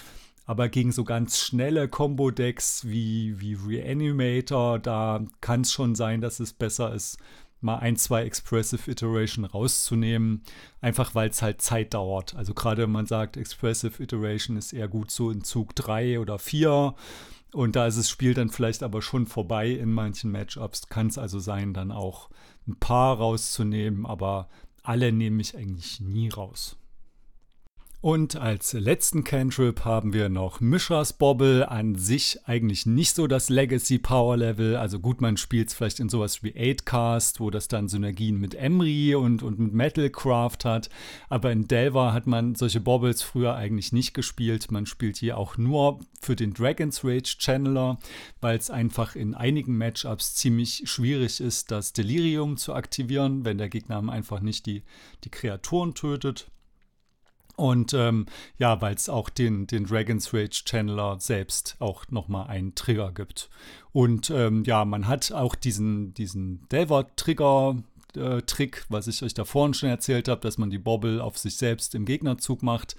Aber 0.45 0.70
gegen 0.70 0.91
so 0.93 1.03
ganz 1.03 1.39
schnelle 1.39 1.89
Combo-Decks 1.89 2.86
wie, 2.86 3.39
wie 3.39 3.55
Reanimator, 3.55 4.80
da 4.80 5.26
kann 5.41 5.61
es 5.61 5.74
schon 5.74 5.93
sein, 5.95 6.22
dass 6.22 6.39
es 6.39 6.53
besser 6.53 6.93
ist, 6.93 7.18
mal 7.61 7.77
ein, 7.77 7.95
zwei 7.95 8.23
Expressive 8.23 8.89
Iteration 8.89 9.45
rauszunehmen. 9.45 10.43
Einfach 10.81 11.15
weil 11.15 11.29
es 11.29 11.41
halt 11.41 11.61
Zeit 11.61 11.93
dauert. 11.93 12.35
Also 12.35 12.53
gerade 12.53 12.83
wenn 12.83 12.91
man 12.91 13.05
sagt, 13.05 13.37
Expressive 13.37 14.01
Iteration 14.01 14.57
ist 14.57 14.73
eher 14.73 14.87
gut 14.87 15.11
so 15.11 15.31
in 15.31 15.43
Zug 15.43 15.75
3 15.75 16.19
oder 16.19 16.39
4. 16.39 16.95
Und 17.53 17.75
da 17.75 17.87
ist 17.87 17.97
das 17.97 18.09
Spiel 18.09 18.33
dann 18.33 18.49
vielleicht 18.49 18.83
aber 18.83 19.01
schon 19.01 19.25
vorbei 19.25 19.69
in 19.69 19.91
manchen 19.91 20.31
Matchups. 20.31 20.89
Kann 20.89 21.07
es 21.07 21.17
also 21.17 21.39
sein, 21.39 21.73
dann 21.73 21.91
auch 21.91 22.29
ein 22.67 22.75
paar 22.75 23.17
rauszunehmen, 23.17 24.05
aber 24.05 24.49
alle 24.83 25.11
nehme 25.11 25.41
ich 25.41 25.55
eigentlich 25.57 25.99
nie 25.99 26.29
raus. 26.29 26.77
Und 27.99 28.35
als 28.35 28.73
letzten 28.73 29.23
Cantrip 29.23 29.83
haben 29.83 30.13
wir 30.13 30.29
noch 30.29 30.59
Mishras 30.59 31.13
Bobble, 31.13 31.67
an 31.67 31.95
sich 31.95 32.37
eigentlich 32.45 32.85
nicht 32.85 33.15
so 33.15 33.25
das 33.25 33.49
Legacy 33.49 33.97
Power 33.97 34.37
Level. 34.37 34.75
Also 34.75 34.99
gut, 34.99 35.19
man 35.19 35.35
spielt 35.35 35.69
es 35.69 35.73
vielleicht 35.73 35.99
in 35.99 36.07
sowas 36.07 36.43
wie 36.43 36.51
8cast, 36.53 37.39
wo 37.39 37.49
das 37.49 37.67
dann 37.67 37.87
Synergien 37.87 38.39
mit 38.39 38.53
Emry 38.53 39.15
und, 39.15 39.41
und 39.41 39.57
mit 39.57 39.73
Metalcraft 39.73 40.59
hat. 40.63 40.91
Aber 41.27 41.51
in 41.51 41.67
Delver 41.67 42.13
hat 42.13 42.27
man 42.27 42.53
solche 42.53 42.79
Bobbles 42.79 43.23
früher 43.23 43.55
eigentlich 43.55 43.91
nicht 43.91 44.13
gespielt. 44.13 44.69
Man 44.69 44.85
spielt 44.85 45.17
hier 45.17 45.35
auch 45.35 45.57
nur 45.57 45.99
für 46.21 46.35
den 46.35 46.53
Dragon's 46.53 47.03
Rage 47.03 47.37
Channeler, 47.39 47.97
weil 48.41 48.59
es 48.59 48.69
einfach 48.69 49.15
in 49.15 49.33
einigen 49.33 49.75
Matchups 49.75 50.35
ziemlich 50.35 50.83
schwierig 50.85 51.41
ist, 51.41 51.71
das 51.71 51.93
Delirium 51.93 52.57
zu 52.57 52.75
aktivieren, 52.75 53.43
wenn 53.43 53.57
der 53.57 53.69
Gegner 53.69 54.07
einfach 54.07 54.39
nicht 54.39 54.67
die, 54.67 54.83
die 55.23 55.31
Kreaturen 55.31 55.95
tötet. 55.95 56.51
Und 57.57 57.95
ähm, 57.95 58.27
ja, 58.59 58.79
weil 58.81 58.93
es 58.93 59.09
auch 59.09 59.29
den, 59.29 59.65
den 59.65 59.85
Dragon's 59.85 60.31
Rage 60.31 60.63
Channeler 60.63 61.19
selbst 61.19 61.75
auch 61.79 62.05
nochmal 62.11 62.47
einen 62.47 62.75
Trigger 62.75 63.11
gibt. 63.11 63.49
Und 63.91 64.29
ähm, 64.29 64.63
ja, 64.63 64.85
man 64.85 65.07
hat 65.07 65.31
auch 65.31 65.55
diesen, 65.55 66.13
diesen 66.13 66.67
Delver-Trigger. 66.69 67.77
Äh, 68.15 68.41
Trick, 68.43 68.85
was 68.89 69.07
ich 69.07 69.21
euch 69.21 69.33
da 69.33 69.43
vorhin 69.43 69.73
schon 69.73 69.89
erzählt 69.89 70.27
habe, 70.27 70.41
dass 70.41 70.57
man 70.57 70.69
die 70.69 70.77
Bobble 70.77 71.21
auf 71.21 71.37
sich 71.37 71.57
selbst 71.57 71.93
im 71.93 72.05
Gegnerzug 72.05 72.63
macht. 72.63 72.95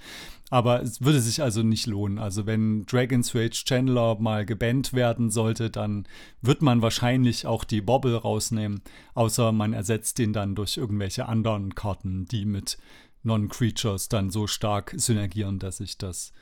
Aber 0.51 0.83
es 0.83 1.03
würde 1.03 1.21
sich 1.21 1.41
also 1.43 1.63
nicht 1.63 1.87
lohnen. 1.87 2.19
Also 2.19 2.47
wenn 2.47 2.85
Dragon's 2.85 3.35
Rage 3.35 3.65
Channeler 3.65 4.17
mal 4.19 4.45
gebannt 4.45 4.93
werden 4.93 5.31
sollte, 5.31 5.71
dann 5.71 6.07
wird 6.43 6.63
man 6.63 6.83
wahrscheinlich 6.83 7.47
auch 7.47 7.65
die 7.65 7.81
Bobble 7.81 8.17
rausnehmen. 8.17 8.83
Außer 9.15 9.53
man 9.53 9.73
ersetzt 9.73 10.19
den 10.19 10.33
dann 10.33 10.55
durch 10.55 10.77
irgendwelche 10.77 11.27
anderen 11.27 11.75
Karten, 11.75 12.27
die 12.27 12.45
mit 12.45 12.77
Non-Creatures 13.23 14.09
dann 14.09 14.31
so 14.31 14.47
stark 14.47 14.95
synergieren, 14.97 15.59
dass 15.59 15.79
sich 15.79 15.99
das, 15.99 16.33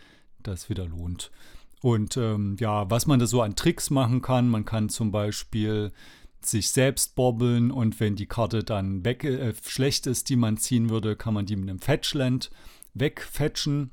das 0.43 0.68
wieder 0.68 0.87
lohnt. 0.87 1.31
Und 1.83 2.16
ähm, 2.16 2.57
ja, 2.59 2.91
was 2.91 3.07
man 3.07 3.18
da 3.18 3.27
so 3.27 3.43
an 3.43 3.57
Tricks 3.57 3.91
machen 3.91 4.22
kann, 4.22 4.49
man 4.49 4.64
kann 4.64 4.89
zum 4.89 5.11
Beispiel 5.11 5.93
sich 6.41 6.70
selbst 6.70 7.14
bobbeln 7.14 7.70
und 7.70 8.01
wenn 8.01 8.16
die 8.16 8.27
Karte 8.27 8.64
dann 8.64 9.05
weg, 9.05 9.24
äh, 9.24 9.55
schlecht 9.62 10.07
ist, 10.07 10.29
die 10.29 10.37
man 10.37 10.57
ziehen 10.57 10.91
würde, 10.91 11.16
kann 11.16 11.35
man 11.35 11.47
die 11.47 11.57
mit 11.57 11.68
einem 11.68 11.81
Fetchland 11.81 12.51
wegfetchen. 12.95 13.91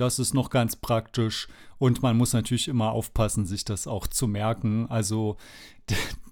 Das 0.00 0.18
ist 0.18 0.32
noch 0.32 0.48
ganz 0.48 0.76
praktisch 0.76 1.46
und 1.76 2.02
man 2.02 2.16
muss 2.16 2.32
natürlich 2.32 2.68
immer 2.68 2.92
aufpassen, 2.92 3.44
sich 3.44 3.66
das 3.66 3.86
auch 3.86 4.06
zu 4.06 4.26
merken. 4.26 4.86
Also 4.88 5.36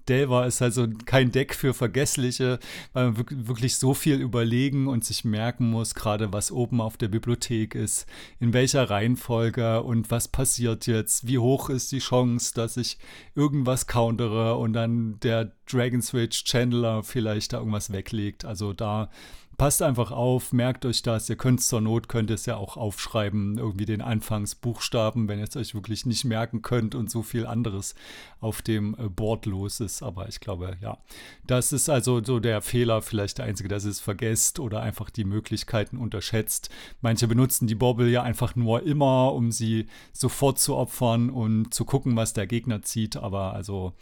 Delver 0.07 0.47
ist 0.47 0.63
also 0.63 0.87
kein 1.05 1.31
Deck 1.31 1.53
für 1.53 1.75
Vergessliche, 1.75 2.57
weil 2.93 3.11
man 3.11 3.47
wirklich 3.47 3.77
so 3.77 3.93
viel 3.93 4.15
überlegen 4.15 4.87
und 4.87 5.05
sich 5.05 5.23
merken 5.23 5.69
muss, 5.69 5.93
gerade 5.93 6.33
was 6.33 6.51
oben 6.51 6.81
auf 6.81 6.97
der 6.97 7.09
Bibliothek 7.09 7.75
ist, 7.75 8.07
in 8.39 8.53
welcher 8.53 8.89
Reihenfolge 8.89 9.83
und 9.83 10.09
was 10.09 10.27
passiert 10.27 10.87
jetzt, 10.87 11.27
wie 11.27 11.37
hoch 11.37 11.69
ist 11.69 11.91
die 11.91 11.99
Chance, 11.99 12.53
dass 12.55 12.75
ich 12.75 12.97
irgendwas 13.35 13.85
countere 13.85 14.55
und 14.55 14.73
dann 14.73 15.19
der 15.19 15.51
Dragon 15.71 16.01
Switch 16.01 16.43
Chandler 16.43 17.03
vielleicht 17.03 17.53
da 17.53 17.59
irgendwas 17.59 17.91
weglegt. 17.91 18.45
Also 18.45 18.73
da 18.73 19.11
passt 19.59 19.81
einfach 19.81 20.11
auf, 20.11 20.53
merkt 20.53 20.85
euch 20.85 21.01
das. 21.01 21.29
Ihr 21.29 21.35
könnt 21.35 21.61
zur 21.61 21.81
Not, 21.81 22.07
könnt 22.07 22.31
es 22.31 22.45
ja 22.45 22.55
auch 22.55 22.77
aufschreiben, 22.77 23.57
irgendwie 23.57 23.85
den 23.85 24.01
Anfangsbuchstaben, 24.01 25.27
wenn 25.27 25.37
ihr 25.37 25.49
es 25.49 25.57
euch 25.57 25.75
wirklich 25.75 26.05
nicht 26.05 26.23
merken 26.23 26.61
könnt 26.61 26.95
und 26.95 27.11
so 27.11 27.23
viel 27.23 27.45
anderes 27.45 27.93
auf 28.39 28.61
dem 28.61 28.95
äh, 28.97 29.09
Board 29.09 29.45
los 29.45 29.81
ist. 29.81 30.01
Aber 30.01 30.29
ich 30.29 30.39
glaube, 30.39 30.77
ja, 30.81 30.97
das 31.45 31.73
ist 31.73 31.89
also 31.89 32.23
so 32.23 32.39
der 32.39 32.61
Fehler, 32.61 33.01
vielleicht 33.01 33.37
der 33.39 33.45
einzige, 33.45 33.67
dass 33.67 33.83
ihr 33.83 33.91
es 33.91 33.99
vergesst 33.99 34.61
oder 34.61 34.81
einfach 34.81 35.09
die 35.09 35.25
Möglichkeiten 35.25 35.97
unterschätzt. 35.97 36.69
Manche 37.01 37.27
benutzen 37.27 37.67
die 37.67 37.75
Bobble 37.75 38.09
ja 38.09 38.23
einfach 38.23 38.55
nur 38.55 38.83
immer, 38.83 39.33
um 39.33 39.51
sie 39.51 39.87
sofort 40.13 40.59
zu 40.59 40.77
opfern 40.77 41.29
und 41.29 41.73
zu 41.73 41.83
gucken, 41.83 42.15
was 42.15 42.31
der 42.31 42.47
Gegner 42.47 42.81
zieht. 42.81 43.17
Aber 43.17 43.53
also 43.55 43.93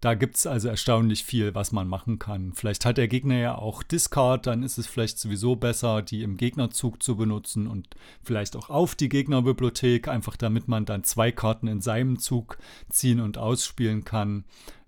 da 0.00 0.14
gibt 0.14 0.36
es 0.36 0.46
also 0.46 0.68
erstaunlich 0.68 1.24
viel, 1.24 1.54
was 1.54 1.72
man 1.72 1.86
machen 1.86 2.18
kann. 2.18 2.54
Vielleicht 2.54 2.86
hat 2.86 2.96
der 2.96 3.08
Gegner 3.08 3.38
ja 3.38 3.54
auch 3.56 3.82
Discard, 3.82 4.46
dann 4.46 4.62
ist 4.62 4.78
es 4.78 4.86
vielleicht 4.86 5.18
sowieso 5.18 5.56
besser, 5.56 6.00
die 6.00 6.22
im 6.22 6.38
Gegnerzug 6.38 7.02
zu 7.02 7.16
benutzen 7.16 7.66
und 7.66 7.88
vielleicht 8.22 8.56
auch 8.56 8.70
auf 8.70 8.94
die 8.94 9.10
Gegnerbibliothek, 9.10 10.08
einfach 10.08 10.36
damit 10.36 10.68
man 10.68 10.86
dann 10.86 11.04
zwei 11.04 11.32
Karten 11.32 11.66
in 11.66 11.82
seinem 11.82 12.18
Zug 12.18 12.56
ziehen 12.88 13.20
und 13.20 13.36
ausspielen 13.36 14.04
kann, 14.04 14.44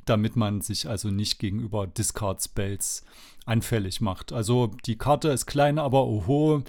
damit 0.06 0.34
man 0.34 0.62
sich 0.62 0.88
also 0.88 1.10
nicht 1.10 1.38
gegenüber 1.38 1.86
Discard-Spells 1.86 3.04
anfällig 3.46 4.00
macht. 4.00 4.32
Also 4.32 4.70
die 4.86 4.96
Karte 4.96 5.28
ist 5.28 5.46
klein, 5.46 5.78
aber 5.78 6.06
oho, 6.06 6.62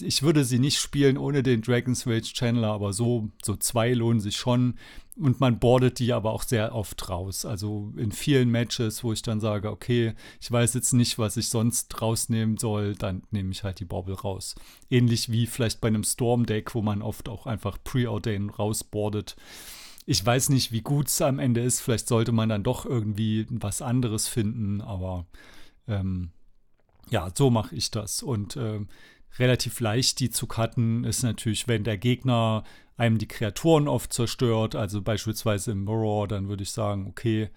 ich 0.00 0.22
würde 0.22 0.44
sie 0.44 0.58
nicht 0.58 0.78
spielen 0.78 1.18
ohne 1.18 1.42
den 1.42 1.62
Dragon's 1.62 2.06
Rage 2.06 2.32
Channeler, 2.34 2.72
aber 2.72 2.92
so, 2.92 3.28
so 3.42 3.56
zwei 3.56 3.92
lohnen 3.92 4.20
sich 4.20 4.36
schon. 4.36 4.74
Und 5.16 5.38
man 5.38 5.60
boardet 5.60 6.00
die 6.00 6.12
aber 6.12 6.32
auch 6.32 6.42
sehr 6.42 6.74
oft 6.74 7.08
raus. 7.08 7.44
Also 7.44 7.92
in 7.96 8.10
vielen 8.10 8.50
Matches, 8.50 9.04
wo 9.04 9.12
ich 9.12 9.22
dann 9.22 9.38
sage, 9.38 9.70
okay, 9.70 10.14
ich 10.40 10.50
weiß 10.50 10.74
jetzt 10.74 10.92
nicht, 10.92 11.18
was 11.18 11.36
ich 11.36 11.48
sonst 11.48 12.00
rausnehmen 12.02 12.56
soll, 12.56 12.94
dann 12.96 13.22
nehme 13.30 13.52
ich 13.52 13.62
halt 13.62 13.78
die 13.78 13.84
Bobble 13.84 14.16
raus. 14.16 14.56
Ähnlich 14.90 15.30
wie 15.30 15.46
vielleicht 15.46 15.80
bei 15.80 15.88
einem 15.88 16.02
Storm-Deck, 16.02 16.74
wo 16.74 16.82
man 16.82 17.00
oft 17.00 17.28
auch 17.28 17.46
einfach 17.46 17.78
Preordain 17.84 18.50
rausboardet. 18.50 19.36
Ich 20.04 20.24
weiß 20.24 20.48
nicht, 20.48 20.72
wie 20.72 20.82
gut 20.82 21.06
es 21.06 21.22
am 21.22 21.38
Ende 21.38 21.60
ist. 21.60 21.80
Vielleicht 21.80 22.08
sollte 22.08 22.32
man 22.32 22.48
dann 22.48 22.64
doch 22.64 22.84
irgendwie 22.84 23.46
was 23.50 23.82
anderes 23.82 24.26
finden, 24.26 24.80
aber 24.80 25.26
ähm, 25.88 26.30
ja, 27.10 27.30
so 27.34 27.50
mache 27.50 27.74
ich 27.74 27.90
das. 27.90 28.22
Und 28.22 28.56
äh, 28.56 28.80
relativ 29.38 29.80
leicht, 29.80 30.20
die 30.20 30.30
zu 30.30 30.46
cutten, 30.46 31.04
ist 31.04 31.22
natürlich, 31.22 31.68
wenn 31.68 31.84
der 31.84 31.98
Gegner 31.98 32.64
einem 32.96 33.18
die 33.18 33.28
Kreaturen 33.28 33.88
oft 33.88 34.12
zerstört, 34.12 34.76
also 34.76 35.02
beispielsweise 35.02 35.72
im 35.72 35.84
Mirror, 35.84 36.28
dann 36.28 36.48
würde 36.48 36.62
ich 36.62 36.70
sagen, 36.70 37.06
okay, 37.08 37.50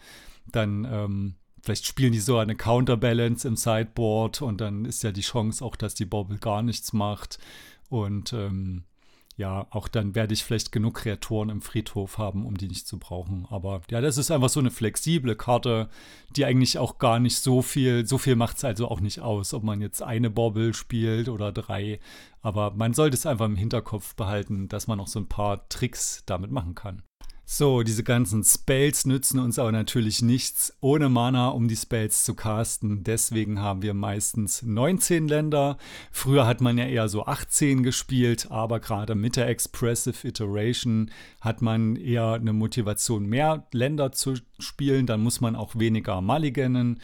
dann 0.52 0.86
ähm, 0.86 1.36
vielleicht 1.62 1.86
spielen 1.86 2.14
die 2.14 2.20
so 2.20 2.38
eine 2.38 2.56
Counterbalance 2.56 3.48
im 3.48 3.56
Sideboard 3.56 4.42
und 4.42 4.62
dann 4.62 4.86
ist 4.86 5.04
ja 5.04 5.12
die 5.12 5.22
Chance 5.22 5.64
auch, 5.64 5.76
dass 5.76 5.94
die 5.94 6.06
Bobble 6.06 6.40
gar 6.40 6.64
nichts 6.64 6.94
macht. 6.94 7.38
Und 7.90 8.34
ähm, 8.34 8.84
ja, 9.38 9.68
auch 9.70 9.88
dann 9.88 10.16
werde 10.16 10.34
ich 10.34 10.44
vielleicht 10.44 10.72
genug 10.72 10.96
Kreaturen 10.96 11.50
im 11.50 11.62
Friedhof 11.62 12.18
haben, 12.18 12.44
um 12.44 12.58
die 12.58 12.68
nicht 12.68 12.88
zu 12.88 12.98
brauchen. 12.98 13.46
Aber 13.52 13.84
ja, 13.92 14.02
das 14.02 14.18
ist 14.18 14.32
einfach 14.32 14.50
so 14.50 14.60
eine 14.60 14.72
flexible 14.72 15.36
Karte, 15.36 15.90
die 16.36 16.44
eigentlich 16.44 16.80
auch 16.80 16.98
gar 16.98 17.20
nicht 17.20 17.38
so 17.38 17.62
viel, 17.62 18.08
so 18.08 18.18
viel 18.18 18.36
macht 18.36 18.58
es 18.58 18.64
also 18.64 18.88
auch 18.90 19.00
nicht 19.00 19.20
aus, 19.20 19.54
ob 19.54 19.62
man 19.62 19.80
jetzt 19.80 20.02
eine 20.02 20.32
Bobble 20.32 20.74
spielt 20.74 21.30
oder 21.30 21.52
drei. 21.52 22.00
Aber 22.42 22.72
man 22.72 22.94
sollte 22.94 23.16
es 23.16 23.28
einfach 23.28 23.46
im 23.46 23.56
Hinterkopf 23.56 24.16
behalten, 24.16 24.70
dass 24.70 24.88
man 24.88 25.00
auch 25.00 25.08
so 25.08 25.20
ein 25.20 25.30
paar 25.30 25.70
Tricks 25.70 26.24
damit 26.26 26.50
machen 26.50 26.74
kann. 26.74 27.04
So, 27.50 27.82
diese 27.82 28.04
ganzen 28.04 28.44
Spells 28.44 29.06
nützen 29.06 29.40
uns 29.40 29.58
aber 29.58 29.72
natürlich 29.72 30.22
nichts 30.22 30.76
ohne 30.82 31.08
Mana, 31.08 31.48
um 31.48 31.70
die 31.70 31.78
Spells 31.78 32.26
zu 32.26 32.36
casten. 32.36 33.06
Deswegen 33.06 33.62
haben 33.62 33.82
wir 33.82 33.94
meistens 33.94 34.64
19 34.64 35.30
Länder. 35.30 35.78
Früher 36.12 36.46
hat 36.46 36.60
man 36.60 36.78
ja 36.78 36.84
eher 36.84 37.08
so 37.08 37.26
18 37.26 37.84
gespielt, 37.84 38.52
aber 38.52 38.82
gerade 38.82 39.16
mit 39.16 39.38
der 39.38 39.48
Expressive 39.48 40.28
Iteration 40.28 41.10
hat 41.40 41.62
man 41.62 41.96
eher 41.96 42.34
eine 42.34 42.52
Motivation, 42.52 43.28
mehr 43.28 43.66
Länder 43.72 44.12
zu 44.12 44.34
spielen. 44.60 45.06
Dann 45.06 45.22
muss 45.22 45.40
man 45.40 45.56
auch 45.56 45.74
weniger 45.78 46.20
Mulliganen. 46.20 47.00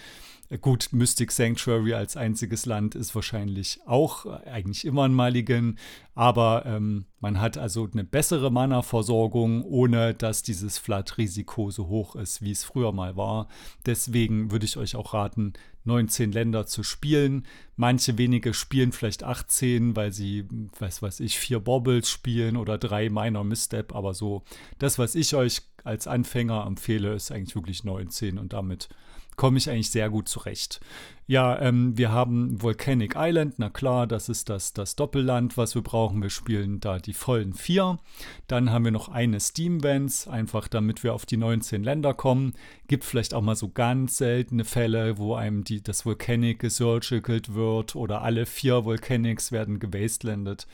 Gut, 0.62 0.90
Mystic 0.92 1.32
Sanctuary 1.32 1.94
als 1.94 2.16
einziges 2.16 2.66
Land 2.66 2.96
ist 2.96 3.16
wahrscheinlich 3.16 3.80
auch 3.86 4.26
äh, 4.26 4.50
eigentlich 4.50 4.86
immer 4.86 5.04
ein 5.04 5.14
Mulligan, 5.14 5.80
aber 6.16 6.66
ähm, 6.66 7.06
man 7.20 7.40
hat 7.40 7.58
also 7.58 7.90
eine 7.92 8.04
bessere 8.04 8.52
Mana-Versorgung, 8.52 9.64
ohne 9.64 10.14
dass 10.14 10.44
dieses 10.44 10.78
Flat-Risiko 10.78 11.72
so 11.72 11.88
hoch 11.88 12.16
ist, 12.16 12.42
wie 12.42 12.52
es 12.52 12.64
früher 12.64 12.92
mal 12.92 13.16
war. 13.16 13.48
Deswegen 13.86 14.52
würde 14.52 14.66
ich 14.66 14.78
euch 14.78 14.96
auch 14.96 15.14
raten, 15.14 15.54
19 15.86 16.32
Länder 16.32 16.66
zu 16.66 16.84
spielen. 16.84 17.46
Manche 17.76 18.18
wenige 18.18 18.54
spielen 18.54 18.92
vielleicht 18.92 19.24
18, 19.24 19.96
weil 19.96 20.12
sie, 20.12 20.48
was 20.78 21.02
weiß 21.02 21.22
ich, 21.22 21.40
vier 21.40 21.60
Bobbles 21.62 22.10
spielen 22.10 22.58
oder 22.58 22.78
drei 22.78 23.10
Minor 23.10 23.44
Misstep, 23.44 23.96
aber 23.96 24.14
so 24.14 24.44
das, 24.78 25.00
was 25.00 25.16
ich 25.16 25.36
euch 25.36 25.62
als 25.84 26.08
Anfänger 26.08 26.66
empfehle, 26.66 27.14
ist 27.14 27.32
eigentlich 27.32 27.56
wirklich 27.56 27.84
19 27.84 28.38
und 28.38 28.54
damit 28.54 28.90
komme 29.36 29.58
ich 29.58 29.70
eigentlich 29.70 29.92
sehr 29.92 30.10
gut 30.10 30.28
zurecht. 30.28 30.80
Ja, 31.26 31.58
ähm, 31.62 31.98
wir 31.98 32.12
haben 32.12 32.62
Volcanic 32.62 33.14
Island, 33.16 33.56
na 33.58 33.70
klar, 33.70 34.08
das 34.08 34.28
ist 34.28 34.50
das, 34.50 34.74
das 34.74 34.98
Doppelland, 34.98 35.56
was 35.56 35.74
wir 35.74 35.82
brauchen. 35.82 36.22
Wir 36.22 36.30
spielen 36.30 36.82
da 36.82 37.00
die 37.00 37.14
vollen 37.14 37.54
vier. 37.54 38.00
Dann 38.48 38.72
haben 38.72 38.84
wir 38.84 38.92
noch 38.92 39.08
eine 39.08 39.40
Steam-Vents, 39.40 40.28
einfach 40.28 40.68
damit 40.68 41.02
wir 41.02 41.14
auf 41.14 41.26
die 41.26 41.38
19 41.38 41.82
Länder 41.82 42.14
kommen. 42.14 42.54
Gibt 42.88 43.06
vielleicht 43.06 43.34
auch 43.34 43.42
mal 43.42 43.56
so 43.56 43.70
ganz 43.70 44.18
seltene 44.18 44.66
Fälle, 44.66 45.18
wo 45.18 45.36
einem 45.36 45.64
die, 45.64 45.82
das 45.82 46.06
Volcanic 46.06 46.60
gesurgicalt 46.60 47.54
wird 47.54 47.96
oder 47.96 48.22
alle 48.22 48.46
vier 48.46 48.84
Volcanics 48.84 49.54
werden 49.54 49.80
gewastelandet. 49.80 50.68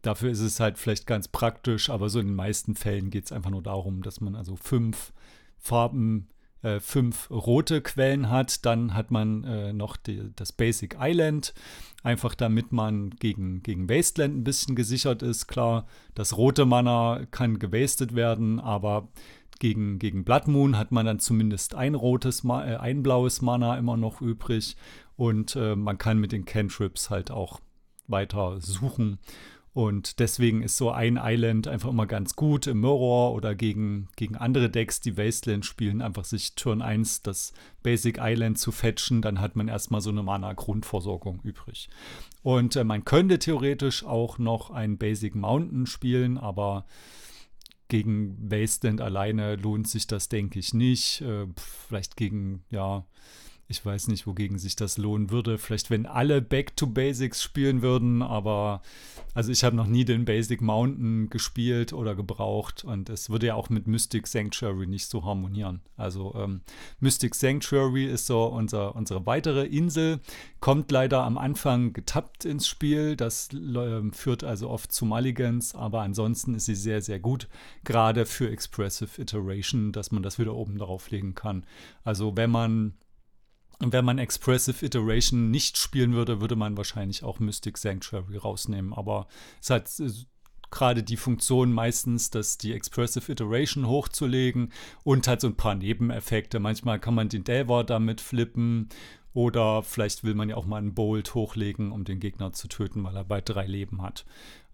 Dafür 0.00 0.30
ist 0.30 0.40
es 0.40 0.60
halt 0.60 0.78
vielleicht 0.78 1.06
ganz 1.06 1.28
praktisch, 1.28 1.90
aber 1.90 2.08
so 2.08 2.20
in 2.20 2.28
den 2.28 2.36
meisten 2.36 2.74
Fällen 2.74 3.10
geht 3.10 3.26
es 3.26 3.32
einfach 3.32 3.50
nur 3.50 3.62
darum, 3.62 4.02
dass 4.02 4.20
man 4.20 4.34
also 4.34 4.56
fünf 4.56 5.12
Farben 5.58 6.28
äh, 6.64 6.80
fünf 6.80 7.30
rote 7.30 7.80
Quellen 7.82 8.30
hat. 8.30 8.64
Dann 8.66 8.94
hat 8.94 9.10
man 9.10 9.44
äh, 9.44 9.72
noch 9.72 9.96
die, 9.96 10.30
das 10.34 10.52
Basic 10.52 10.96
Island, 10.98 11.54
einfach 12.02 12.34
damit 12.34 12.72
man 12.72 13.10
gegen, 13.10 13.62
gegen 13.62 13.88
Wasteland 13.88 14.36
ein 14.36 14.44
bisschen 14.44 14.74
gesichert 14.74 15.22
ist. 15.22 15.46
Klar, 15.46 15.86
das 16.14 16.36
rote 16.36 16.64
Mana 16.64 17.26
kann 17.30 17.58
gewastet 17.58 18.14
werden, 18.14 18.58
aber 18.60 19.08
gegen, 19.60 19.98
gegen 19.98 20.24
Blood 20.24 20.48
Moon 20.48 20.76
hat 20.76 20.90
man 20.90 21.06
dann 21.06 21.20
zumindest 21.20 21.74
ein 21.74 21.94
rotes, 21.94 22.44
äh, 22.44 22.76
ein 22.76 23.02
blaues 23.02 23.42
Mana 23.42 23.76
immer 23.78 23.96
noch 23.96 24.20
übrig 24.20 24.76
und 25.16 25.54
äh, 25.56 25.76
man 25.76 25.98
kann 25.98 26.18
mit 26.18 26.32
den 26.32 26.44
Cantrips 26.44 27.10
halt 27.10 27.30
auch 27.30 27.60
weiter 28.08 28.60
suchen 28.60 29.18
und 29.74 30.20
deswegen 30.20 30.62
ist 30.62 30.76
so 30.76 30.92
ein 30.92 31.18
Island 31.20 31.66
einfach 31.66 31.90
immer 31.90 32.06
ganz 32.06 32.36
gut 32.36 32.68
im 32.68 32.80
Mirror 32.80 33.32
oder 33.34 33.56
gegen, 33.56 34.08
gegen 34.14 34.36
andere 34.36 34.70
Decks, 34.70 35.00
die 35.00 35.18
Wasteland 35.18 35.66
spielen, 35.66 36.00
einfach 36.00 36.24
sich 36.24 36.54
Turn 36.54 36.80
1 36.80 37.22
das 37.22 37.52
Basic 37.82 38.18
Island 38.20 38.56
zu 38.56 38.70
fetchen. 38.70 39.20
Dann 39.20 39.40
hat 39.40 39.56
man 39.56 39.66
erstmal 39.66 40.00
so 40.00 40.10
eine 40.10 40.22
Mana-Grundversorgung 40.22 41.40
übrig. 41.42 41.88
Und 42.44 42.76
äh, 42.76 42.84
man 42.84 43.04
könnte 43.04 43.40
theoretisch 43.40 44.04
auch 44.04 44.38
noch 44.38 44.70
ein 44.70 44.96
Basic 44.96 45.34
Mountain 45.34 45.86
spielen, 45.86 46.38
aber 46.38 46.86
gegen 47.88 48.48
Wasteland 48.48 49.00
alleine 49.00 49.56
lohnt 49.56 49.88
sich 49.88 50.06
das, 50.06 50.28
denke 50.28 50.60
ich, 50.60 50.72
nicht. 50.72 51.20
Äh, 51.22 51.48
vielleicht 51.56 52.16
gegen, 52.16 52.62
ja, 52.70 53.06
Ich 53.66 53.84
weiß 53.84 54.08
nicht, 54.08 54.26
wogegen 54.26 54.58
sich 54.58 54.76
das 54.76 54.98
lohnen 54.98 55.30
würde. 55.30 55.56
Vielleicht, 55.56 55.90
wenn 55.90 56.04
alle 56.04 56.42
Back 56.42 56.76
to 56.76 56.86
Basics 56.86 57.42
spielen 57.42 57.80
würden, 57.80 58.20
aber 58.20 58.82
also 59.32 59.50
ich 59.50 59.64
habe 59.64 59.74
noch 59.74 59.86
nie 59.86 60.04
den 60.04 60.26
Basic 60.26 60.60
Mountain 60.60 61.30
gespielt 61.30 61.92
oder 61.92 62.14
gebraucht 62.14 62.84
und 62.84 63.08
es 63.08 63.30
würde 63.30 63.46
ja 63.46 63.54
auch 63.54 63.70
mit 63.70 63.86
Mystic 63.86 64.26
Sanctuary 64.26 64.86
nicht 64.86 65.06
so 65.06 65.24
harmonieren. 65.24 65.80
Also 65.96 66.34
ähm, 66.36 66.60
Mystic 67.00 67.34
Sanctuary 67.34 68.04
ist 68.04 68.26
so 68.26 68.44
unser, 68.44 68.94
unsere 68.94 69.24
weitere 69.24 69.64
Insel, 69.66 70.20
kommt 70.60 70.90
leider 70.92 71.24
am 71.24 71.38
Anfang 71.38 71.94
getappt 71.94 72.44
ins 72.44 72.68
Spiel. 72.68 73.16
Das 73.16 73.48
äh, 73.52 74.02
führt 74.12 74.44
also 74.44 74.68
oft 74.68 74.92
zu 74.92 75.06
Mulligans, 75.06 75.74
aber 75.74 76.02
ansonsten 76.02 76.54
ist 76.54 76.66
sie 76.66 76.74
sehr, 76.76 77.00
sehr 77.00 77.18
gut, 77.18 77.48
gerade 77.82 78.26
für 78.26 78.50
Expressive 78.50 79.20
Iteration, 79.20 79.92
dass 79.92 80.12
man 80.12 80.22
das 80.22 80.38
wieder 80.38 80.54
oben 80.54 80.76
drauf 80.78 81.10
legen 81.10 81.34
kann. 81.34 81.64
Also 82.04 82.36
wenn 82.36 82.50
man 82.50 82.92
und 83.84 83.92
wenn 83.92 84.06
man 84.06 84.16
Expressive 84.18 84.84
Iteration 84.84 85.50
nicht 85.50 85.76
spielen 85.76 86.14
würde, 86.14 86.40
würde 86.40 86.56
man 86.56 86.78
wahrscheinlich 86.78 87.22
auch 87.22 87.38
Mystic 87.38 87.76
Sanctuary 87.76 88.38
rausnehmen. 88.38 88.94
Aber 88.94 89.26
es 89.60 89.68
hat 89.68 90.00
äh, 90.00 90.10
gerade 90.70 91.02
die 91.02 91.18
Funktion 91.18 91.70
meistens, 91.70 92.30
dass 92.30 92.56
die 92.56 92.72
Expressive 92.72 93.30
Iteration 93.30 93.86
hochzulegen 93.86 94.72
und 95.02 95.28
hat 95.28 95.42
so 95.42 95.48
ein 95.48 95.56
paar 95.56 95.74
Nebeneffekte. 95.74 96.60
Manchmal 96.60 96.98
kann 96.98 97.14
man 97.14 97.28
den 97.28 97.44
Delver 97.44 97.84
damit 97.84 98.22
flippen 98.22 98.88
oder 99.34 99.82
vielleicht 99.82 100.24
will 100.24 100.34
man 100.34 100.48
ja 100.48 100.56
auch 100.56 100.64
mal 100.64 100.78
einen 100.78 100.94
Bolt 100.94 101.34
hochlegen, 101.34 101.92
um 101.92 102.04
den 102.04 102.20
Gegner 102.20 102.54
zu 102.54 102.68
töten, 102.68 103.04
weil 103.04 103.16
er 103.16 103.24
bei 103.24 103.42
drei 103.42 103.66
Leben 103.66 104.00
hat. 104.00 104.24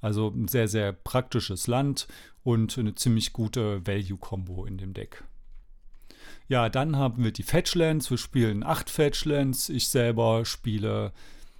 Also 0.00 0.28
ein 0.28 0.46
sehr, 0.46 0.68
sehr 0.68 0.92
praktisches 0.92 1.66
Land 1.66 2.06
und 2.44 2.78
eine 2.78 2.94
ziemlich 2.94 3.32
gute 3.32 3.84
Value-Kombo 3.84 4.66
in 4.66 4.78
dem 4.78 4.94
Deck. 4.94 5.24
Ja, 6.50 6.68
dann 6.68 6.96
haben 6.96 7.22
wir 7.22 7.30
die 7.30 7.44
Fetchlands. 7.44 8.10
Wir 8.10 8.18
spielen 8.18 8.64
acht 8.64 8.90
Fetchlands. 8.90 9.68
Ich 9.68 9.86
selber 9.86 10.44
spiele 10.44 11.12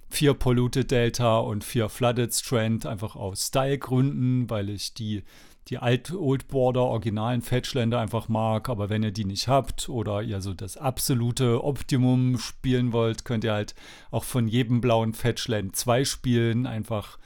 vier 0.09 0.33
Polluted 0.33 0.91
Delta 0.91 1.37
und 1.39 1.63
vier 1.63 1.87
Flooded 1.87 2.33
Strand, 2.33 2.85
einfach 2.85 3.15
aus 3.15 3.47
Style-Gründen, 3.47 4.49
weil 4.49 4.69
ich 4.69 4.93
die, 4.93 5.23
die 5.69 5.77
Alt 5.77 6.11
Old 6.11 6.49
Border 6.49 6.81
originalen 6.81 7.41
Fetchländer 7.41 8.01
einfach 8.01 8.27
mag. 8.27 8.67
Aber 8.67 8.89
wenn 8.89 9.01
ihr 9.01 9.13
die 9.13 9.23
nicht 9.23 9.47
habt 9.47 9.87
oder 9.87 10.23
ihr 10.23 10.41
so 10.41 10.53
das 10.53 10.75
absolute 10.75 11.63
Optimum 11.63 12.37
spielen 12.37 12.91
wollt, 12.91 13.23
könnt 13.23 13.45
ihr 13.45 13.53
halt 13.53 13.75
auch 14.11 14.25
von 14.25 14.49
jedem 14.49 14.81
blauen 14.81 15.13
Fetchland 15.13 15.73
zwei 15.73 16.03
spielen. 16.03 16.67
Einfach 16.67 17.17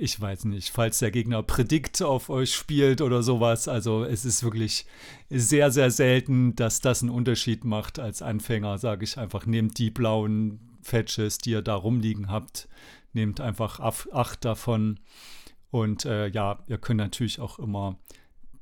ich 0.00 0.20
weiß 0.20 0.44
nicht, 0.44 0.70
falls 0.70 1.00
der 1.00 1.10
Gegner 1.10 1.42
Predikt 1.42 2.02
auf 2.02 2.30
euch 2.30 2.54
spielt 2.54 3.00
oder 3.00 3.24
sowas. 3.24 3.66
Also 3.66 4.04
es 4.04 4.24
ist 4.24 4.44
wirklich 4.44 4.86
sehr, 5.28 5.72
sehr 5.72 5.90
selten, 5.90 6.54
dass 6.54 6.80
das 6.80 7.02
einen 7.02 7.10
Unterschied 7.10 7.64
macht. 7.64 7.98
Als 7.98 8.22
Anfänger 8.22 8.78
sage 8.78 9.02
ich 9.02 9.18
einfach, 9.18 9.44
nehmt 9.44 9.76
die 9.78 9.90
blauen 9.90 10.60
Fetches, 10.82 11.38
die 11.38 11.50
ihr 11.50 11.62
da 11.62 11.74
rumliegen 11.74 12.30
habt, 12.30 12.68
nehmt 13.12 13.40
einfach 13.40 13.80
acht 13.80 14.44
davon. 14.44 15.00
Und 15.72 16.04
äh, 16.04 16.28
ja, 16.28 16.62
ihr 16.68 16.78
könnt 16.78 16.98
natürlich 16.98 17.40
auch 17.40 17.58
immer 17.58 17.98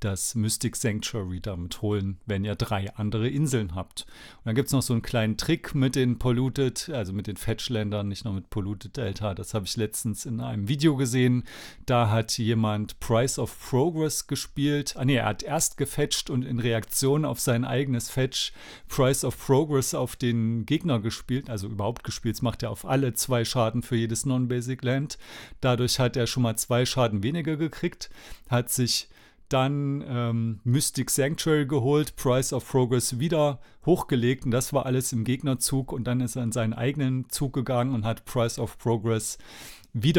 das 0.01 0.35
Mystic 0.35 0.77
Sanctuary 0.77 1.41
damit 1.41 1.83
holen, 1.83 2.19
wenn 2.27 2.45
ihr 2.45 2.55
drei 2.55 2.95
andere 2.95 3.29
Inseln 3.29 3.75
habt. 3.75 4.07
Und 4.39 4.47
dann 4.47 4.55
gibt 4.55 4.67
es 4.69 4.73
noch 4.73 4.83
so 4.83 4.93
einen 4.93 5.03
kleinen 5.03 5.37
Trick 5.37 5.75
mit 5.75 5.97
den 5.97 6.19
Polluted, 6.19 6.91
also 6.91 7.13
mit 7.13 7.27
den 7.27 7.37
Fetchländern, 7.37 8.09
nicht 8.09 8.25
nur 8.25 8.35
mit 8.35 8.51
Polluted 8.51 8.97
Delta. 8.97 9.35
Das 9.35 9.55
habe 9.55 9.67
ich 9.67 9.77
letztens 9.77 10.27
in 10.27 10.41
einem 10.41 10.69
Video 10.69 10.97
gesehen. 10.97 11.45
Da 11.87 12.11
hat 12.11 12.37
jemand 12.39 13.01
Price 13.01 13.39
of 13.39 13.57
Progress 13.69 14.27
gespielt. 14.27 14.95
Ah 14.97 15.05
nee, 15.05 15.17
er 15.17 15.27
hat 15.27 15.43
erst 15.43 15.77
gefetcht 15.77 16.31
und 16.31 16.45
in 16.45 16.59
Reaktion 16.59 17.25
auf 17.25 17.41
sein 17.41 17.65
eigenes 17.65 18.11
Fetch 18.11 18.53
Price 18.89 19.25
of 19.25 19.39
Progress 19.39 19.95
auf 19.95 20.17
den 20.17 20.67
Gegner 20.67 21.01
gespielt, 21.01 21.51
also 21.51 21.69
überhaupt 21.69 22.05
gespielt. 22.05 22.37
Das 22.37 22.43
macht 22.43 22.63
er 22.63 22.71
auf 22.71 22.85
alle 22.85 23.15
zwei 23.15 23.45
Schaden 23.45 23.83
für 23.83 23.97
jedes 23.97 24.27
Non-Basic 24.27 24.83
Land. 24.83 25.19
Dadurch 25.61 25.99
hat 25.99 26.17
er 26.17 26.27
schon 26.27 26.43
mal 26.43 26.57
zwei 26.57 26.87
Schaden 26.87 27.23
weniger 27.23 27.57
gekriegt, 27.57 28.11
hat 28.49 28.71
sich 28.71 29.09
dann 29.49 30.05
ähm, 30.07 30.61
Mystic 30.65 31.11
Sanctuary 31.11 31.67
geholt, 31.67 32.17
Price 32.17 32.53
of 32.53 32.69
Progress 32.69 33.19
wieder 33.19 33.61
hochgelegt 33.85 34.45
und 34.45 34.51
das 34.51 34.73
war 34.73 34.87
alles 34.87 35.13
im 35.13 35.25
Gegnerzug 35.25 35.93
und 35.93 36.05
dann 36.05 36.21
ist 36.21 36.37
er 36.37 36.43
in 36.43 36.53
seinen 36.53 36.73
eigenen 36.73 37.29
Zug 37.29 37.53
gegangen 37.53 37.95
und 37.95 38.05
hat 38.05 38.25
Price 38.25 38.59
of 38.59 38.79
Progress 38.79 39.39
wieder 39.39 39.47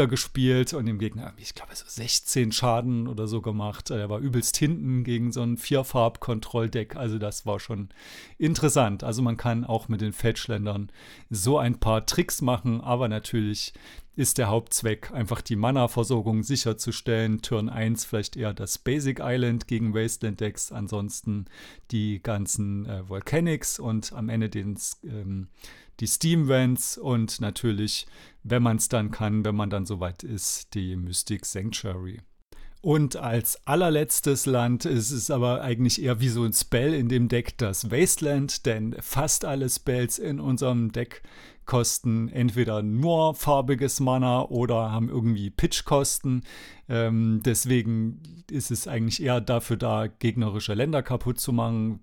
gespielt 0.07 0.73
und 0.73 0.85
dem 0.87 0.97
Gegner, 0.97 1.33
ich 1.37 1.53
glaube, 1.53 1.75
so 1.75 1.85
16 1.87 2.51
Schaden 2.51 3.07
oder 3.07 3.27
so 3.27 3.41
gemacht. 3.41 3.91
Er 3.91 4.09
war 4.09 4.19
übelst 4.19 4.57
hinten 4.57 5.03
gegen 5.03 5.31
so 5.31 5.41
ein 5.41 5.57
Vierfarb-Kontrolldeck. 5.57 6.95
Also 6.95 7.19
das 7.19 7.45
war 7.45 7.59
schon 7.59 7.89
interessant. 8.37 9.03
Also 9.03 9.21
man 9.21 9.37
kann 9.37 9.65
auch 9.65 9.87
mit 9.87 10.01
den 10.01 10.13
Fetchländern 10.13 10.91
so 11.29 11.59
ein 11.59 11.79
paar 11.79 12.05
Tricks 12.05 12.41
machen, 12.41 12.81
aber 12.81 13.07
natürlich 13.07 13.73
ist 14.17 14.39
der 14.39 14.47
Hauptzweck, 14.47 15.11
einfach 15.11 15.41
die 15.41 15.55
Mana-Versorgung 15.55 16.41
sicherzustellen. 16.41 17.43
Turn 17.43 17.69
1 17.69 18.03
vielleicht 18.03 18.35
eher 18.35 18.51
das 18.51 18.79
Basic 18.79 19.19
Island 19.21 19.67
gegen 19.67 19.93
Wasteland 19.93 20.39
Decks, 20.39 20.71
ansonsten 20.71 21.45
die 21.91 22.19
ganzen 22.23 22.87
äh, 22.87 23.07
Volcanics 23.07 23.77
und 23.77 24.11
am 24.13 24.29
Ende 24.29 24.49
den, 24.49 24.75
ähm, 25.03 25.49
die 25.99 26.07
Steam 26.07 26.47
Vents 26.47 26.97
und 26.97 27.41
natürlich, 27.41 28.07
wenn 28.43 28.63
man 28.63 28.77
es 28.77 28.89
dann 28.89 29.11
kann, 29.11 29.45
wenn 29.45 29.55
man 29.55 29.69
dann 29.69 29.85
soweit 29.85 30.23
ist, 30.23 30.73
die 30.73 30.95
Mystic 30.95 31.45
Sanctuary. 31.45 32.19
Und 32.81 33.15
als 33.15 33.65
allerletztes 33.67 34.45
Land 34.45 34.85
ist 34.85 35.11
es 35.11 35.31
aber 35.31 35.61
eigentlich 35.61 36.01
eher 36.01 36.21
wie 36.21 36.29
so 36.29 36.43
ein 36.43 36.53
Spell 36.53 36.93
in 36.93 37.09
dem 37.09 37.27
Deck 37.27 37.57
das 37.57 37.91
Wasteland, 37.91 38.65
denn 38.65 38.95
fast 38.99 39.45
alle 39.45 39.69
Spells 39.69 40.19
in 40.19 40.39
unserem 40.39 40.91
Deck 40.91 41.23
kosten 41.67 42.29
entweder 42.29 42.81
nur 42.81 43.35
farbiges 43.35 43.99
Mana 43.99 44.43
oder 44.43 44.91
haben 44.91 45.09
irgendwie 45.09 45.51
Pitch-Kosten. 45.51 46.41
Ähm, 46.89 47.41
deswegen 47.43 48.21
ist 48.49 48.71
es 48.71 48.87
eigentlich 48.87 49.21
eher 49.21 49.41
dafür 49.41 49.75
da, 49.75 50.07
gegnerische 50.07 50.73
Länder 50.73 51.03
kaputt 51.03 51.37
zu 51.37 51.51
machen. 51.51 51.99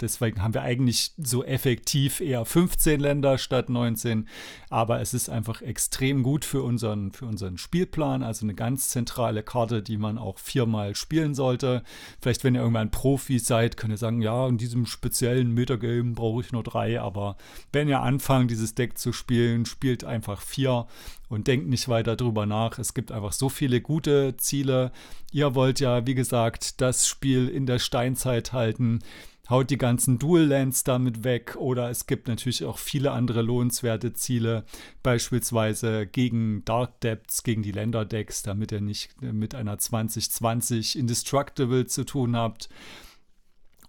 Deswegen 0.00 0.42
haben 0.42 0.52
wir 0.52 0.60
eigentlich 0.60 1.12
so 1.16 1.42
effektiv 1.42 2.20
eher 2.20 2.44
15 2.44 3.00
Länder 3.00 3.38
statt 3.38 3.70
19. 3.70 4.28
Aber 4.68 5.00
es 5.00 5.14
ist 5.14 5.30
einfach 5.30 5.62
extrem 5.62 6.22
gut 6.22 6.44
für 6.44 6.62
unseren, 6.62 7.12
für 7.12 7.24
unseren 7.24 7.56
Spielplan. 7.56 8.22
Also 8.22 8.44
eine 8.44 8.54
ganz 8.54 8.90
zentrale 8.90 9.42
Karte, 9.42 9.82
die 9.82 9.96
man 9.96 10.18
auch 10.18 10.38
viermal 10.38 10.94
spielen 10.94 11.34
sollte. 11.34 11.82
Vielleicht, 12.20 12.44
wenn 12.44 12.54
ihr 12.54 12.60
irgendwann 12.60 12.90
Profi 12.90 13.38
seid, 13.38 13.78
könnt 13.78 13.94
ihr 13.94 13.96
sagen, 13.96 14.20
ja, 14.20 14.46
in 14.48 14.58
diesem 14.58 14.84
speziellen 14.84 15.54
Metagame 15.54 16.12
brauche 16.12 16.42
ich 16.42 16.52
nur 16.52 16.62
drei. 16.62 17.00
Aber 17.00 17.38
wenn 17.72 17.88
ihr 17.88 18.00
anfangt, 18.00 18.50
dieses 18.50 18.74
Deck 18.74 18.89
zu 18.98 19.12
spielen, 19.12 19.66
spielt 19.66 20.04
einfach 20.04 20.40
vier 20.40 20.86
und 21.28 21.46
denkt 21.46 21.68
nicht 21.68 21.88
weiter 21.88 22.16
drüber 22.16 22.46
nach. 22.46 22.78
Es 22.78 22.94
gibt 22.94 23.12
einfach 23.12 23.32
so 23.32 23.48
viele 23.48 23.80
gute 23.80 24.36
Ziele. 24.36 24.92
Ihr 25.32 25.54
wollt 25.54 25.80
ja, 25.80 26.06
wie 26.06 26.14
gesagt, 26.14 26.80
das 26.80 27.06
Spiel 27.06 27.48
in 27.48 27.66
der 27.66 27.78
Steinzeit 27.78 28.52
halten. 28.52 29.00
Haut 29.48 29.70
die 29.70 29.78
ganzen 29.78 30.20
Dual 30.20 30.44
Lands 30.44 30.84
damit 30.84 31.24
weg 31.24 31.56
oder 31.56 31.90
es 31.90 32.06
gibt 32.06 32.28
natürlich 32.28 32.64
auch 32.64 32.78
viele 32.78 33.10
andere 33.10 33.42
lohnenswerte 33.42 34.12
Ziele, 34.12 34.64
beispielsweise 35.02 36.06
gegen 36.06 36.64
Dark 36.64 37.00
Depths, 37.00 37.42
gegen 37.42 37.62
die 37.62 37.72
Länderdecks, 37.72 38.44
damit 38.44 38.70
ihr 38.70 38.80
nicht 38.80 39.20
mit 39.20 39.56
einer 39.56 39.76
2020 39.76 40.96
Indestructible 40.96 41.86
zu 41.86 42.04
tun 42.04 42.36
habt. 42.36 42.68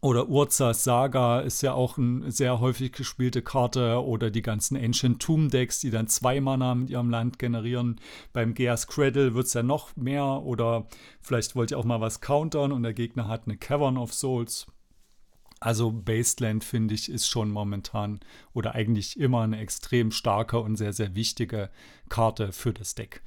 Oder 0.04 0.30
Urzas 0.30 0.84
Saga 0.84 1.42
ist 1.42 1.62
ja 1.62 1.74
auch 1.74 2.00
eine 2.00 2.32
sehr 2.32 2.60
häufig 2.60 2.92
gespielte 2.92 3.44
Karte. 3.44 4.04
Oder 4.04 4.32
die 4.32 4.42
ganzen 4.42 4.76
Ancient 4.76 5.22
Tomb 5.22 5.52
Decks, 5.52 5.80
die 5.80 5.92
dann 5.92 6.08
zwei 6.08 6.42
Mana 6.42 6.74
mit 6.74 6.90
ihrem 6.90 7.12
Land 7.12 7.38
generieren. 7.38 8.02
Beim 8.34 8.56
Geas 8.56 8.88
Cradle 8.88 9.36
wird 9.36 9.46
es 9.46 9.54
ja 9.54 9.62
noch 9.62 9.96
mehr. 9.96 10.26
Oder 10.26 10.88
vielleicht 11.22 11.56
wollt 11.56 11.70
ihr 11.70 11.78
auch 11.78 11.86
mal 11.86 12.02
was 12.02 12.20
countern 12.20 12.72
und 12.72 12.82
der 12.82 12.94
Gegner 12.94 13.28
hat 13.28 13.44
eine 13.46 13.58
Cavern 13.58 13.98
of 13.98 14.12
Souls. 14.12 14.66
Also 15.60 15.92
Baseland 15.92 16.64
finde 16.64 16.96
ich 16.96 17.08
ist 17.08 17.28
schon 17.28 17.52
momentan 17.52 18.22
oder 18.54 18.74
eigentlich 18.74 19.20
immer 19.20 19.42
eine 19.42 19.60
extrem 19.60 20.10
starke 20.10 20.60
und 20.60 20.76
sehr, 20.76 20.94
sehr 20.94 21.14
wichtige 21.14 21.70
Karte 22.10 22.52
für 22.52 22.74
das 22.74 22.96
Deck. 22.96 23.22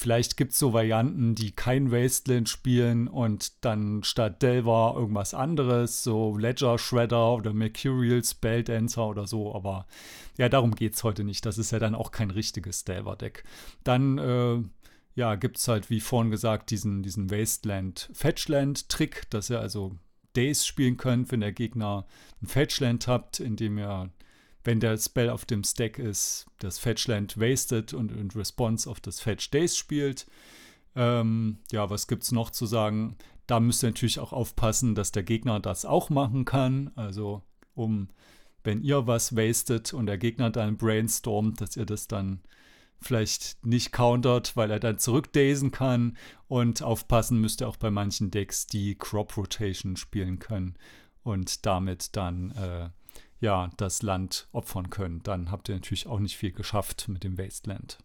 Vielleicht 0.00 0.38
gibt 0.38 0.52
es 0.52 0.58
so 0.58 0.72
Varianten, 0.72 1.34
die 1.34 1.50
kein 1.50 1.92
Wasteland 1.92 2.48
spielen 2.48 3.06
und 3.06 3.62
dann 3.66 4.02
statt 4.02 4.40
Delver 4.40 4.94
irgendwas 4.96 5.34
anderes, 5.34 6.02
so 6.02 6.38
Ledger 6.38 6.78
Shredder 6.78 7.34
oder 7.34 7.52
Mercurial 7.52 8.24
Spelldancer 8.24 9.06
oder 9.06 9.26
so. 9.26 9.54
Aber 9.54 9.86
ja, 10.38 10.48
darum 10.48 10.74
geht 10.74 10.94
es 10.94 11.04
heute 11.04 11.22
nicht. 11.22 11.44
Das 11.44 11.58
ist 11.58 11.70
ja 11.70 11.78
dann 11.78 11.94
auch 11.94 12.12
kein 12.12 12.30
richtiges 12.30 12.84
Delver-Deck. 12.84 13.44
Dann 13.84 14.16
äh, 14.16 14.62
ja, 15.16 15.34
gibt 15.34 15.58
es 15.58 15.68
halt, 15.68 15.90
wie 15.90 16.00
vorhin 16.00 16.30
gesagt, 16.30 16.70
diesen, 16.70 17.02
diesen 17.02 17.30
Wasteland-Fetchland-Trick, 17.30 19.28
dass 19.28 19.50
ihr 19.50 19.60
also 19.60 19.98
Days 20.34 20.64
spielen 20.64 20.96
könnt, 20.96 21.30
wenn 21.30 21.40
der 21.40 21.52
Gegner 21.52 22.06
ein 22.40 22.46
Fetchland 22.46 23.06
habt, 23.06 23.38
indem 23.38 23.76
ihr 23.76 24.08
wenn 24.64 24.80
der 24.80 24.96
Spell 24.98 25.30
auf 25.30 25.44
dem 25.44 25.64
Stack 25.64 25.98
ist, 25.98 26.46
das 26.58 26.78
Fetchland 26.78 27.38
wasted 27.38 27.94
und 27.94 28.12
in 28.12 28.30
Response 28.30 28.88
auf 28.88 29.00
das 29.00 29.20
Fetch 29.20 29.50
Days 29.50 29.76
spielt. 29.76 30.26
Ähm, 30.94 31.58
ja, 31.70 31.88
was 31.88 32.06
gibt 32.06 32.24
es 32.24 32.32
noch 32.32 32.50
zu 32.50 32.66
sagen? 32.66 33.16
Da 33.46 33.60
müsst 33.60 33.82
ihr 33.82 33.88
natürlich 33.88 34.18
auch 34.18 34.32
aufpassen, 34.32 34.94
dass 34.94 35.12
der 35.12 35.22
Gegner 35.22 35.60
das 35.60 35.84
auch 35.84 36.10
machen 36.10 36.44
kann. 36.44 36.90
Also 36.94 37.42
um 37.74 38.08
wenn 38.62 38.82
ihr 38.82 39.06
was 39.06 39.36
wastet 39.36 39.94
und 39.94 40.06
der 40.06 40.18
Gegner 40.18 40.50
dann 40.50 40.76
brainstormt, 40.76 41.60
dass 41.60 41.76
ihr 41.76 41.86
das 41.86 42.08
dann 42.08 42.40
vielleicht 43.00 43.64
nicht 43.64 43.92
countert, 43.92 44.56
weil 44.56 44.70
er 44.70 44.80
dann 44.80 44.98
zurückdasen 44.98 45.70
kann. 45.70 46.18
Und 46.48 46.82
aufpassen 46.82 47.40
müsst 47.40 47.62
ihr 47.62 47.68
auch 47.68 47.76
bei 47.76 47.90
manchen 47.90 48.30
Decks, 48.30 48.66
die 48.66 48.96
Crop 48.96 49.36
Rotation 49.36 49.96
spielen 49.96 50.38
können 50.38 50.74
und 51.22 51.64
damit 51.64 52.16
dann 52.16 52.50
äh, 52.50 52.90
ja 53.40 53.70
das 53.76 54.02
Land 54.02 54.48
opfern 54.52 54.90
können. 54.90 55.22
Dann 55.22 55.50
habt 55.50 55.68
ihr 55.68 55.74
natürlich 55.74 56.06
auch 56.06 56.18
nicht 56.18 56.36
viel 56.36 56.52
geschafft 56.52 57.08
mit 57.08 57.24
dem 57.24 57.38
Wasteland. 57.38 57.98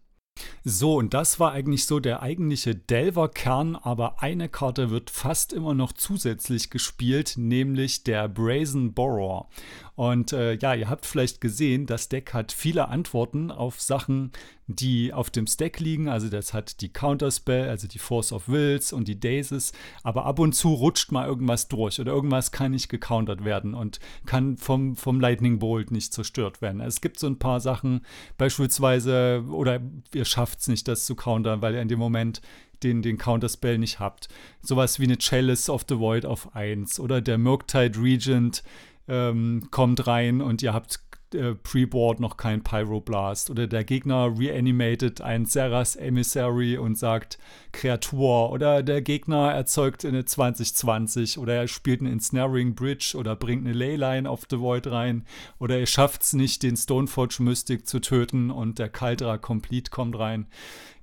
So, 0.64 0.96
und 0.96 1.14
das 1.14 1.38
war 1.40 1.52
eigentlich 1.52 1.86
so 1.86 2.00
der 2.00 2.22
eigentliche 2.22 2.74
Delver-Kern, 2.74 3.76
aber 3.76 4.22
eine 4.22 4.48
Karte 4.48 4.90
wird 4.90 5.10
fast 5.10 5.52
immer 5.52 5.74
noch 5.74 5.92
zusätzlich 5.92 6.70
gespielt, 6.70 7.34
nämlich 7.36 8.04
der 8.04 8.28
Brazen 8.28 8.92
Borrower. 8.92 9.48
Und 9.96 10.34
äh, 10.34 10.54
ja, 10.54 10.74
ihr 10.74 10.90
habt 10.90 11.06
vielleicht 11.06 11.40
gesehen, 11.40 11.86
das 11.86 12.10
Deck 12.10 12.34
hat 12.34 12.52
viele 12.52 12.88
Antworten 12.88 13.50
auf 13.50 13.80
Sachen, 13.80 14.30
die 14.66 15.12
auf 15.14 15.30
dem 15.30 15.46
Stack 15.46 15.80
liegen. 15.80 16.08
Also 16.08 16.28
das 16.28 16.52
hat 16.52 16.82
die 16.82 16.92
Counterspell, 16.92 17.70
also 17.70 17.88
die 17.88 17.98
Force 17.98 18.30
of 18.30 18.48
Wills 18.48 18.92
und 18.92 19.08
die 19.08 19.18
Dazes. 19.18 19.72
Aber 20.02 20.26
ab 20.26 20.38
und 20.38 20.54
zu 20.54 20.74
rutscht 20.74 21.12
mal 21.12 21.26
irgendwas 21.26 21.68
durch 21.68 21.98
oder 21.98 22.12
irgendwas 22.12 22.52
kann 22.52 22.72
nicht 22.72 22.90
gecountert 22.90 23.42
werden 23.44 23.72
und 23.72 23.98
kann 24.26 24.58
vom, 24.58 24.96
vom 24.96 25.18
Lightning 25.18 25.58
Bolt 25.60 25.90
nicht 25.90 26.12
zerstört 26.12 26.60
werden. 26.60 26.82
Es 26.82 27.00
gibt 27.00 27.18
so 27.18 27.26
ein 27.26 27.38
paar 27.38 27.60
Sachen, 27.60 28.02
beispielsweise, 28.36 29.44
oder 29.48 29.80
ihr 30.12 30.25
schafft 30.26 30.60
es 30.60 30.68
nicht, 30.68 30.88
das 30.88 31.06
zu 31.06 31.14
countern, 31.14 31.62
weil 31.62 31.74
ihr 31.74 31.82
in 31.82 31.88
dem 31.88 31.98
Moment 31.98 32.40
den, 32.82 33.02
den 33.02 33.18
Counterspell 33.18 33.78
nicht 33.78 34.00
habt. 34.00 34.28
Sowas 34.60 35.00
wie 35.00 35.04
eine 35.04 35.18
Chalice 35.18 35.70
of 35.70 35.84
the 35.88 35.98
Void 35.98 36.26
auf 36.26 36.54
1 36.54 37.00
oder 37.00 37.20
der 37.20 37.38
Murktide 37.38 37.98
Regent 38.00 38.62
ähm, 39.08 39.68
kommt 39.70 40.06
rein 40.06 40.40
und 40.40 40.62
ihr 40.62 40.72
habt 40.72 41.05
äh, 41.34 41.54
Pre-Board 41.54 42.20
noch 42.20 42.36
kein 42.36 42.62
Pyroblast. 42.62 43.50
Oder 43.50 43.66
der 43.66 43.84
Gegner 43.84 44.32
reanimated 44.38 45.20
ein 45.20 45.46
Serras 45.46 45.96
Emissary 45.96 46.78
und 46.78 46.96
sagt 46.96 47.38
Kreatur. 47.72 48.50
Oder 48.50 48.82
der 48.82 49.02
Gegner 49.02 49.52
erzeugt 49.52 50.04
eine 50.04 50.24
2020. 50.24 51.38
Oder 51.38 51.54
er 51.54 51.68
spielt 51.68 52.00
eine 52.00 52.10
Ensnaring 52.10 52.74
Bridge 52.74 53.14
oder 53.16 53.36
bringt 53.36 53.64
eine 53.66 53.74
Leyline 53.74 54.28
auf 54.28 54.46
The 54.48 54.60
Void 54.60 54.86
rein. 54.86 55.24
Oder 55.58 55.78
er 55.78 55.86
schafft 55.86 56.22
es 56.22 56.32
nicht, 56.32 56.62
den 56.62 56.76
Stoneforge 56.76 57.42
Mystic 57.42 57.86
zu 57.86 58.00
töten 58.00 58.50
und 58.50 58.78
der 58.78 58.88
Kaldra 58.88 59.38
Complete 59.38 59.90
kommt 59.90 60.18
rein. 60.18 60.46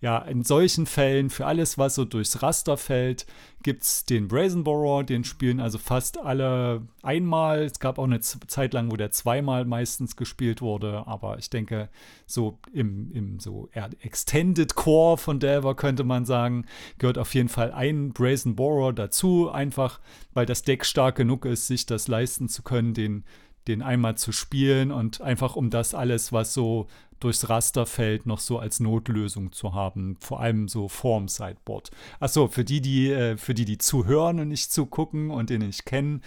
Ja, 0.03 0.17
in 0.17 0.43
solchen 0.43 0.85
Fällen, 0.85 1.29
für 1.29 1.45
alles, 1.45 1.77
was 1.77 1.95
so 1.95 2.03
durchs 2.03 2.43
Raster 2.43 2.75
fällt, 2.75 3.25
gibt 3.63 3.83
es 3.83 4.03
den 4.03 4.27
Brazen 4.27 4.65
Borrower, 4.65 5.05
den 5.05 5.23
spielen 5.23 5.61
also 5.61 5.77
fast 5.77 6.17
alle 6.17 6.81
einmal. 7.01 7.63
Es 7.63 7.79
gab 7.79 7.97
auch 7.97 8.03
eine 8.03 8.19
Zeit 8.19 8.73
lang, 8.73 8.91
wo 8.91 8.97
der 8.97 9.11
zweimal 9.11 9.63
meistens 9.63 10.17
gespielt 10.17 10.61
wurde, 10.61 11.07
aber 11.07 11.37
ich 11.37 11.49
denke, 11.49 11.87
so 12.25 12.59
im, 12.73 13.13
im 13.13 13.39
so 13.39 13.69
Extended 14.01 14.75
Core 14.75 15.17
von 15.17 15.39
Delver 15.39 15.73
könnte 15.73 16.03
man 16.03 16.25
sagen, 16.25 16.65
gehört 16.97 17.17
auf 17.17 17.33
jeden 17.33 17.47
Fall 17.47 17.71
ein 17.71 18.11
Brazen 18.11 18.57
Borrower 18.57 18.91
dazu, 18.91 19.49
einfach 19.51 20.01
weil 20.33 20.45
das 20.45 20.63
Deck 20.63 20.83
stark 20.83 21.15
genug 21.15 21.45
ist, 21.45 21.67
sich 21.67 21.85
das 21.85 22.09
leisten 22.09 22.49
zu 22.49 22.61
können, 22.61 22.93
den 22.93 23.23
den 23.67 23.81
einmal 23.81 24.17
zu 24.17 24.31
spielen 24.31 24.91
und 24.91 25.21
einfach 25.21 25.55
um 25.55 25.69
das 25.69 25.95
alles, 25.95 26.33
was 26.33 26.53
so 26.53 26.87
durchs 27.23 27.49
Raster 27.49 27.85
fällt, 27.85 28.25
noch 28.25 28.39
so 28.39 28.59
als 28.59 28.79
Notlösung 28.79 29.51
zu 29.51 29.73
haben, 29.73 30.17
vor 30.19 30.39
allem 30.39 30.67
so 30.67 30.87
vorm 30.89 31.27
Sideboard. 31.27 31.91
Achso, 32.19 32.47
für 32.47 32.63
die, 32.63 32.81
die, 32.81 33.11
äh, 33.11 33.37
für 33.37 33.53
die, 33.53 33.65
die 33.65 33.77
zuhören 33.77 34.39
und 34.39 34.49
nicht 34.49 34.71
zugucken 34.71 35.31
und 35.31 35.49
den 35.49 35.61
nicht 35.61 35.85
kennen, 35.85 36.21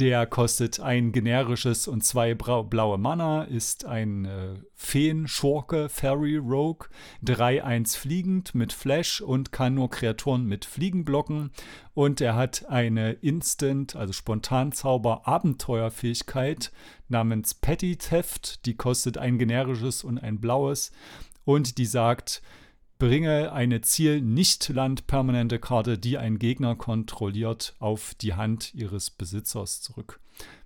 der 0.00 0.24
kostet 0.24 0.80
ein 0.80 1.12
generisches 1.12 1.86
und 1.86 2.02
zwei 2.02 2.34
blaue 2.34 2.96
Mana, 2.96 3.42
ist 3.42 3.84
ein 3.84 4.24
äh, 4.24 4.54
Feen-Schurke, 4.74 5.90
Fairy 5.90 6.38
Rogue, 6.38 6.88
3-1 7.22 7.98
fliegend 7.98 8.54
mit 8.54 8.72
Flash 8.72 9.20
und 9.20 9.52
kann 9.52 9.74
nur 9.74 9.90
Kreaturen 9.90 10.46
mit 10.46 10.64
Fliegen 10.64 11.04
blocken. 11.04 11.50
Und 11.92 12.22
er 12.22 12.34
hat 12.34 12.64
eine 12.70 13.12
Instant, 13.12 13.94
also 13.94 14.14
Spontanzauber 14.14 15.28
Abenteuerfähigkeit 15.28 16.72
namens 17.08 17.52
Petty 17.52 17.96
Theft. 17.96 18.64
Die 18.64 18.76
kostet 18.76 19.18
ein 19.18 19.38
generisches 19.38 20.02
und 20.02 20.16
ein 20.16 20.40
blaues. 20.40 20.92
Und 21.44 21.76
die 21.76 21.86
sagt, 21.86 22.40
Bringe 23.00 23.50
eine 23.50 23.80
Ziel-Nicht-Land-permanente 23.80 25.58
Karte, 25.58 25.96
die 25.96 26.18
ein 26.18 26.38
Gegner 26.38 26.76
kontrolliert, 26.76 27.74
auf 27.78 28.14
die 28.14 28.34
Hand 28.34 28.74
ihres 28.74 29.08
Besitzers 29.10 29.80
zurück. 29.80 30.20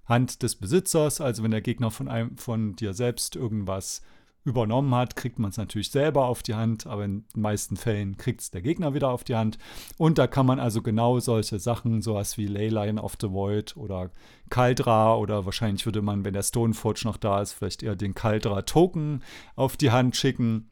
Hand 0.04 0.42
des 0.42 0.56
Besitzers, 0.56 1.20
also 1.20 1.44
wenn 1.44 1.52
der 1.52 1.60
Gegner 1.60 1.92
von, 1.92 2.08
einem, 2.08 2.36
von 2.36 2.74
dir 2.74 2.92
selbst 2.92 3.36
irgendwas 3.36 4.02
übernommen 4.42 4.92
hat, 4.96 5.14
kriegt 5.14 5.38
man 5.38 5.50
es 5.50 5.58
natürlich 5.58 5.92
selber 5.92 6.26
auf 6.26 6.42
die 6.42 6.54
Hand, 6.54 6.88
aber 6.88 7.04
in 7.04 7.24
den 7.34 7.40
meisten 7.40 7.76
Fällen 7.76 8.16
kriegt 8.16 8.40
es 8.40 8.50
der 8.50 8.62
Gegner 8.62 8.94
wieder 8.94 9.10
auf 9.10 9.22
die 9.22 9.36
Hand. 9.36 9.56
Und 9.96 10.18
da 10.18 10.26
kann 10.26 10.44
man 10.44 10.58
also 10.58 10.82
genau 10.82 11.20
solche 11.20 11.60
Sachen, 11.60 12.02
sowas 12.02 12.36
wie 12.36 12.48
Leyline 12.48 13.00
of 13.00 13.14
the 13.20 13.30
Void 13.30 13.76
oder 13.76 14.10
Kaldra 14.50 15.16
oder 15.16 15.46
wahrscheinlich 15.46 15.86
würde 15.86 16.02
man, 16.02 16.24
wenn 16.24 16.34
der 16.34 16.42
Stoneforge 16.42 17.02
noch 17.04 17.16
da 17.16 17.40
ist, 17.40 17.52
vielleicht 17.52 17.84
eher 17.84 17.94
den 17.94 18.16
Kaldra 18.16 18.62
Token 18.62 19.22
auf 19.54 19.76
die 19.76 19.92
Hand 19.92 20.16
schicken 20.16 20.68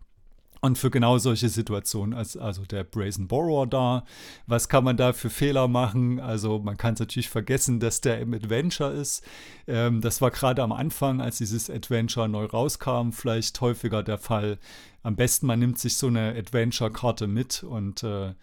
und 0.65 0.79
für 0.79 0.91
genau 0.91 1.19
solche 1.19 1.49
Situationen 1.49 2.17
ist 2.17 2.37
also 2.37 2.65
der 2.65 2.85
Brazen 2.85 3.27
Borrower 3.27 3.67
da. 3.67 4.05
Was 4.47 4.69
kann 4.69 4.85
man 4.85 4.97
da 4.97 5.13
für 5.13 5.29
Fehler 5.29 5.67
machen? 5.67 6.21
Also 6.21 6.61
man 6.61 6.77
kann 6.77 6.95
es 6.95 7.01
natürlich 7.01 7.29
vergessen, 7.29 7.81
dass 7.81 8.01
der 8.01 8.21
im 8.21 8.33
Adventure 8.33 8.93
ist. 8.93 9.25
Ähm, 9.67 10.01
das 10.01 10.21
war 10.21 10.31
gerade 10.31 10.63
am 10.63 10.71
Anfang, 10.71 11.21
als 11.21 11.39
dieses 11.39 11.69
Adventure 11.69 12.29
neu 12.29 12.45
rauskam, 12.45 13.11
vielleicht 13.11 13.61
häufiger 13.61 14.05
der 14.05 14.19
Fall. 14.19 14.59
Am 15.03 15.17
besten, 15.17 15.47
man 15.47 15.59
nimmt 15.59 15.81
sich 15.81 15.97
so 15.97 16.07
eine 16.07 16.33
Adventure-Karte 16.37 17.27
mit 17.27 17.65
und 17.65 18.05
äh, 18.05 18.35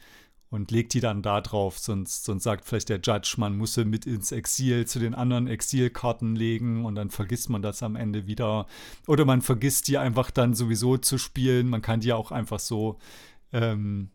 und 0.50 0.72
legt 0.72 0.94
die 0.94 1.00
dann 1.00 1.22
da 1.22 1.42
drauf. 1.42 1.78
Sonst, 1.78 2.26
sonst 2.26 2.44
sagt 2.44 2.66
vielleicht 2.66 2.90
der 2.90 3.00
Judge, 3.02 3.36
man 3.38 3.58
muss 3.58 3.76
sie 3.76 3.86
mit 3.86 4.06
ins 4.06 4.32
Exil 4.32 4.86
zu 4.86 5.00
den 5.00 5.14
anderen 5.14 5.48
Exilkarten 5.48 6.36
legen 6.36 6.86
und 6.86 6.96
dann 6.96 7.10
vergisst 7.10 7.50
man 7.50 7.62
das 7.62 7.84
am 7.84 7.96
Ende 7.96 8.28
wieder. 8.28 8.66
Oder 9.08 9.26
man 9.26 9.42
vergisst 9.42 9.88
die 9.88 9.98
einfach 9.98 10.32
dann 10.32 10.54
sowieso 10.54 10.98
zu 10.98 11.18
spielen. 11.18 11.70
Man 11.70 11.82
kann 11.82 12.00
die 12.00 12.14
auch 12.14 12.32
einfach 12.32 12.60
so 12.60 12.98
ähm, 13.52 14.10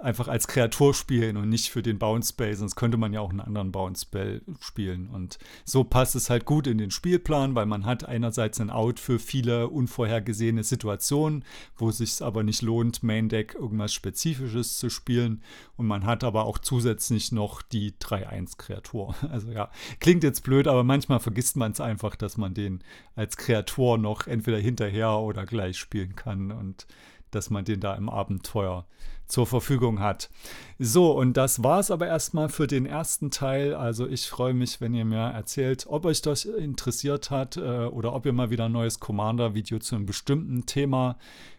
einfach 0.00 0.28
als 0.28 0.46
Kreatur 0.46 0.94
spielen 0.94 1.36
und 1.36 1.48
nicht 1.48 1.70
für 1.70 1.82
den 1.82 1.98
Bounce 1.98 2.30
Spell, 2.30 2.54
sonst 2.54 2.76
könnte 2.76 2.96
man 2.96 3.12
ja 3.12 3.20
auch 3.20 3.30
einen 3.30 3.40
anderen 3.40 3.72
Bounce 3.72 4.02
Spell 4.02 4.42
spielen. 4.60 5.08
Und 5.08 5.38
so 5.64 5.84
passt 5.84 6.14
es 6.16 6.28
halt 6.28 6.44
gut 6.44 6.66
in 6.66 6.78
den 6.78 6.90
Spielplan, 6.90 7.54
weil 7.54 7.66
man 7.66 7.86
hat 7.86 8.04
einerseits 8.04 8.60
ein 8.60 8.70
Out 8.70 9.00
für 9.00 9.18
viele 9.18 9.68
unvorhergesehene 9.68 10.64
Situationen, 10.64 11.44
wo 11.76 11.88
es 11.88 11.98
sich 11.98 12.22
aber 12.22 12.42
nicht 12.42 12.62
lohnt, 12.62 13.02
Main 13.02 13.28
Deck 13.28 13.54
irgendwas 13.54 13.92
Spezifisches 13.92 14.78
zu 14.78 14.90
spielen. 14.90 15.42
Und 15.76 15.86
man 15.86 16.04
hat 16.04 16.24
aber 16.24 16.44
auch 16.44 16.58
zusätzlich 16.58 17.32
noch 17.32 17.62
die 17.62 17.92
3-1-Kreatur. 17.92 19.14
Also 19.36 19.50
ja, 19.50 19.70
klingt 20.00 20.22
jetzt 20.22 20.44
blöd, 20.44 20.68
aber 20.68 20.84
manchmal 20.84 21.20
vergisst 21.20 21.56
man 21.56 21.72
es 21.72 21.80
einfach, 21.80 22.16
dass 22.16 22.36
man 22.36 22.54
den 22.54 22.82
als 23.16 23.36
Kreatur 23.36 23.98
noch 23.98 24.26
entweder 24.26 24.58
hinterher 24.58 25.18
oder 25.18 25.44
gleich 25.44 25.76
spielen 25.76 26.14
kann 26.14 26.52
und 26.52 26.86
dass 27.32 27.50
man 27.50 27.64
den 27.64 27.80
da 27.80 27.94
im 27.94 28.08
Abenteuer 28.08 28.86
zur 29.26 29.46
Verfügung 29.46 30.00
hat. 30.00 30.30
So, 30.78 31.12
und 31.12 31.36
das 31.36 31.62
war 31.62 31.80
es 31.80 31.90
aber 31.90 32.06
erstmal 32.06 32.48
für 32.48 32.66
den 32.66 32.86
ersten 32.86 33.30
Teil. 33.30 33.74
Also 33.74 34.06
ich 34.06 34.28
freue 34.28 34.54
mich, 34.54 34.80
wenn 34.80 34.94
ihr 34.94 35.04
mir 35.04 35.18
erzählt, 35.18 35.86
ob 35.88 36.04
euch 36.04 36.22
das 36.22 36.44
interessiert 36.44 37.30
hat 37.30 37.56
äh, 37.56 37.86
oder 37.86 38.12
ob 38.12 38.26
ihr 38.26 38.32
mal 38.32 38.50
wieder 38.50 38.66
ein 38.66 38.72
neues 38.72 39.00
Commander-Video 39.00 39.78
zu 39.78 39.96
einem 39.96 40.06
bestimmten 40.06 40.66
Thema 40.66 41.16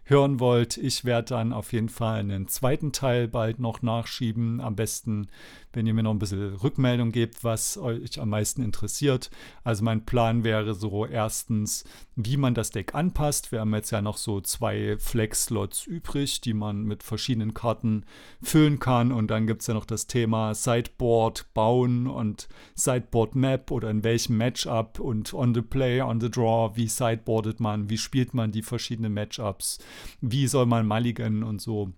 hören 0.10 0.40
wollt. 0.40 0.78
Ich 0.78 1.06
werde 1.06 1.30
dann 1.30 1.54
auf 1.54 1.74
jeden 1.74 1.90
Fall 1.90 2.20
einen 2.20 2.48
zweiten 2.48 2.92
Teil 2.92 3.28
bald 3.28 3.60
noch 3.60 3.82
nachschieben. 3.82 4.62
Am 4.62 4.76
besten, 4.76 5.28
wenn 5.74 5.86
ihr 5.86 5.94
mir 5.94 6.04
noch 6.04 6.12
ein 6.12 6.20
bisschen 6.20 6.56
Rückmeldung 6.56 7.12
gebt, 7.12 7.44
was 7.44 7.78
euch 7.78 8.20
am 8.20 8.30
meisten 8.30 8.64
interessiert. 8.64 9.30
Also 9.64 9.84
mein 9.84 10.06
Plan 10.06 10.44
wäre 10.44 10.74
so 10.74 11.06
erstens, 11.06 11.84
wie 12.16 12.38
man 12.38 12.54
das 12.54 12.72
Deck 12.72 12.96
anpasst. 12.96 13.52
Wir 13.52 13.60
haben 13.60 13.74
jetzt 13.76 13.92
ja 13.92 14.02
noch 14.02 14.18
so 14.18 14.40
zwei 14.40 14.98
Flex-Slots 14.98 15.86
übrig, 15.86 16.40
die 16.42 16.54
man 16.54 16.84
mit 16.84 17.04
verschiedenen 17.04 17.54
Karten 17.54 18.06
füllen 18.42 18.80
kann. 18.80 19.12
Und 19.12 19.28
dann 19.30 19.46
gibt 19.46 19.62
es 19.62 19.68
ja 19.68 19.74
noch 19.74 19.86
das 19.86 20.08
Thema 20.08 20.56
Sideboard 20.56 21.54
bauen 21.54 22.08
und 22.08 22.48
Sideboard 22.76 23.36
Map 23.36 23.72
oder 23.72 23.90
in 23.90 24.04
welchem 24.04 24.38
Matchup 24.38 25.00
und 25.00 25.34
on 25.34 25.54
the 25.54 25.62
play, 25.62 26.02
on 26.02 26.22
the 26.22 26.32
draw, 26.32 26.76
wie 26.76 26.88
sideboardet 26.88 27.60
man, 27.60 27.90
wie 27.90 27.98
spielt 27.98 28.34
man 28.34 28.52
die 28.52 28.62
verschiedenen 28.62 29.14
Matchups 29.14 29.80
wie 30.22 30.48
soll 30.48 30.66
man 30.66 30.88
mulligan 30.88 31.44
und 31.44 31.62
so. 31.62 31.92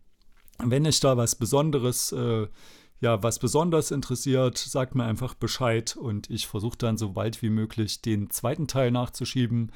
Wenn 0.60 0.86
euch 0.86 1.00
da 1.00 1.16
was 1.18 1.36
Besonderes, 1.36 2.12
äh, 2.12 2.48
ja, 3.02 3.24
was 3.24 3.40
besonders 3.40 3.92
interessiert, 3.92 4.58
sagt 4.58 4.94
mir 4.94 5.06
einfach 5.06 5.34
Bescheid 5.34 5.96
und 5.96 6.30
ich 6.30 6.48
versuche 6.48 6.78
dann 6.78 6.98
so 6.98 7.14
bald 7.14 7.42
wie 7.42 7.50
möglich 7.50 8.02
den 8.02 8.30
zweiten 8.30 8.68
Teil 8.68 8.92
nachzuschieben. 8.92 9.72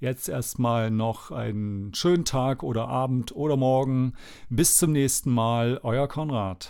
Jetzt 0.00 0.28
erstmal 0.28 0.90
noch 0.90 1.30
einen 1.30 1.94
schönen 1.94 2.24
Tag 2.24 2.62
oder 2.62 2.88
Abend 2.88 3.34
oder 3.34 3.56
Morgen. 3.56 4.14
Bis 4.50 4.76
zum 4.76 4.92
nächsten 4.92 5.30
Mal, 5.30 5.78
euer 5.82 6.08
Konrad. 6.08 6.68